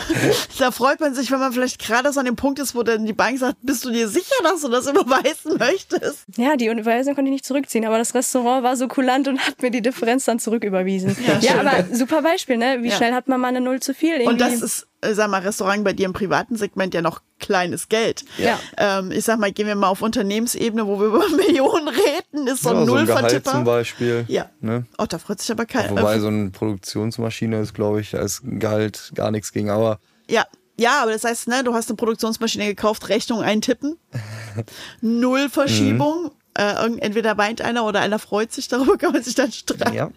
Da 0.59 0.71
freut 0.71 0.99
man 0.99 1.13
sich, 1.13 1.31
wenn 1.31 1.39
man 1.39 1.51
vielleicht 1.53 1.79
gerade 1.79 2.11
so 2.13 2.19
an 2.19 2.25
dem 2.25 2.35
Punkt 2.35 2.59
ist, 2.59 2.75
wo 2.75 2.83
dann 2.83 3.05
die 3.05 3.13
Bank 3.13 3.39
sagt, 3.39 3.57
bist 3.61 3.83
du 3.85 3.91
dir 3.91 4.07
sicher, 4.07 4.35
dass 4.43 4.61
du 4.61 4.69
das 4.69 4.87
überweisen 4.87 5.57
möchtest? 5.57 6.25
Ja, 6.37 6.55
die 6.55 6.67
Überweisung 6.67 7.15
konnte 7.15 7.29
ich 7.29 7.33
nicht 7.33 7.45
zurückziehen, 7.45 7.85
aber 7.85 7.97
das 7.97 8.13
Restaurant 8.15 8.63
war 8.63 8.75
so 8.77 8.87
kulant 8.87 9.27
und 9.27 9.39
hat 9.45 9.61
mir 9.61 9.71
die 9.71 9.81
Differenz 9.81 10.25
dann 10.25 10.39
zurücküberwiesen. 10.39 11.15
Ja, 11.41 11.59
aber 11.59 11.85
super 11.93 12.21
Beispiel, 12.21 12.57
ne? 12.57 12.77
Wie 12.81 12.89
Ja. 12.89 12.95
schnell 12.97 13.13
hat 13.13 13.27
man 13.27 13.39
mal 13.41 13.47
eine 13.49 13.61
Null 13.61 13.79
zu 13.79 13.93
viel? 13.93 14.11
Irgendwie. 14.13 14.27
Und 14.27 14.41
das 14.41 14.61
ist, 14.61 14.87
sag 15.03 15.29
mal, 15.29 15.41
Restaurant 15.41 15.83
bei 15.83 15.93
dir 15.93 16.05
im 16.05 16.13
privaten 16.13 16.55
Segment 16.55 16.93
ja 16.93 17.01
noch 17.01 17.21
kleines 17.39 17.89
Geld. 17.89 18.23
Ja. 18.37 18.59
Ähm, 18.77 19.11
ich 19.11 19.25
sag 19.25 19.39
mal, 19.39 19.51
gehen 19.51 19.67
wir 19.67 19.75
mal 19.75 19.87
auf 19.87 20.01
Unternehmensebene, 20.01 20.85
wo 20.85 20.99
wir 20.99 21.07
über 21.07 21.27
Millionen 21.35 21.87
reden, 21.87 22.47
ist 22.47 22.63
so 22.63 22.69
ein 22.69 22.79
Ja, 22.79 22.85
so 22.85 22.95
ein 22.95 23.05
Gehalt 23.07 23.47
zum 23.47 23.63
Beispiel. 23.63 24.25
Ja. 24.27 24.49
Ne? 24.59 24.85
Oh, 24.97 25.05
da 25.07 25.17
freut 25.17 25.39
sich 25.39 25.51
aber 25.51 25.65
keiner. 25.65 25.91
Wobei 25.91 26.19
so 26.19 26.27
eine 26.27 26.51
Produktionsmaschine 26.51 27.59
ist, 27.61 27.73
glaube 27.73 28.01
ich, 28.01 28.15
als 28.15 28.41
Gehalt 28.43 29.11
gar 29.15 29.31
nichts 29.31 29.51
gegen. 29.51 29.69
Aber 29.69 29.99
Ja. 30.29 30.45
Ja, 30.77 31.03
aber 31.03 31.11
das 31.11 31.23
heißt, 31.23 31.47
ne, 31.47 31.63
du 31.63 31.75
hast 31.75 31.89
eine 31.89 31.97
Produktionsmaschine 31.97 32.65
gekauft, 32.65 33.09
Rechnung 33.09 33.41
eintippen, 33.43 33.97
null 35.01 35.49
Verschiebung. 35.49 36.23
Mhm. 36.23 36.31
Äh, 36.57 36.97
entweder 37.01 37.37
weint 37.37 37.61
einer 37.61 37.85
oder 37.85 37.99
einer 37.99 38.17
freut 38.17 38.51
sich, 38.51 38.67
darüber 38.69 38.97
kann 38.97 39.11
man 39.13 39.21
sich 39.21 39.35
dann 39.35 39.51
streiten. 39.51 39.93
ja, 39.93 40.09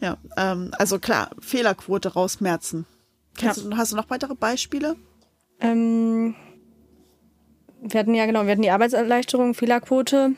Ja, 0.00 0.16
ähm, 0.36 0.70
also 0.78 0.98
klar, 1.00 1.30
Fehlerquote 1.40 2.10
rausmerzen. 2.12 2.86
Kennst 3.36 3.64
du, 3.64 3.76
hast 3.76 3.92
du 3.92 3.96
noch 3.96 4.10
weitere 4.10 4.34
Beispiele? 4.34 4.96
Ähm, 5.60 6.34
wir 7.82 8.00
hatten 8.00 8.14
ja 8.14 8.26
genau, 8.26 8.44
wir 8.44 8.50
hatten 8.52 8.62
die 8.62 8.70
Arbeitserleichterung, 8.70 9.54
Fehlerquote. 9.54 10.32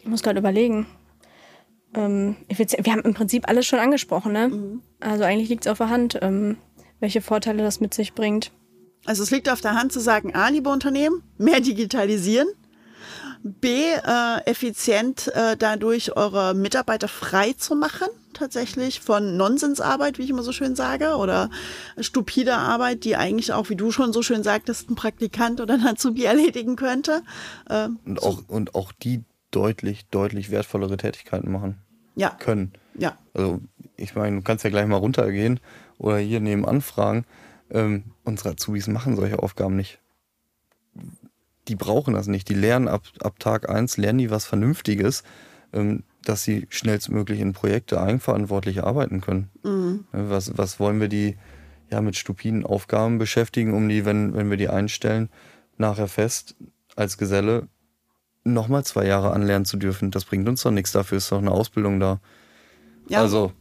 Ich 0.00 0.06
muss 0.06 0.22
gerade 0.22 0.38
überlegen. 0.38 0.86
Ähm, 1.94 2.36
effizient- 2.48 2.84
wir 2.84 2.92
haben 2.92 3.02
im 3.02 3.14
Prinzip 3.14 3.48
alles 3.48 3.66
schon 3.66 3.78
angesprochen, 3.78 4.32
ne? 4.32 4.80
Also 5.00 5.24
eigentlich 5.24 5.48
liegt 5.48 5.66
es 5.66 5.70
auf 5.72 5.78
der 5.78 5.90
Hand, 5.90 6.18
ähm, 6.22 6.58
welche 7.00 7.20
Vorteile 7.20 7.62
das 7.62 7.80
mit 7.80 7.94
sich 7.94 8.14
bringt. 8.14 8.52
Also 9.06 9.22
es 9.22 9.30
liegt 9.30 9.48
auf 9.48 9.60
der 9.60 9.74
Hand 9.74 9.92
zu 9.92 10.00
sagen, 10.00 10.34
A, 10.34 10.48
liebe 10.48 10.68
Unternehmen, 10.70 11.22
mehr 11.38 11.60
digitalisieren. 11.60 12.48
B, 13.48 13.84
äh, 13.92 14.44
effizient 14.46 15.28
äh, 15.34 15.56
dadurch 15.56 16.16
eure 16.16 16.54
Mitarbeiter 16.54 17.08
frei 17.08 17.52
zu 17.52 17.74
machen, 17.74 18.08
tatsächlich 18.34 19.00
von 19.00 19.36
Nonsensarbeit, 19.36 20.18
wie 20.18 20.22
ich 20.22 20.30
immer 20.30 20.42
so 20.42 20.52
schön 20.52 20.76
sage, 20.76 21.16
oder 21.16 21.50
stupide 21.98 22.54
Arbeit, 22.54 23.04
die 23.04 23.16
eigentlich 23.16 23.52
auch, 23.52 23.68
wie 23.70 23.76
du 23.76 23.90
schon 23.90 24.12
so 24.12 24.22
schön 24.22 24.42
sagtest, 24.42 24.90
ein 24.90 24.94
Praktikant 24.94 25.60
oder 25.60 25.74
ein 25.74 25.86
Azubi 25.86 26.24
erledigen 26.26 26.76
könnte. 26.76 27.22
Äh, 27.68 27.88
und 28.04 28.22
auch, 28.22 28.42
und 28.48 28.74
auch 28.74 28.92
die 28.92 29.24
deutlich, 29.50 30.06
deutlich 30.10 30.50
wertvollere 30.50 30.96
Tätigkeiten 30.96 31.50
machen 31.50 31.78
ja, 32.18 32.30
können. 32.30 32.72
ja, 32.94 33.16
Also, 33.32 33.60
ich 33.96 34.14
meine, 34.14 34.36
du 34.36 34.42
kannst 34.42 34.64
ja 34.64 34.70
gleich 34.70 34.86
mal 34.86 34.96
runtergehen 34.96 35.60
oder 35.98 36.18
hier 36.18 36.40
nebenan 36.40 36.80
fragen. 36.80 37.24
Ähm, 37.70 38.04
unsere 38.24 38.50
Azubis 38.50 38.88
machen 38.88 39.16
solche 39.16 39.38
Aufgaben 39.38 39.76
nicht. 39.76 40.00
Die 41.68 41.76
brauchen 41.76 42.14
das 42.14 42.26
nicht. 42.26 42.48
Die 42.48 42.54
lernen 42.54 42.88
ab, 42.88 43.02
ab 43.22 43.38
Tag 43.38 43.68
eins 43.68 43.96
lernen 43.96 44.18
die 44.18 44.30
was 44.30 44.46
Vernünftiges, 44.46 45.22
ähm, 45.72 46.02
dass 46.24 46.42
sie 46.42 46.66
schnellstmöglich 46.70 47.40
in 47.40 47.52
Projekte 47.52 48.00
eigenverantwortlich 48.00 48.82
arbeiten 48.82 49.20
können. 49.20 49.50
Äh, 50.12 50.30
Was, 50.30 50.56
was 50.56 50.80
wollen 50.80 51.00
wir 51.00 51.08
die 51.08 51.36
ja 51.90 52.00
mit 52.00 52.16
stupiden 52.16 52.66
Aufgaben 52.66 53.18
beschäftigen, 53.18 53.72
um 53.74 53.88
die, 53.88 54.04
wenn, 54.04 54.34
wenn 54.34 54.50
wir 54.50 54.56
die 54.56 54.68
einstellen, 54.68 55.30
nachher 55.78 56.08
fest 56.08 56.54
als 56.96 57.16
Geselle 57.16 57.68
nochmal 58.44 58.84
zwei 58.84 59.06
Jahre 59.06 59.32
anlernen 59.32 59.64
zu 59.64 59.76
dürfen? 59.76 60.10
Das 60.10 60.24
bringt 60.24 60.48
uns 60.48 60.62
doch 60.62 60.70
nichts. 60.70 60.92
Dafür 60.92 61.18
ist 61.18 61.30
doch 61.32 61.38
eine 61.38 61.50
Ausbildung 61.50 62.00
da. 62.00 62.20
ja. 63.08 63.20
Also, 63.20 63.52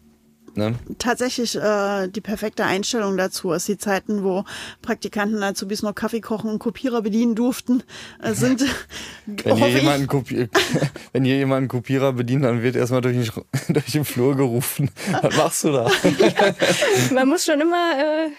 ne? 0.58 0.76
tatsächlich 0.98 1.56
äh, 1.56 2.08
die 2.08 2.22
perfekte 2.22 2.66
Einstellung 2.66 3.18
dazu 3.18 3.52
ist. 3.52 3.68
Die 3.68 3.78
Zeiten, 3.78 4.24
wo 4.24 4.44
Praktikanten 4.82 5.42
Azubis 5.44 5.84
nur 5.84 5.94
Kaffee 5.94 6.22
kochen 6.22 6.50
und 6.50 6.60
Kopierer 6.60 7.02
bedienen 7.02 7.36
durften, 7.36 7.84
äh, 8.22 8.34
sind, 8.34 8.66
Wenn 9.26 9.58
hier, 9.58 9.70
jemand 9.70 10.12
wenn 11.14 11.24
hier 11.24 11.38
jemand 11.38 11.58
einen 11.58 11.68
Kopierer 11.68 12.14
bedient, 12.14 12.44
dann 12.44 12.62
wird 12.62 12.76
erstmal 12.76 13.02
durch 13.02 13.16
den, 13.16 13.44
durch 13.74 13.92
den 13.92 14.06
Flur 14.06 14.36
gerufen. 14.36 14.90
Was 15.22 15.38
machst 15.38 15.64
du 15.64 15.72
da? 15.72 15.92
Man 17.14 17.28
muss 17.28 17.46
schon 17.46 17.60
immer, 17.62 17.92
äh, 17.98 18.30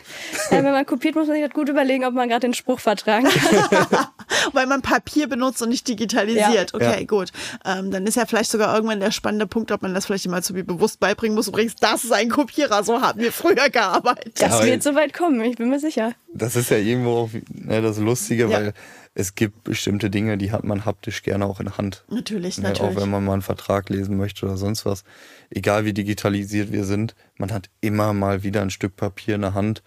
wenn 0.50 0.64
man 0.64 0.86
kopiert, 0.86 1.14
muss 1.14 1.26
man 1.26 1.36
sich 1.36 1.44
das 1.44 1.54
gut 1.54 1.68
überlegen, 1.68 2.04
ob 2.04 2.14
man 2.14 2.28
gerade 2.28 2.46
den 2.46 2.54
Spruch 2.54 2.80
vertragen 2.80 3.28
kann. 3.28 4.06
weil 4.52 4.66
man 4.66 4.82
Papier 4.82 5.28
benutzt 5.28 5.62
und 5.62 5.68
nicht 5.70 5.88
digitalisiert. 5.88 6.70
Ja. 6.72 6.74
Okay, 6.74 7.00
Ja. 7.00 7.04
gut. 7.06 7.32
Ähm, 7.64 7.90
dann 7.90 8.06
ist 8.06 8.16
ja 8.16 8.26
vielleicht 8.26 8.50
sogar 8.50 8.74
irgendwann 8.74 9.00
der 9.00 9.10
spannende 9.10 9.46
Punkt, 9.46 9.72
ob 9.72 9.82
man 9.82 9.94
das 9.94 10.06
vielleicht 10.06 10.26
immer 10.26 10.38
Azubi 10.38 10.62
bewusst 10.62 11.00
beibringen 11.00 11.34
muss. 11.34 11.48
Übrigens, 11.48 11.76
das 11.76 12.04
ist 12.04 12.12
ein 12.12 12.28
Kopierer, 12.30 12.82
so 12.84 13.00
haben 13.00 13.20
wir 13.20 13.32
früher 13.32 13.68
gearbeitet. 13.70 14.40
Das 14.40 14.62
wird 14.64 14.82
soweit 14.82 15.12
kommen, 15.12 15.40
ich 15.42 15.56
bin 15.56 15.68
mir 15.70 15.80
sicher. 15.80 16.12
Das 16.34 16.56
ist 16.56 16.70
ja 16.70 16.76
irgendwo 16.76 17.10
auch 17.16 17.30
ne, 17.52 17.82
das 17.82 17.98
Lustige, 17.98 18.44
Ja. 18.44 18.50
weil 18.50 18.74
es 19.14 19.34
gibt 19.34 19.64
bestimmte 19.64 20.10
Dinge, 20.10 20.38
die 20.38 20.52
hat 20.52 20.62
man 20.62 20.84
haptisch 20.84 21.22
gerne 21.22 21.44
auch 21.46 21.58
in 21.58 21.66
der 21.66 21.78
Hand. 21.78 22.04
Natürlich, 22.08 22.58
Ne, 22.58 22.68
natürlich. 22.68 22.96
Auch 22.96 23.00
wenn 23.00 23.10
man 23.10 23.24
mal 23.24 23.32
einen 23.32 23.42
Vertrag 23.42 23.88
lesen 23.88 24.16
möchte 24.16 24.46
oder 24.46 24.56
sonst 24.56 24.86
was. 24.86 25.02
Egal 25.50 25.84
wie 25.86 25.92
digitalisiert 25.92 26.70
wir 26.70 26.84
sind, 26.84 27.16
man 27.36 27.50
hat 27.52 27.68
immer 27.80 28.12
mal 28.12 28.42
wieder 28.44 28.62
ein 28.62 28.70
Stück 28.70 28.94
Papier 28.96 29.34
in 29.34 29.40
der 29.40 29.54
Hand, 29.54 29.82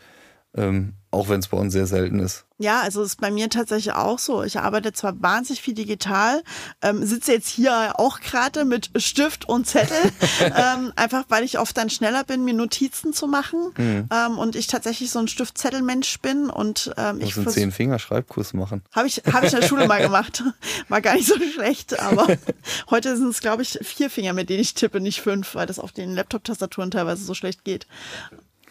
ähm, 0.55 0.93
auch 1.11 1.27
wenn 1.29 1.39
es 1.41 1.47
bei 1.49 1.57
uns 1.57 1.73
sehr 1.73 1.87
selten 1.87 2.19
ist. 2.19 2.45
Ja, 2.57 2.81
also 2.81 3.01
ist 3.01 3.19
bei 3.19 3.31
mir 3.31 3.49
tatsächlich 3.49 3.93
auch 3.93 4.19
so. 4.19 4.43
Ich 4.43 4.59
arbeite 4.59 4.93
zwar 4.93 5.19
wahnsinnig 5.21 5.61
viel 5.61 5.73
digital, 5.73 6.41
ähm, 6.81 7.03
sitze 7.05 7.33
jetzt 7.33 7.49
hier 7.49 7.99
auch 7.99 8.19
gerade 8.21 8.63
mit 8.65 8.91
Stift 8.97 9.49
und 9.49 9.65
Zettel, 9.67 9.97
ähm, 10.41 10.93
einfach 10.95 11.25
weil 11.29 11.43
ich 11.43 11.57
oft 11.59 11.75
dann 11.75 11.89
schneller 11.89 12.23
bin, 12.23 12.45
mir 12.45 12.53
Notizen 12.53 13.11
zu 13.13 13.27
machen 13.27 13.73
ähm, 14.09 14.37
und 14.37 14.55
ich 14.55 14.67
tatsächlich 14.67 15.09
so 15.11 15.19
ein 15.19 15.27
Stift-Zettel-Mensch 15.27 16.19
bin 16.21 16.49
und 16.49 16.93
ähm, 16.97 17.19
Ich 17.19 17.35
einen 17.35 17.43
vers- 17.45 17.55
Zehn-Finger-Schreibkurs 17.55 18.53
machen. 18.53 18.83
habe 18.93 19.07
ich, 19.07 19.23
hab 19.31 19.43
ich 19.43 19.53
in 19.53 19.59
der 19.61 19.67
Schule 19.67 19.87
mal 19.87 20.01
gemacht. 20.01 20.43
War 20.87 21.01
gar 21.01 21.15
nicht 21.15 21.27
so 21.27 21.35
schlecht, 21.53 21.99
aber 21.99 22.27
heute 22.89 23.17
sind 23.17 23.29
es, 23.29 23.41
glaube 23.41 23.63
ich, 23.63 23.79
vier 23.81 24.09
Finger, 24.09 24.33
mit 24.33 24.49
denen 24.49 24.61
ich 24.61 24.75
tippe, 24.75 25.01
nicht 25.01 25.21
fünf, 25.21 25.55
weil 25.55 25.65
das 25.67 25.79
auf 25.79 25.91
den 25.91 26.13
Laptop-Tastaturen 26.15 26.91
teilweise 26.91 27.23
so 27.25 27.33
schlecht 27.33 27.63
geht. 27.65 27.87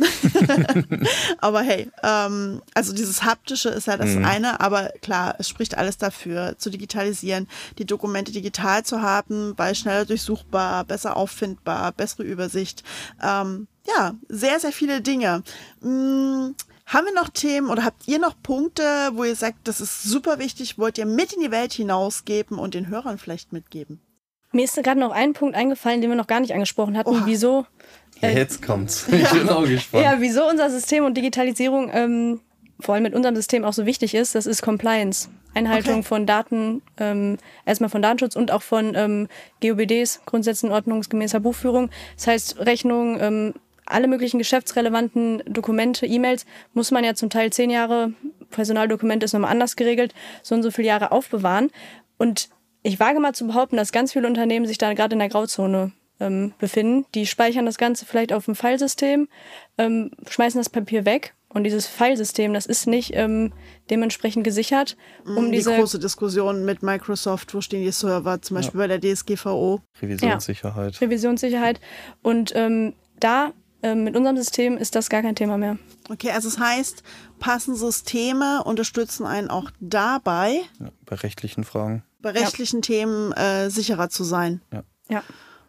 aber 1.39 1.63
hey, 1.63 1.91
ähm, 2.03 2.63
also 2.75 2.93
dieses 2.93 3.23
Haptische 3.23 3.69
ist 3.69 3.87
ja 3.87 3.97
das 3.97 4.17
eine, 4.17 4.61
aber 4.61 4.91
klar, 5.03 5.35
es 5.39 5.49
spricht 5.49 5.77
alles 5.77 5.99
dafür, 5.99 6.57
zu 6.59 6.71
digitalisieren, 6.71 7.49
die 7.79 7.85
Dokumente 7.85 8.33
digital 8.33 8.85
zu 8.85 9.03
haben, 9.03 9.55
weil 9.57 9.75
schneller 9.75 10.05
durchsuchbar, 10.05 10.85
besser 10.85 11.17
auffindbar, 11.17 11.93
bessere 11.93 12.23
Übersicht. 12.23 12.83
Ähm, 13.23 13.69
ja, 13.87 14.15
sehr, 14.29 14.61
sehr 14.61 14.73
viele 14.73 15.01
Dinge. 15.01 15.43
Mm, 15.81 16.51
haben 16.87 17.07
wir 17.07 17.15
noch 17.15 17.29
Themen 17.29 17.71
oder 17.71 17.85
habt 17.85 18.09
ihr 18.09 18.19
noch 18.19 18.35
Punkte, 18.43 19.11
wo 19.13 19.25
ihr 19.25 19.37
sagt, 19.37 19.69
das 19.69 19.81
ist 19.81 20.03
super 20.03 20.39
wichtig, 20.39 20.79
wollt 20.79 20.99
ihr 20.99 21.07
mit 21.07 21.33
in 21.33 21.41
die 21.41 21.51
Welt 21.51 21.73
hinausgeben 21.73 22.59
und 22.59 22.75
den 22.75 22.89
Hörern 22.89 23.19
vielleicht 23.19 23.53
mitgeben? 23.53 24.01
Mir 24.53 24.65
ist 24.65 24.75
gerade 24.75 24.99
noch 24.99 25.13
ein 25.13 25.33
Punkt 25.33 25.55
eingefallen, 25.55 26.01
den 26.01 26.11
wir 26.11 26.17
noch 26.17 26.27
gar 26.27 26.41
nicht 26.41 26.53
angesprochen 26.53 26.99
hatten. 26.99 27.11
Oha. 27.11 27.23
Wieso? 27.25 27.67
Äh, 28.23 28.35
Jetzt 28.37 28.63
kommt's. 28.63 29.07
Ich 29.13 29.31
bin 29.31 29.49
auch 29.49 29.67
gespannt. 29.67 30.05
Ja, 30.05 30.17
wieso 30.21 30.49
unser 30.49 30.71
System 30.71 31.05
und 31.05 31.17
Digitalisierung 31.17 31.91
ähm, 31.93 32.41
vor 32.81 32.95
allem 32.95 33.05
mit 33.05 33.15
unserem 33.15 33.37
System 33.37 33.65
auch 33.65 33.73
so 33.73 33.87
wichtig 33.87 34.15
ist, 34.15 34.35
das 34.35 34.47
ist 34.47 34.63
Compliance. 34.63 35.29
Einhaltung 35.55 35.95
Okay. 35.95 36.03
von 36.05 36.27
Daten, 36.27 36.81
ähm, 36.99 37.37
erstmal 37.67 37.91
von 37.91 38.03
Datenschutz 38.03 38.37
und 38.37 38.53
auch 38.53 38.63
von 38.63 38.95
ähm, 38.95 39.29
GOBDs, 39.61 40.21
Grundsätzen 40.25 40.71
ordnungsgemäßer 40.71 41.41
Buchführung. 41.41 41.91
Das 42.17 42.29
heißt, 42.29 42.59
Rechnungen, 42.61 43.19
ähm, 43.21 43.55
alle 43.85 44.07
möglichen 44.07 44.39
geschäftsrelevanten 44.39 45.43
Dokumente, 45.47 46.07
E-Mails 46.07 46.47
muss 46.73 46.93
man 46.93 47.03
ja 47.03 47.15
zum 47.15 47.31
Teil 47.31 47.53
zehn 47.53 47.69
Jahre, 47.71 48.13
Personaldokument 48.51 49.25
ist 49.25 49.33
nochmal 49.33 49.51
anders 49.51 49.75
geregelt, 49.75 50.15
so 50.45 50.55
und 50.55 50.63
so 50.63 50.71
viele 50.71 50.87
Jahre 50.87 51.11
aufbewahren. 51.11 51.71
Und 52.17 52.49
ich 52.85 53.01
wage 53.01 53.19
mal 53.19 53.35
zu 53.35 53.49
behaupten, 53.49 53.77
dass 53.77 53.91
ganz 53.91 54.13
viele 54.13 54.29
Unternehmen 54.29 54.67
sich 54.67 54.79
da 54.79 54.95
gerade 54.95 55.15
in 55.15 55.19
der 55.19 55.29
Grauzone 55.29 55.91
ähm, 56.21 56.53
befinden. 56.59 57.07
Die 57.15 57.27
speichern 57.27 57.67
das 57.67 57.79
Ganze 57.79 58.07
vielleicht 58.07 58.33
auf 58.33 58.45
dem 58.45 58.55
Filesystem, 58.55 59.29
ähm, 59.79 60.11
schmeißen 60.29 60.61
das 60.61 60.69
Papier 60.69 61.05
weg 61.05 61.35
und 61.53 61.65
dieses 61.65 61.87
Filesystem, 61.87 62.55
das 62.55 62.67
ist 62.67 62.87
nicht 62.87 63.13
ähm, 63.15 63.53
dementsprechend 63.91 64.45
gesichert. 64.45 64.97
Um 65.25 65.47
die 65.47 65.59
diese 65.59 65.75
große 65.75 65.99
Diskussion 65.99 66.65
mit 66.65 66.83
Microsoft, 66.85 67.53
wo 67.55 67.61
stehen 67.61 67.83
die 67.83 67.91
Server, 67.91 68.41
zum 68.41 68.57
Beispiel 68.57 68.81
ja. 68.81 68.87
bei 68.87 68.99
der 68.99 69.15
DSGVO. 69.15 69.81
Revisionssicherheit. 70.01 70.95
Ja, 70.95 71.01
Revisionssicherheit. 71.01 71.81
Und 72.23 72.53
ähm, 72.55 72.95
da 73.19 73.53
ähm, 73.83 74.05
mit 74.05 74.15
unserem 74.15 74.37
System 74.37 74.77
ist 74.77 74.95
das 74.95 75.09
gar 75.11 75.23
kein 75.23 75.35
Thema 75.35 75.59
mehr. 75.59 75.77
Okay, 76.09 76.31
also 76.31 76.47
es 76.47 76.55
das 76.55 76.65
heißt, 76.65 77.03
passen 77.41 77.75
Systeme 77.75 78.63
unterstützen 78.63 79.27
einen 79.27 79.51
auch 79.51 79.71
dabei. 79.81 80.61
Ja, 80.79 80.91
bei 81.05 81.17
rechtlichen 81.17 81.65
Fragen. 81.65 82.05
Bei 82.21 82.31
rechtlichen 82.31 82.79
ja. 82.79 82.83
Themen 82.83 83.33
äh, 83.33 83.71
sicherer 83.71 84.09
zu 84.09 84.23
sein. 84.23 84.61
Ja. 84.73 84.85
ja. 85.09 85.23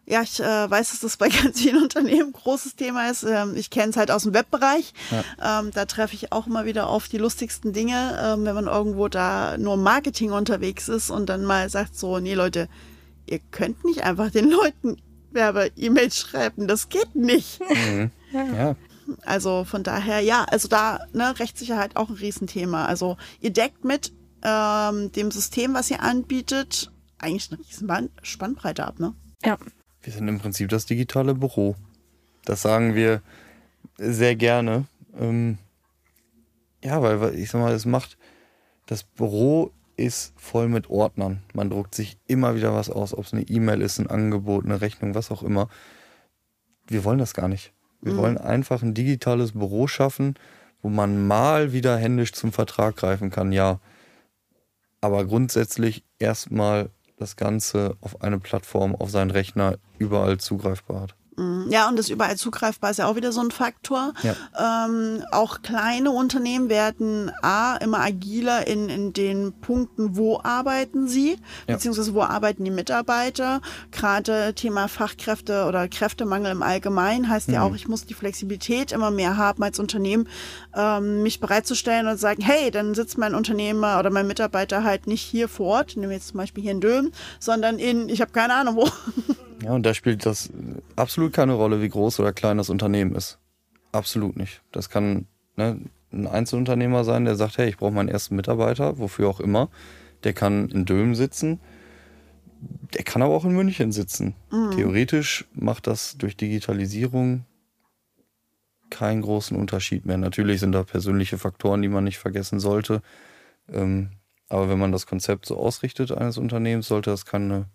Ja, 0.04 0.22
ich 0.22 0.40
äh, 0.40 0.70
weiß, 0.70 0.90
dass 0.90 1.00
das 1.00 1.16
bei 1.16 1.28
ganz 1.42 1.60
vielen 1.60 1.82
Unternehmen 1.82 2.30
ein 2.30 2.32
großes 2.32 2.76
Thema 2.76 3.08
ist. 3.10 3.22
Ähm, 3.22 3.54
ich 3.56 3.70
kenne 3.70 3.90
es 3.90 3.96
halt 3.96 4.10
aus 4.10 4.24
dem 4.24 4.34
Webbereich. 4.34 4.92
Ja. 5.10 5.60
Ähm, 5.60 5.70
da 5.72 5.84
treffe 5.86 6.14
ich 6.14 6.32
auch 6.32 6.46
immer 6.46 6.64
wieder 6.64 6.88
auf 6.88 7.08
die 7.08 7.18
lustigsten 7.18 7.72
Dinge, 7.72 8.18
ähm, 8.20 8.44
wenn 8.44 8.54
man 8.54 8.66
irgendwo 8.66 9.08
da 9.08 9.56
nur 9.58 9.76
Marketing 9.76 10.32
unterwegs 10.32 10.88
ist 10.88 11.10
und 11.10 11.28
dann 11.28 11.44
mal 11.44 11.68
sagt 11.70 11.96
so, 11.96 12.18
nee 12.18 12.34
Leute, 12.34 12.68
ihr 13.26 13.38
könnt 13.50 13.84
nicht 13.84 14.02
einfach 14.02 14.30
den 14.30 14.50
Leuten 14.50 15.00
Werbe-E-Mails 15.30 16.18
schreiben. 16.18 16.68
Das 16.68 16.88
geht 16.88 17.14
nicht. 17.14 17.60
Mhm. 17.60 18.10
Ja. 18.32 18.76
Also 19.24 19.64
von 19.64 19.82
daher, 19.82 20.20
ja, 20.20 20.44
also 20.44 20.68
da, 20.68 21.00
ne, 21.12 21.38
Rechtssicherheit 21.38 21.96
auch 21.96 22.08
ein 22.08 22.16
Riesenthema. 22.16 22.86
Also 22.86 23.16
ihr 23.40 23.50
deckt 23.50 23.84
mit 23.84 24.12
ähm, 24.42 25.12
dem 25.12 25.30
System, 25.30 25.74
was 25.74 25.90
ihr 25.90 26.02
anbietet, 26.02 26.90
eigentlich 27.18 27.50
eine 27.50 27.60
riesen 27.60 28.10
Spannbreite 28.22 28.86
ab, 28.86 28.98
ne? 28.98 29.14
Ja. 29.44 29.58
Wir 30.02 30.12
sind 30.12 30.28
im 30.28 30.38
Prinzip 30.38 30.68
das 30.68 30.86
digitale 30.86 31.34
Büro. 31.34 31.76
Das 32.44 32.62
sagen 32.62 32.94
wir 32.94 33.22
sehr 33.98 34.36
gerne. 34.36 34.86
Ähm, 35.18 35.58
ja, 36.82 37.00
weil 37.02 37.34
ich 37.34 37.50
sag 37.50 37.60
mal, 37.60 37.72
es 37.72 37.86
macht 37.86 38.16
das 38.86 39.04
Büro 39.04 39.70
ist 39.96 40.32
voll 40.36 40.68
mit 40.68 40.90
Ordnern. 40.90 41.42
Man 41.54 41.70
druckt 41.70 41.94
sich 41.94 42.18
immer 42.26 42.56
wieder 42.56 42.74
was 42.74 42.90
aus, 42.90 43.14
ob 43.14 43.24
es 43.24 43.32
eine 43.32 43.42
E-Mail 43.42 43.80
ist, 43.80 43.98
ein 43.98 44.08
Angebot, 44.08 44.64
eine 44.64 44.80
Rechnung, 44.80 45.14
was 45.14 45.30
auch 45.30 45.42
immer. 45.42 45.68
Wir 46.86 47.04
wollen 47.04 47.18
das 47.18 47.34
gar 47.34 47.48
nicht. 47.48 47.72
Wir 48.00 48.14
mhm. 48.14 48.18
wollen 48.18 48.38
einfach 48.38 48.82
ein 48.82 48.94
digitales 48.94 49.52
Büro 49.52 49.86
schaffen, 49.86 50.34
wo 50.82 50.88
man 50.88 51.26
mal 51.26 51.72
wieder 51.72 51.96
händisch 51.96 52.32
zum 52.32 52.52
Vertrag 52.52 52.96
greifen 52.96 53.30
kann, 53.30 53.52
ja. 53.52 53.80
Aber 55.00 55.24
grundsätzlich 55.24 56.04
erstmal 56.18 56.90
das 57.22 57.36
Ganze 57.36 57.96
auf 58.00 58.20
eine 58.22 58.38
Plattform, 58.38 58.94
auf 58.94 59.10
seinen 59.10 59.30
Rechner 59.30 59.78
überall 59.98 60.38
zugreifbar 60.38 61.02
hat. 61.02 61.14
Mhm. 61.36 61.66
Ja, 61.70 61.88
und 61.88 61.98
das 61.98 62.08
überall 62.08 62.36
zugreifbar 62.36 62.90
ist 62.90 62.98
ja 62.98 63.06
auch 63.06 63.16
wieder 63.16 63.32
so 63.32 63.40
ein 63.40 63.50
Faktor. 63.50 64.12
Ja. 64.22 64.86
Ähm, 64.86 65.24
auch 65.30 65.62
kleine 65.62 66.10
Unternehmen 66.10 66.68
werden 66.68 67.30
A, 67.42 67.76
immer 67.76 68.00
agiler 68.00 68.66
in, 68.66 68.88
in 68.88 69.12
den 69.12 69.52
Punkten, 69.60 70.16
wo 70.16 70.40
arbeiten 70.42 71.08
sie, 71.08 71.38
ja. 71.66 71.74
beziehungsweise 71.74 72.14
wo 72.14 72.22
arbeiten 72.22 72.64
die 72.64 72.70
Mitarbeiter. 72.70 73.60
Gerade 73.90 74.54
Thema 74.54 74.88
Fachkräfte 74.88 75.64
oder 75.66 75.88
Kräftemangel 75.88 76.52
im 76.52 76.62
Allgemeinen 76.62 77.28
heißt 77.28 77.48
mhm. 77.48 77.54
ja 77.54 77.62
auch, 77.62 77.74
ich 77.74 77.88
muss 77.88 78.04
die 78.04 78.14
Flexibilität 78.14 78.92
immer 78.92 79.10
mehr 79.10 79.36
haben 79.36 79.62
als 79.62 79.78
Unternehmen, 79.78 80.28
ähm, 80.74 81.22
mich 81.22 81.40
bereitzustellen 81.40 82.06
und 82.06 82.18
sagen, 82.18 82.42
hey, 82.42 82.70
dann 82.70 82.94
sitzt 82.94 83.18
mein 83.18 83.34
Unternehmer 83.34 83.98
oder 83.98 84.10
mein 84.10 84.26
Mitarbeiter 84.26 84.84
halt 84.84 85.06
nicht 85.06 85.22
hier 85.22 85.48
vor 85.48 85.66
Ort, 85.66 85.96
nehmen 85.96 86.10
wir 86.10 86.16
jetzt 86.16 86.28
zum 86.28 86.38
Beispiel 86.38 86.62
hier 86.62 86.72
in 86.72 86.80
Dömen, 86.80 87.12
sondern 87.38 87.78
in, 87.78 88.08
ich 88.08 88.20
habe 88.20 88.32
keine 88.32 88.54
Ahnung 88.54 88.76
wo. 88.76 88.88
Ja, 89.62 89.72
und 89.72 89.84
da 89.84 89.94
spielt 89.94 90.26
das 90.26 90.50
absolut 90.96 91.32
keine 91.32 91.52
Rolle, 91.52 91.80
wie 91.80 91.88
groß 91.88 92.20
oder 92.20 92.32
klein 92.32 92.58
das 92.58 92.70
Unternehmen 92.70 93.14
ist. 93.14 93.38
Absolut 93.92 94.36
nicht. 94.36 94.62
Das 94.72 94.90
kann 94.90 95.26
ne, 95.56 95.80
ein 96.12 96.26
Einzelunternehmer 96.26 97.04
sein, 97.04 97.24
der 97.24 97.36
sagt, 97.36 97.58
hey, 97.58 97.68
ich 97.68 97.76
brauche 97.76 97.92
meinen 97.92 98.08
ersten 98.08 98.36
Mitarbeiter, 98.36 98.98
wofür 98.98 99.28
auch 99.28 99.40
immer. 99.40 99.68
Der 100.24 100.32
kann 100.32 100.68
in 100.68 100.84
Dömen 100.84 101.14
sitzen. 101.14 101.60
Der 102.94 103.04
kann 103.04 103.22
aber 103.22 103.34
auch 103.34 103.44
in 103.44 103.52
München 103.52 103.92
sitzen. 103.92 104.34
Mhm. 104.50 104.72
Theoretisch 104.72 105.46
macht 105.52 105.86
das 105.86 106.16
durch 106.16 106.36
Digitalisierung 106.36 107.44
keinen 108.90 109.22
großen 109.22 109.56
Unterschied 109.56 110.04
mehr. 110.04 110.18
Natürlich 110.18 110.60
sind 110.60 110.72
da 110.72 110.84
persönliche 110.84 111.38
Faktoren, 111.38 111.82
die 111.82 111.88
man 111.88 112.04
nicht 112.04 112.18
vergessen 112.18 112.60
sollte. 112.60 113.02
Ähm, 113.72 114.10
aber 114.48 114.68
wenn 114.68 114.78
man 114.78 114.92
das 114.92 115.06
Konzept 115.06 115.46
so 115.46 115.56
ausrichtet 115.56 116.12
eines 116.12 116.36
Unternehmens, 116.36 116.86
sollte 116.86 117.10
das 117.10 117.24
keine 117.24 117.66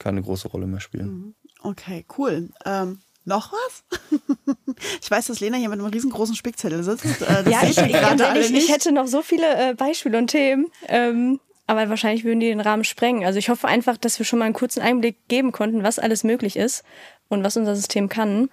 keine 0.00 0.22
große 0.22 0.48
Rolle 0.48 0.66
mehr 0.66 0.80
spielen. 0.80 1.06
Mhm. 1.06 1.34
Okay, 1.62 2.04
cool. 2.18 2.48
Ähm, 2.64 3.00
noch 3.24 3.52
was? 3.52 3.84
ich 5.02 5.10
weiß, 5.10 5.26
dass 5.26 5.40
Lena 5.40 5.58
hier 5.58 5.68
mit 5.68 5.78
einem 5.78 5.88
riesengroßen 5.88 6.34
Spickzettel 6.34 6.82
sitzt. 6.82 7.04
Äh, 7.22 7.48
ja, 7.48 7.62
ich, 7.62 7.76
ganz 7.76 8.20
ehrlich, 8.20 8.52
ich 8.52 8.72
hätte 8.72 8.92
noch 8.92 9.06
so 9.06 9.22
viele 9.22 9.70
äh, 9.70 9.74
Beispiele 9.74 10.18
und 10.18 10.28
Themen. 10.28 10.66
Ähm, 10.88 11.38
aber 11.66 11.88
wahrscheinlich 11.88 12.24
würden 12.24 12.40
die 12.40 12.48
den 12.48 12.60
Rahmen 12.60 12.82
sprengen. 12.82 13.24
Also 13.24 13.38
ich 13.38 13.48
hoffe 13.48 13.68
einfach, 13.68 13.96
dass 13.96 14.18
wir 14.18 14.26
schon 14.26 14.40
mal 14.40 14.46
einen 14.46 14.54
kurzen 14.54 14.80
Einblick 14.80 15.28
geben 15.28 15.52
konnten, 15.52 15.84
was 15.84 16.00
alles 16.00 16.24
möglich 16.24 16.56
ist 16.56 16.82
und 17.28 17.44
was 17.44 17.56
unser 17.56 17.76
System 17.76 18.08
kann. 18.08 18.50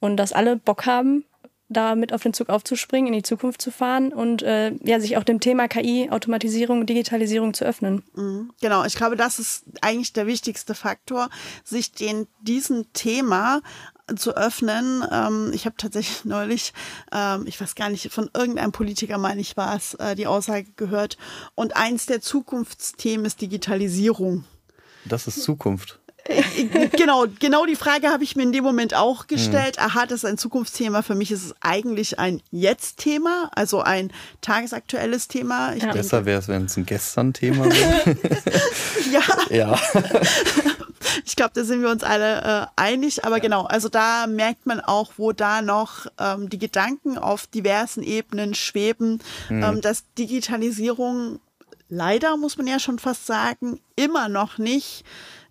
Und 0.00 0.18
dass 0.18 0.34
alle 0.34 0.56
Bock 0.56 0.84
haben, 0.84 1.24
da 1.72 1.94
mit 1.94 2.12
auf 2.12 2.22
den 2.22 2.34
Zug 2.34 2.48
aufzuspringen, 2.48 3.08
in 3.08 3.12
die 3.14 3.22
Zukunft 3.22 3.62
zu 3.62 3.70
fahren 3.70 4.12
und 4.12 4.42
äh, 4.42 4.72
ja, 4.82 5.00
sich 5.00 5.16
auch 5.16 5.24
dem 5.24 5.40
Thema 5.40 5.68
KI, 5.68 6.08
Automatisierung, 6.10 6.86
Digitalisierung 6.86 7.54
zu 7.54 7.64
öffnen. 7.64 8.02
Mhm. 8.14 8.50
Genau, 8.60 8.84
ich 8.84 8.94
glaube, 8.94 9.16
das 9.16 9.38
ist 9.38 9.64
eigentlich 9.80 10.12
der 10.12 10.26
wichtigste 10.26 10.74
Faktor, 10.74 11.28
sich 11.64 11.92
den 11.92 12.26
diesem 12.40 12.92
Thema 12.92 13.60
zu 14.16 14.36
öffnen. 14.36 15.04
Ähm, 15.10 15.50
ich 15.54 15.64
habe 15.64 15.76
tatsächlich 15.76 16.24
neulich, 16.24 16.72
ähm, 17.12 17.46
ich 17.46 17.60
weiß 17.60 17.74
gar 17.74 17.88
nicht, 17.88 18.12
von 18.12 18.30
irgendeinem 18.34 18.72
Politiker, 18.72 19.18
meine 19.18 19.40
ich, 19.40 19.56
war 19.56 19.76
es, 19.76 19.94
äh, 19.94 20.14
die 20.14 20.26
Aussage 20.26 20.66
gehört. 20.76 21.16
Und 21.54 21.76
eins 21.76 22.06
der 22.06 22.20
Zukunftsthemen 22.20 23.26
ist 23.26 23.40
Digitalisierung. 23.40 24.44
Das 25.04 25.26
ist 25.26 25.42
Zukunft. 25.42 26.01
Genau, 26.96 27.26
genau 27.40 27.66
die 27.66 27.76
Frage 27.76 28.08
habe 28.08 28.22
ich 28.24 28.36
mir 28.36 28.44
in 28.44 28.52
dem 28.52 28.64
Moment 28.64 28.94
auch 28.94 29.26
gestellt. 29.26 29.76
Mhm. 29.78 29.86
Aha, 29.86 30.06
das 30.06 30.18
ist 30.18 30.24
ein 30.24 30.38
Zukunftsthema. 30.38 31.02
Für 31.02 31.14
mich 31.14 31.32
ist 31.32 31.44
es 31.44 31.54
eigentlich 31.60 32.18
ein 32.18 32.42
Jetzt-Thema, 32.50 33.50
also 33.54 33.80
ein 33.80 34.12
tagesaktuelles 34.40 35.28
Thema. 35.28 35.74
Ich 35.74 35.82
ja. 35.82 35.92
Besser 35.92 36.24
wäre 36.24 36.38
es, 36.38 36.48
wenn 36.48 36.66
es 36.66 36.76
ein 36.76 36.86
Gestern-Thema 36.86 37.66
wäre. 37.66 38.16
ja. 39.12 39.22
ja. 39.50 39.78
ich 41.24 41.36
glaube, 41.36 41.52
da 41.54 41.64
sind 41.64 41.82
wir 41.82 41.90
uns 41.90 42.04
alle 42.04 42.42
äh, 42.42 42.66
einig. 42.76 43.24
Aber 43.24 43.36
ja. 43.36 43.42
genau, 43.42 43.64
also 43.64 43.88
da 43.88 44.26
merkt 44.26 44.66
man 44.66 44.80
auch, 44.80 45.12
wo 45.16 45.32
da 45.32 45.60
noch 45.60 46.06
ähm, 46.18 46.48
die 46.48 46.58
Gedanken 46.58 47.18
auf 47.18 47.46
diversen 47.48 48.02
Ebenen 48.02 48.54
schweben, 48.54 49.20
mhm. 49.48 49.62
ähm, 49.62 49.80
dass 49.80 50.04
Digitalisierung 50.18 51.40
leider, 51.88 52.36
muss 52.36 52.56
man 52.56 52.66
ja 52.66 52.78
schon 52.78 52.98
fast 52.98 53.26
sagen, 53.26 53.80
immer 53.96 54.28
noch 54.28 54.58
nicht 54.58 55.04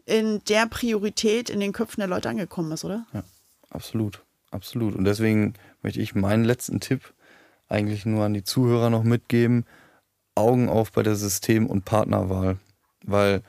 in 0.06 0.42
der 0.46 0.68
Priorität 0.68 1.50
in 1.50 1.60
den 1.60 1.74
Köpfen 1.74 2.02
der 2.02 2.08
Leute 2.08 2.30
angekommen 2.30 2.72
ist, 2.72 2.84
oder? 2.84 3.06
Ja, 3.14 3.24
absolut. 3.70 4.24
Absolut. 4.52 4.96
Und 4.96 5.06
deswegen 5.06 5.54
möchte 5.82 6.02
ich 6.02 6.14
meinen 6.14 6.44
letzten 6.44 6.82
Tipp 6.82 7.14
eigentlich 7.70 8.06
nur 8.06 8.26
an 8.26 8.34
die 8.34 8.44
Zuhörer 8.44 8.90
noch 8.90 9.04
mitgeben. 9.04 9.66
Augen 10.36 10.70
auf 10.70 10.92
bei 10.92 11.04
der 11.04 11.16
System- 11.16 11.68
und 11.68 11.86
Partnerwahl. 11.86 12.58
Weil 13.04 13.42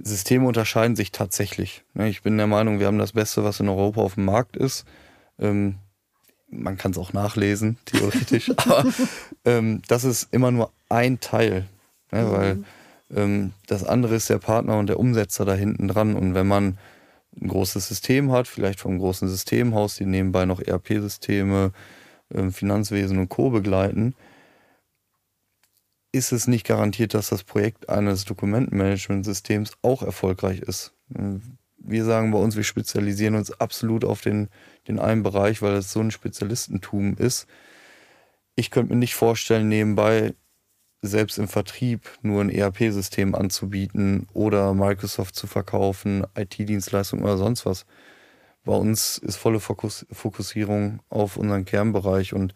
Systeme 0.00 0.46
unterscheiden 0.46 0.96
sich 0.96 1.10
tatsächlich. 1.12 1.84
Ne, 1.94 2.08
ich 2.08 2.22
bin 2.22 2.38
der 2.38 2.46
Meinung, 2.46 2.78
wir 2.78 2.86
haben 2.86 2.98
das 2.98 3.12
Beste, 3.12 3.44
was 3.44 3.60
in 3.60 3.68
Europa 3.68 4.00
auf 4.00 4.14
dem 4.14 4.24
Markt 4.24 4.56
ist. 4.56 4.86
Ähm, 5.38 5.76
man 6.48 6.76
kann 6.76 6.92
es 6.92 6.98
auch 6.98 7.12
nachlesen, 7.12 7.78
theoretisch. 7.84 8.50
aber 8.56 8.84
ähm, 9.44 9.82
das 9.88 10.04
ist 10.04 10.28
immer 10.32 10.50
nur 10.50 10.70
ein 10.88 11.20
Teil. 11.20 11.66
Ne, 12.12 12.30
weil 12.30 12.54
mhm. 12.56 12.64
Ähm, 13.14 13.52
das 13.66 13.84
andere 13.84 14.16
ist 14.16 14.30
der 14.30 14.38
Partner 14.38 14.78
und 14.78 14.88
der 14.88 14.98
Umsetzer 14.98 15.44
da 15.44 15.54
hinten 15.54 15.88
dran. 15.88 16.14
Und 16.14 16.34
wenn 16.34 16.46
man 16.46 16.78
ein 17.40 17.48
großes 17.48 17.88
System 17.88 18.32
hat, 18.32 18.48
vielleicht 18.48 18.80
vom 18.80 18.98
großen 18.98 19.28
Systemhaus, 19.28 19.96
die 19.96 20.06
nebenbei 20.06 20.44
noch 20.44 20.60
ERP-Systeme, 20.60 21.72
ähm, 22.34 22.52
Finanzwesen 22.52 23.18
und 23.18 23.28
Co. 23.28 23.50
begleiten, 23.50 24.14
ist 26.12 26.32
es 26.32 26.46
nicht 26.46 26.66
garantiert, 26.66 27.14
dass 27.14 27.30
das 27.30 27.42
Projekt 27.42 27.88
eines 27.88 28.26
Dokumentenmanagementsystems 28.26 29.72
auch 29.80 30.02
erfolgreich 30.02 30.60
ist. 30.60 30.92
Wir 31.78 32.04
sagen 32.04 32.30
bei 32.32 32.38
uns, 32.38 32.54
wir 32.54 32.64
spezialisieren 32.64 33.34
uns 33.34 33.50
absolut 33.50 34.04
auf 34.04 34.20
den, 34.20 34.48
den 34.86 34.98
einen 34.98 35.22
Bereich, 35.22 35.62
weil 35.62 35.74
es 35.74 35.90
so 35.90 36.00
ein 36.00 36.10
Spezialistentum 36.10 37.16
ist. 37.16 37.46
Ich 38.56 38.70
könnte 38.70 38.92
mir 38.92 38.98
nicht 38.98 39.14
vorstellen, 39.14 39.68
nebenbei 39.68 40.34
selbst 41.02 41.38
im 41.38 41.48
Vertrieb 41.48 42.08
nur 42.22 42.40
ein 42.40 42.50
ERP-System 42.50 43.34
anzubieten 43.34 44.28
oder 44.32 44.72
Microsoft 44.72 45.34
zu 45.34 45.48
verkaufen, 45.48 46.24
IT-Dienstleistungen 46.36 47.24
oder 47.24 47.36
sonst 47.36 47.66
was. 47.66 47.86
Bei 48.64 48.74
uns 48.74 49.18
ist 49.18 49.36
volle 49.36 49.58
Fokus 49.58 50.06
Fokussierung 50.12 51.00
auf 51.10 51.36
unseren 51.36 51.64
Kernbereich 51.64 52.32
und 52.32 52.54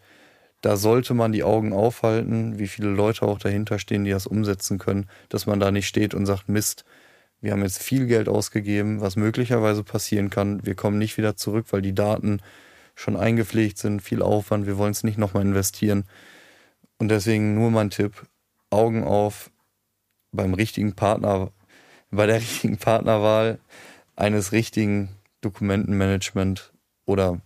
da 0.61 0.77
sollte 0.77 1.13
man 1.13 1.33
die 1.33 1.43
Augen 1.43 1.73
aufhalten, 1.73 2.57
wie 2.57 2.67
viele 2.67 2.89
Leute 2.89 3.23
auch 3.23 3.37
dahinter 3.37 3.77
stehen, 3.79 4.05
die 4.05 4.11
das 4.11 4.25
umsetzen 4.25 4.79
können, 4.79 5.07
dass 5.29 5.45
man 5.45 5.59
da 5.59 5.71
nicht 5.71 5.87
steht 5.87 6.13
und 6.15 6.25
sagt, 6.25 6.49
Mist, 6.49 6.85
wir 7.41 7.51
haben 7.51 7.61
jetzt 7.61 7.83
viel 7.83 8.07
Geld 8.07 8.29
ausgegeben, 8.29 9.01
was 9.01 9.17
möglicherweise 9.17 9.83
passieren 9.83 10.29
kann. 10.29 10.65
Wir 10.65 10.73
kommen 10.73 10.97
nicht 10.97 11.17
wieder 11.17 11.35
zurück, 11.35 11.67
weil 11.71 11.81
die 11.81 11.93
Daten 11.93 12.41
schon 12.95 13.15
eingepflegt 13.15 13.77
sind, 13.77 14.01
viel 14.01 14.23
Aufwand, 14.23 14.65
wir 14.65 14.77
wollen 14.77 14.91
es 14.91 15.03
nicht 15.03 15.19
nochmal 15.19 15.43
investieren. 15.43 16.05
Und 16.97 17.09
deswegen 17.09 17.53
nur 17.53 17.69
mein 17.69 17.91
Tipp, 17.91 18.25
Augen 18.69 19.03
auf 19.03 19.51
beim 20.31 20.53
richtigen 20.53 20.93
Partner, 20.93 21.51
bei 22.11 22.25
der 22.25 22.37
richtigen 22.41 22.77
Partnerwahl 22.77 23.59
eines 24.15 24.51
richtigen 24.51 25.09
Dokumentenmanagement 25.41 26.73
oder 27.05 27.39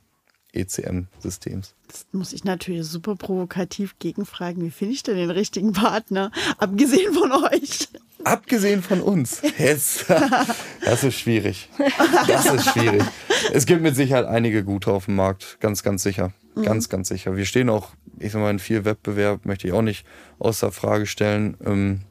ECM-Systems. 0.54 1.76
Das 1.88 2.06
muss 2.12 2.34
ich 2.34 2.44
natürlich 2.44 2.86
super 2.86 3.16
provokativ 3.16 3.98
gegenfragen. 4.00 4.64
Wie 4.64 4.72
finde 4.72 4.94
ich 4.94 5.04
denn 5.04 5.16
den 5.16 5.32
richtigen 5.32 5.74
Partner? 5.74 6.32
Abgesehen 6.58 7.14
von 7.14 7.32
euch. 7.32 7.90
Abgesehen 8.24 8.84
von 8.84 9.02
uns. 9.02 9.42
Jetzt. 9.58 10.06
Das 10.84 11.04
ist 11.04 11.20
schwierig. 11.20 11.70
Das 12.28 12.46
ist 12.48 12.72
schwierig. 12.72 13.04
Es 13.54 13.66
gibt 13.66 13.82
mit 13.82 13.96
Sicherheit 13.96 14.26
einige 14.26 14.64
gute 14.64 14.92
auf 14.92 15.06
dem 15.06 15.16
Markt. 15.16 15.58
Ganz, 15.60 15.84
ganz 15.84 16.04
sicher. 16.04 16.34
Ganz, 16.56 16.90
ganz 16.90 17.08
sicher. 17.08 17.36
Wir 17.36 17.46
stehen 17.46 17.70
auch, 17.70 17.92
ich 18.20 18.32
sag 18.32 18.42
mal, 18.42 18.52
in 18.52 18.60
viel 18.60 18.86
Wettbewerb, 18.86 19.46
möchte 19.46 19.68
ich 19.68 19.74
auch 19.74 19.82
nicht 19.82 20.06
außer 20.40 20.72
Frage 20.72 21.06
stellen. 21.06 21.58
Ähm, 21.66 22.02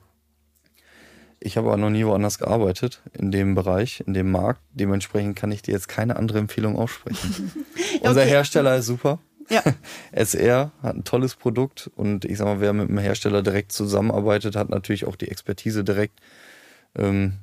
ich 1.41 1.57
habe 1.57 1.69
aber 1.69 1.79
noch 1.79 1.91
nie 1.91 2.05
woanders 2.05 2.39
gearbeitet 2.39 3.03
in 3.13 3.31
dem 3.31 3.55
Bereich, 3.55 4.03
in 4.07 4.15
dem 4.15 4.31
Markt. 4.31 4.61
Dementsprechend 4.73 5.37
kann 5.37 5.51
ich 5.51 5.63
dir 5.63 5.73
jetzt 5.73 5.89
keine 5.89 6.17
andere 6.17 6.39
Empfehlung 6.39 6.77
aussprechen. 6.77 7.53
Unser 8.03 8.25
Hersteller 8.25 8.77
ist 8.77 8.87
super. 8.87 9.19
Ja. 9.49 9.63
SR 10.13 10.71
hat 10.83 10.97
ein 10.97 11.05
tolles 11.05 11.35
Produkt 11.35 11.91
und 11.97 12.25
ich 12.25 12.39
sag 12.39 12.45
mal, 12.47 12.61
wer 12.61 12.73
mit 12.73 12.89
dem 12.89 12.99
Hersteller 12.99 13.43
direkt 13.43 13.73
zusammenarbeitet, 13.73 14.55
hat 14.55 14.69
natürlich 14.69 15.07
auch 15.07 15.17
die 15.17 15.29
Expertise 15.29 15.83
direkt. 15.83 16.21
Ähm, 16.95 17.39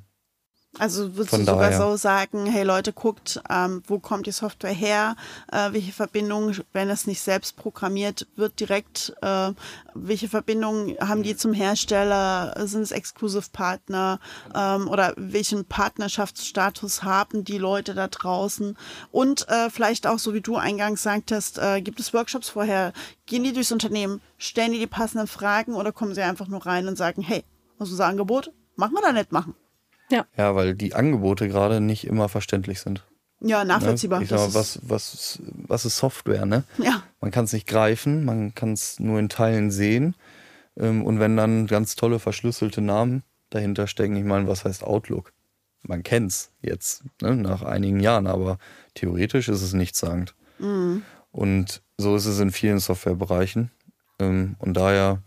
Also 0.79 1.15
würdest 1.15 1.31
Von 1.31 1.39
du 1.39 1.45
sogar 1.47 1.71
daher. 1.71 1.77
so 1.77 1.97
sagen, 1.97 2.45
hey 2.45 2.63
Leute, 2.63 2.93
guckt, 2.93 3.41
ähm, 3.49 3.81
wo 3.87 3.97
kommt 3.99 4.27
die 4.27 4.31
Software 4.31 4.73
her, 4.73 5.15
äh, 5.51 5.71
welche 5.71 5.91
Verbindungen, 5.91 6.59
wenn 6.71 6.89
es 6.89 7.07
nicht 7.07 7.21
selbst 7.21 7.57
programmiert 7.57 8.27
wird, 8.35 8.59
direkt, 8.59 9.15
äh, 9.21 9.53
welche 9.95 10.29
Verbindungen 10.29 10.95
haben 10.99 11.23
die 11.23 11.35
zum 11.35 11.53
Hersteller, 11.53 12.53
sind 12.67 12.83
es 12.83 12.91
Exclusive-Partner 12.91 14.19
ähm, 14.53 14.87
oder 14.87 15.13
welchen 15.17 15.65
Partnerschaftsstatus 15.65 17.01
haben 17.01 17.43
die 17.43 17.57
Leute 17.57 17.95
da 17.95 18.07
draußen 18.07 18.77
und 19.11 19.47
äh, 19.49 19.71
vielleicht 19.71 20.05
auch, 20.05 20.19
so 20.19 20.35
wie 20.35 20.41
du 20.41 20.57
eingangs 20.57 21.01
sagtest, 21.01 21.57
äh, 21.57 21.81
gibt 21.81 21.99
es 21.99 22.13
Workshops 22.13 22.49
vorher, 22.49 22.93
gehen 23.25 23.43
die 23.43 23.53
durchs 23.53 23.71
Unternehmen, 23.71 24.21
stellen 24.37 24.73
die 24.73 24.79
die 24.79 24.87
passenden 24.87 25.27
Fragen 25.27 25.73
oder 25.73 25.91
kommen 25.91 26.13
sie 26.13 26.21
einfach 26.21 26.47
nur 26.47 26.65
rein 26.67 26.87
und 26.87 26.97
sagen, 26.97 27.23
hey, 27.23 27.43
was 27.79 27.87
ist 27.87 27.93
unser 27.93 28.05
Angebot? 28.05 28.51
Machen 28.75 28.93
wir 28.93 28.99
oder 28.99 29.13
nicht 29.13 29.31
machen? 29.31 29.55
Ja, 30.09 30.55
weil 30.55 30.73
die 30.75 30.93
Angebote 30.95 31.47
gerade 31.47 31.81
nicht 31.81 32.05
immer 32.07 32.29
verständlich 32.29 32.79
sind. 32.79 33.05
Ja, 33.39 33.59
Ne? 33.63 33.67
nachvollziehbar. 33.67 34.21
Ich 34.21 34.29
sag 34.29 34.39
mal, 34.39 34.53
was, 34.53 34.79
was, 34.83 35.39
was 35.67 35.85
ist 35.85 35.97
Software, 35.97 36.45
ne? 36.45 36.63
Ja, 36.77 37.03
Man 37.21 37.31
kann 37.31 37.45
es 37.45 37.53
nicht 37.53 37.67
greifen, 37.67 38.25
man 38.25 38.55
kann 38.55 38.73
es 38.73 38.99
nur 38.99 39.19
in 39.19 39.29
Teilen 39.29 39.69
sehen. 39.69 40.15
Ähm, 40.75 41.03
Und 41.05 41.19
wenn 41.19 41.37
dann 41.37 41.67
ganz 41.67 41.95
tolle 41.95 42.19
verschlüsselte 42.19 42.81
Namen 42.81 43.23
dahinter 43.49 43.87
stecken, 43.87 44.15
ich 44.15 44.23
meine, 44.25 44.47
was 44.47 44.65
heißt 44.65 44.83
Outlook? 44.83 45.33
Man 45.83 46.03
kennt's 46.03 46.51
jetzt, 46.61 47.03
ne, 47.21 47.35
nach 47.35 47.61
einigen 47.61 47.99
Jahren, 47.99 48.27
aber 48.27 48.57
theoretisch 48.95 49.47
ist 49.49 49.61
es 49.61 49.73
nichtssagend. 49.73 50.33
Und 51.31 51.81
so 51.97 52.15
ist 52.15 52.25
es 52.25 52.39
in 52.39 52.51
vielen 52.51 52.79
Softwarebereichen. 52.79 53.71
Ähm, 54.19 54.55
Und 54.59 54.73
daher 54.75 55.21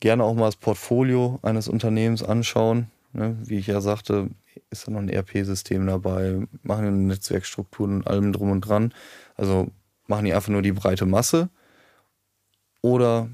gerne 0.00 0.22
auch 0.24 0.34
mal 0.34 0.46
das 0.46 0.56
Portfolio 0.56 1.38
eines 1.42 1.66
Unternehmens 1.68 2.22
anschauen. 2.22 2.88
Ne? 3.14 3.38
Wie 3.44 3.58
ich 3.58 3.66
ja 3.68 3.80
sagte, 3.80 4.28
ist 4.70 4.86
da 4.86 4.90
noch 4.90 5.00
ein 5.00 5.08
ERP-System 5.08 5.86
dabei, 5.86 6.46
machen 6.62 7.06
Netzwerkstrukturen 7.06 7.96
und 7.98 8.06
allem 8.06 8.32
drum 8.32 8.50
und 8.50 8.60
dran. 8.60 8.92
Also 9.36 9.70
machen 10.06 10.24
die 10.26 10.34
einfach 10.34 10.50
nur 10.50 10.62
die 10.62 10.72
breite 10.72 11.06
Masse 11.06 11.48
oder 12.82 13.28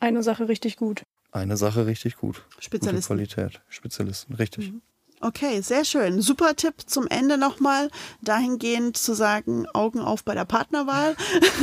Eine 0.00 0.22
Sache 0.22 0.48
richtig 0.48 0.76
gut. 0.76 1.02
eine 1.32 1.56
Sache 1.56 1.86
richtig 1.86 2.16
gut. 2.16 2.42
Gute 2.50 2.62
Spezialisten. 2.62 3.14
Qualität. 3.14 3.60
Spezialisten, 3.68 4.34
richtig. 4.34 4.72
Okay, 5.20 5.60
sehr 5.62 5.84
schön. 5.86 6.20
Super 6.20 6.56
Tipp 6.56 6.74
zum 6.86 7.06
Ende 7.08 7.38
nochmal, 7.38 7.90
dahingehend 8.20 8.98
zu 8.98 9.14
sagen, 9.14 9.66
Augen 9.72 10.00
auf 10.00 10.24
bei 10.24 10.34
der 10.34 10.44
Partnerwahl. 10.44 11.16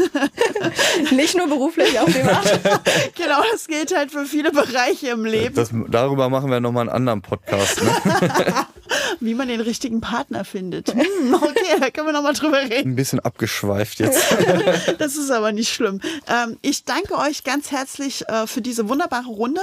Nicht 1.11 1.35
nur 1.37 1.47
beruflich, 1.47 1.99
auch 1.99 2.05
privat. 2.07 2.59
genau, 3.15 3.41
das 3.51 3.67
gilt 3.67 3.95
halt 3.95 4.11
für 4.11 4.25
viele 4.25 4.51
Bereiche 4.51 5.09
im 5.09 5.25
Leben, 5.25 5.55
Das, 5.55 5.69
darüber 5.89 6.29
machen 6.29 6.49
wir 6.51 6.59
nochmal 6.59 6.81
einen 6.81 6.95
anderen 6.95 7.21
Podcast. 7.21 7.81
Ne? 7.83 7.91
wie 9.19 9.33
man 9.33 9.47
den 9.47 9.61
richtigen 9.61 10.01
Partner 10.01 10.45
findet. 10.45 10.93
Hm, 10.93 11.33
okay, 11.33 11.79
da 11.79 11.89
können 11.89 12.07
wir 12.07 12.13
nochmal 12.13 12.33
drüber 12.33 12.59
reden. 12.61 12.91
Ein 12.91 12.95
bisschen 12.95 13.19
abgeschweift 13.19 13.99
jetzt. 13.99 14.23
Das 14.99 15.15
ist 15.15 15.31
aber 15.31 15.51
nicht 15.51 15.73
schlimm. 15.73 16.01
Ähm, 16.27 16.57
ich 16.61 16.83
danke 16.85 17.17
euch 17.17 17.43
ganz 17.43 17.71
herzlich 17.71 18.27
äh, 18.27 18.45
für 18.47 18.61
diese 18.61 18.89
wunderbare 18.89 19.27
Runde. 19.27 19.61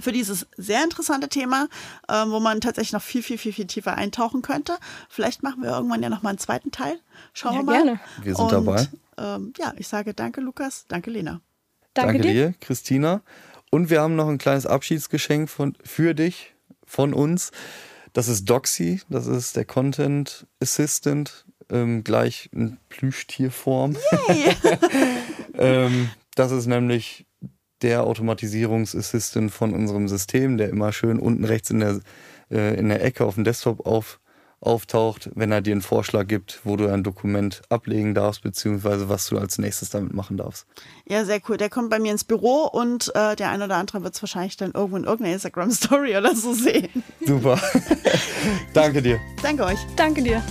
Für 0.00 0.12
dieses 0.12 0.46
sehr 0.56 0.84
interessante 0.84 1.28
Thema, 1.28 1.68
ähm, 2.10 2.30
wo 2.30 2.38
man 2.40 2.60
tatsächlich 2.60 2.92
noch 2.92 3.00
viel, 3.02 3.22
viel, 3.22 3.38
viel, 3.38 3.52
viel 3.54 3.66
tiefer 3.66 3.94
eintauchen 3.94 4.42
könnte. 4.42 4.76
Vielleicht 5.08 5.42
machen 5.42 5.62
wir 5.62 5.70
irgendwann 5.70 6.02
ja 6.02 6.10
nochmal 6.10 6.30
einen 6.30 6.38
zweiten 6.38 6.70
Teil. 6.70 6.98
Schauen 7.32 7.54
Ja, 7.54 7.58
wir 7.60 7.64
mal. 7.64 7.72
gerne. 7.82 8.00
Wir 8.22 8.34
sind 8.34 8.44
Und, 8.44 8.52
dabei. 8.52 8.86
Ähm, 9.18 9.52
ja, 9.58 9.72
ich 9.76 9.88
sage 9.88 10.14
danke, 10.14 10.40
Lukas. 10.40 10.86
Danke, 10.88 11.10
Lena. 11.10 11.40
Danke, 11.94 12.20
dir. 12.20 12.54
Christina. 12.60 13.22
Und 13.70 13.90
wir 13.90 14.00
haben 14.00 14.16
noch 14.16 14.28
ein 14.28 14.38
kleines 14.38 14.66
Abschiedsgeschenk 14.66 15.48
von, 15.48 15.76
für 15.82 16.14
dich, 16.14 16.54
von 16.84 17.14
uns. 17.14 17.50
Das 18.12 18.28
ist 18.28 18.44
Doxy, 18.48 19.00
das 19.08 19.26
ist 19.26 19.56
der 19.56 19.64
Content 19.64 20.46
Assistant, 20.62 21.46
ähm, 21.70 22.04
gleich 22.04 22.48
in 22.52 22.78
Plüschtierform. 22.88 23.96
ähm, 25.54 26.10
das 26.34 26.52
ist 26.52 26.66
nämlich 26.66 27.26
der 27.82 28.04
Automatisierungsassistent 28.04 29.50
von 29.50 29.74
unserem 29.74 30.08
System, 30.08 30.56
der 30.56 30.70
immer 30.70 30.92
schön 30.92 31.18
unten 31.18 31.44
rechts 31.44 31.70
in 31.70 31.80
der, 31.80 32.00
äh, 32.50 32.78
in 32.78 32.88
der 32.88 33.04
Ecke 33.04 33.24
auf 33.24 33.34
dem 33.34 33.44
Desktop 33.44 33.84
auf, 33.86 34.20
auftaucht, 34.66 35.30
wenn 35.34 35.52
er 35.52 35.60
dir 35.60 35.72
einen 35.72 35.82
Vorschlag 35.82 36.26
gibt, 36.26 36.60
wo 36.64 36.76
du 36.76 36.88
ein 36.88 37.02
Dokument 37.02 37.62
ablegen 37.68 38.14
darfst, 38.14 38.42
beziehungsweise 38.42 39.08
was 39.08 39.28
du 39.28 39.38
als 39.38 39.58
nächstes 39.58 39.90
damit 39.90 40.12
machen 40.12 40.36
darfst. 40.36 40.66
Ja, 41.08 41.24
sehr 41.24 41.40
cool. 41.48 41.56
Der 41.56 41.70
kommt 41.70 41.90
bei 41.90 41.98
mir 41.98 42.12
ins 42.12 42.24
Büro 42.24 42.64
und 42.64 43.14
äh, 43.14 43.36
der 43.36 43.50
ein 43.50 43.62
oder 43.62 43.76
andere 43.76 44.02
wird 44.02 44.14
es 44.14 44.22
wahrscheinlich 44.22 44.56
dann 44.56 44.72
irgendwo 44.72 44.96
in 44.96 45.04
irgendeiner 45.04 45.34
Instagram-Story 45.34 46.16
oder 46.16 46.34
so 46.34 46.52
sehen. 46.52 47.02
Super. 47.24 47.60
Danke 48.74 49.02
dir. 49.02 49.20
Danke 49.42 49.64
euch. 49.64 49.78
Danke 49.96 50.22
dir. 50.22 50.42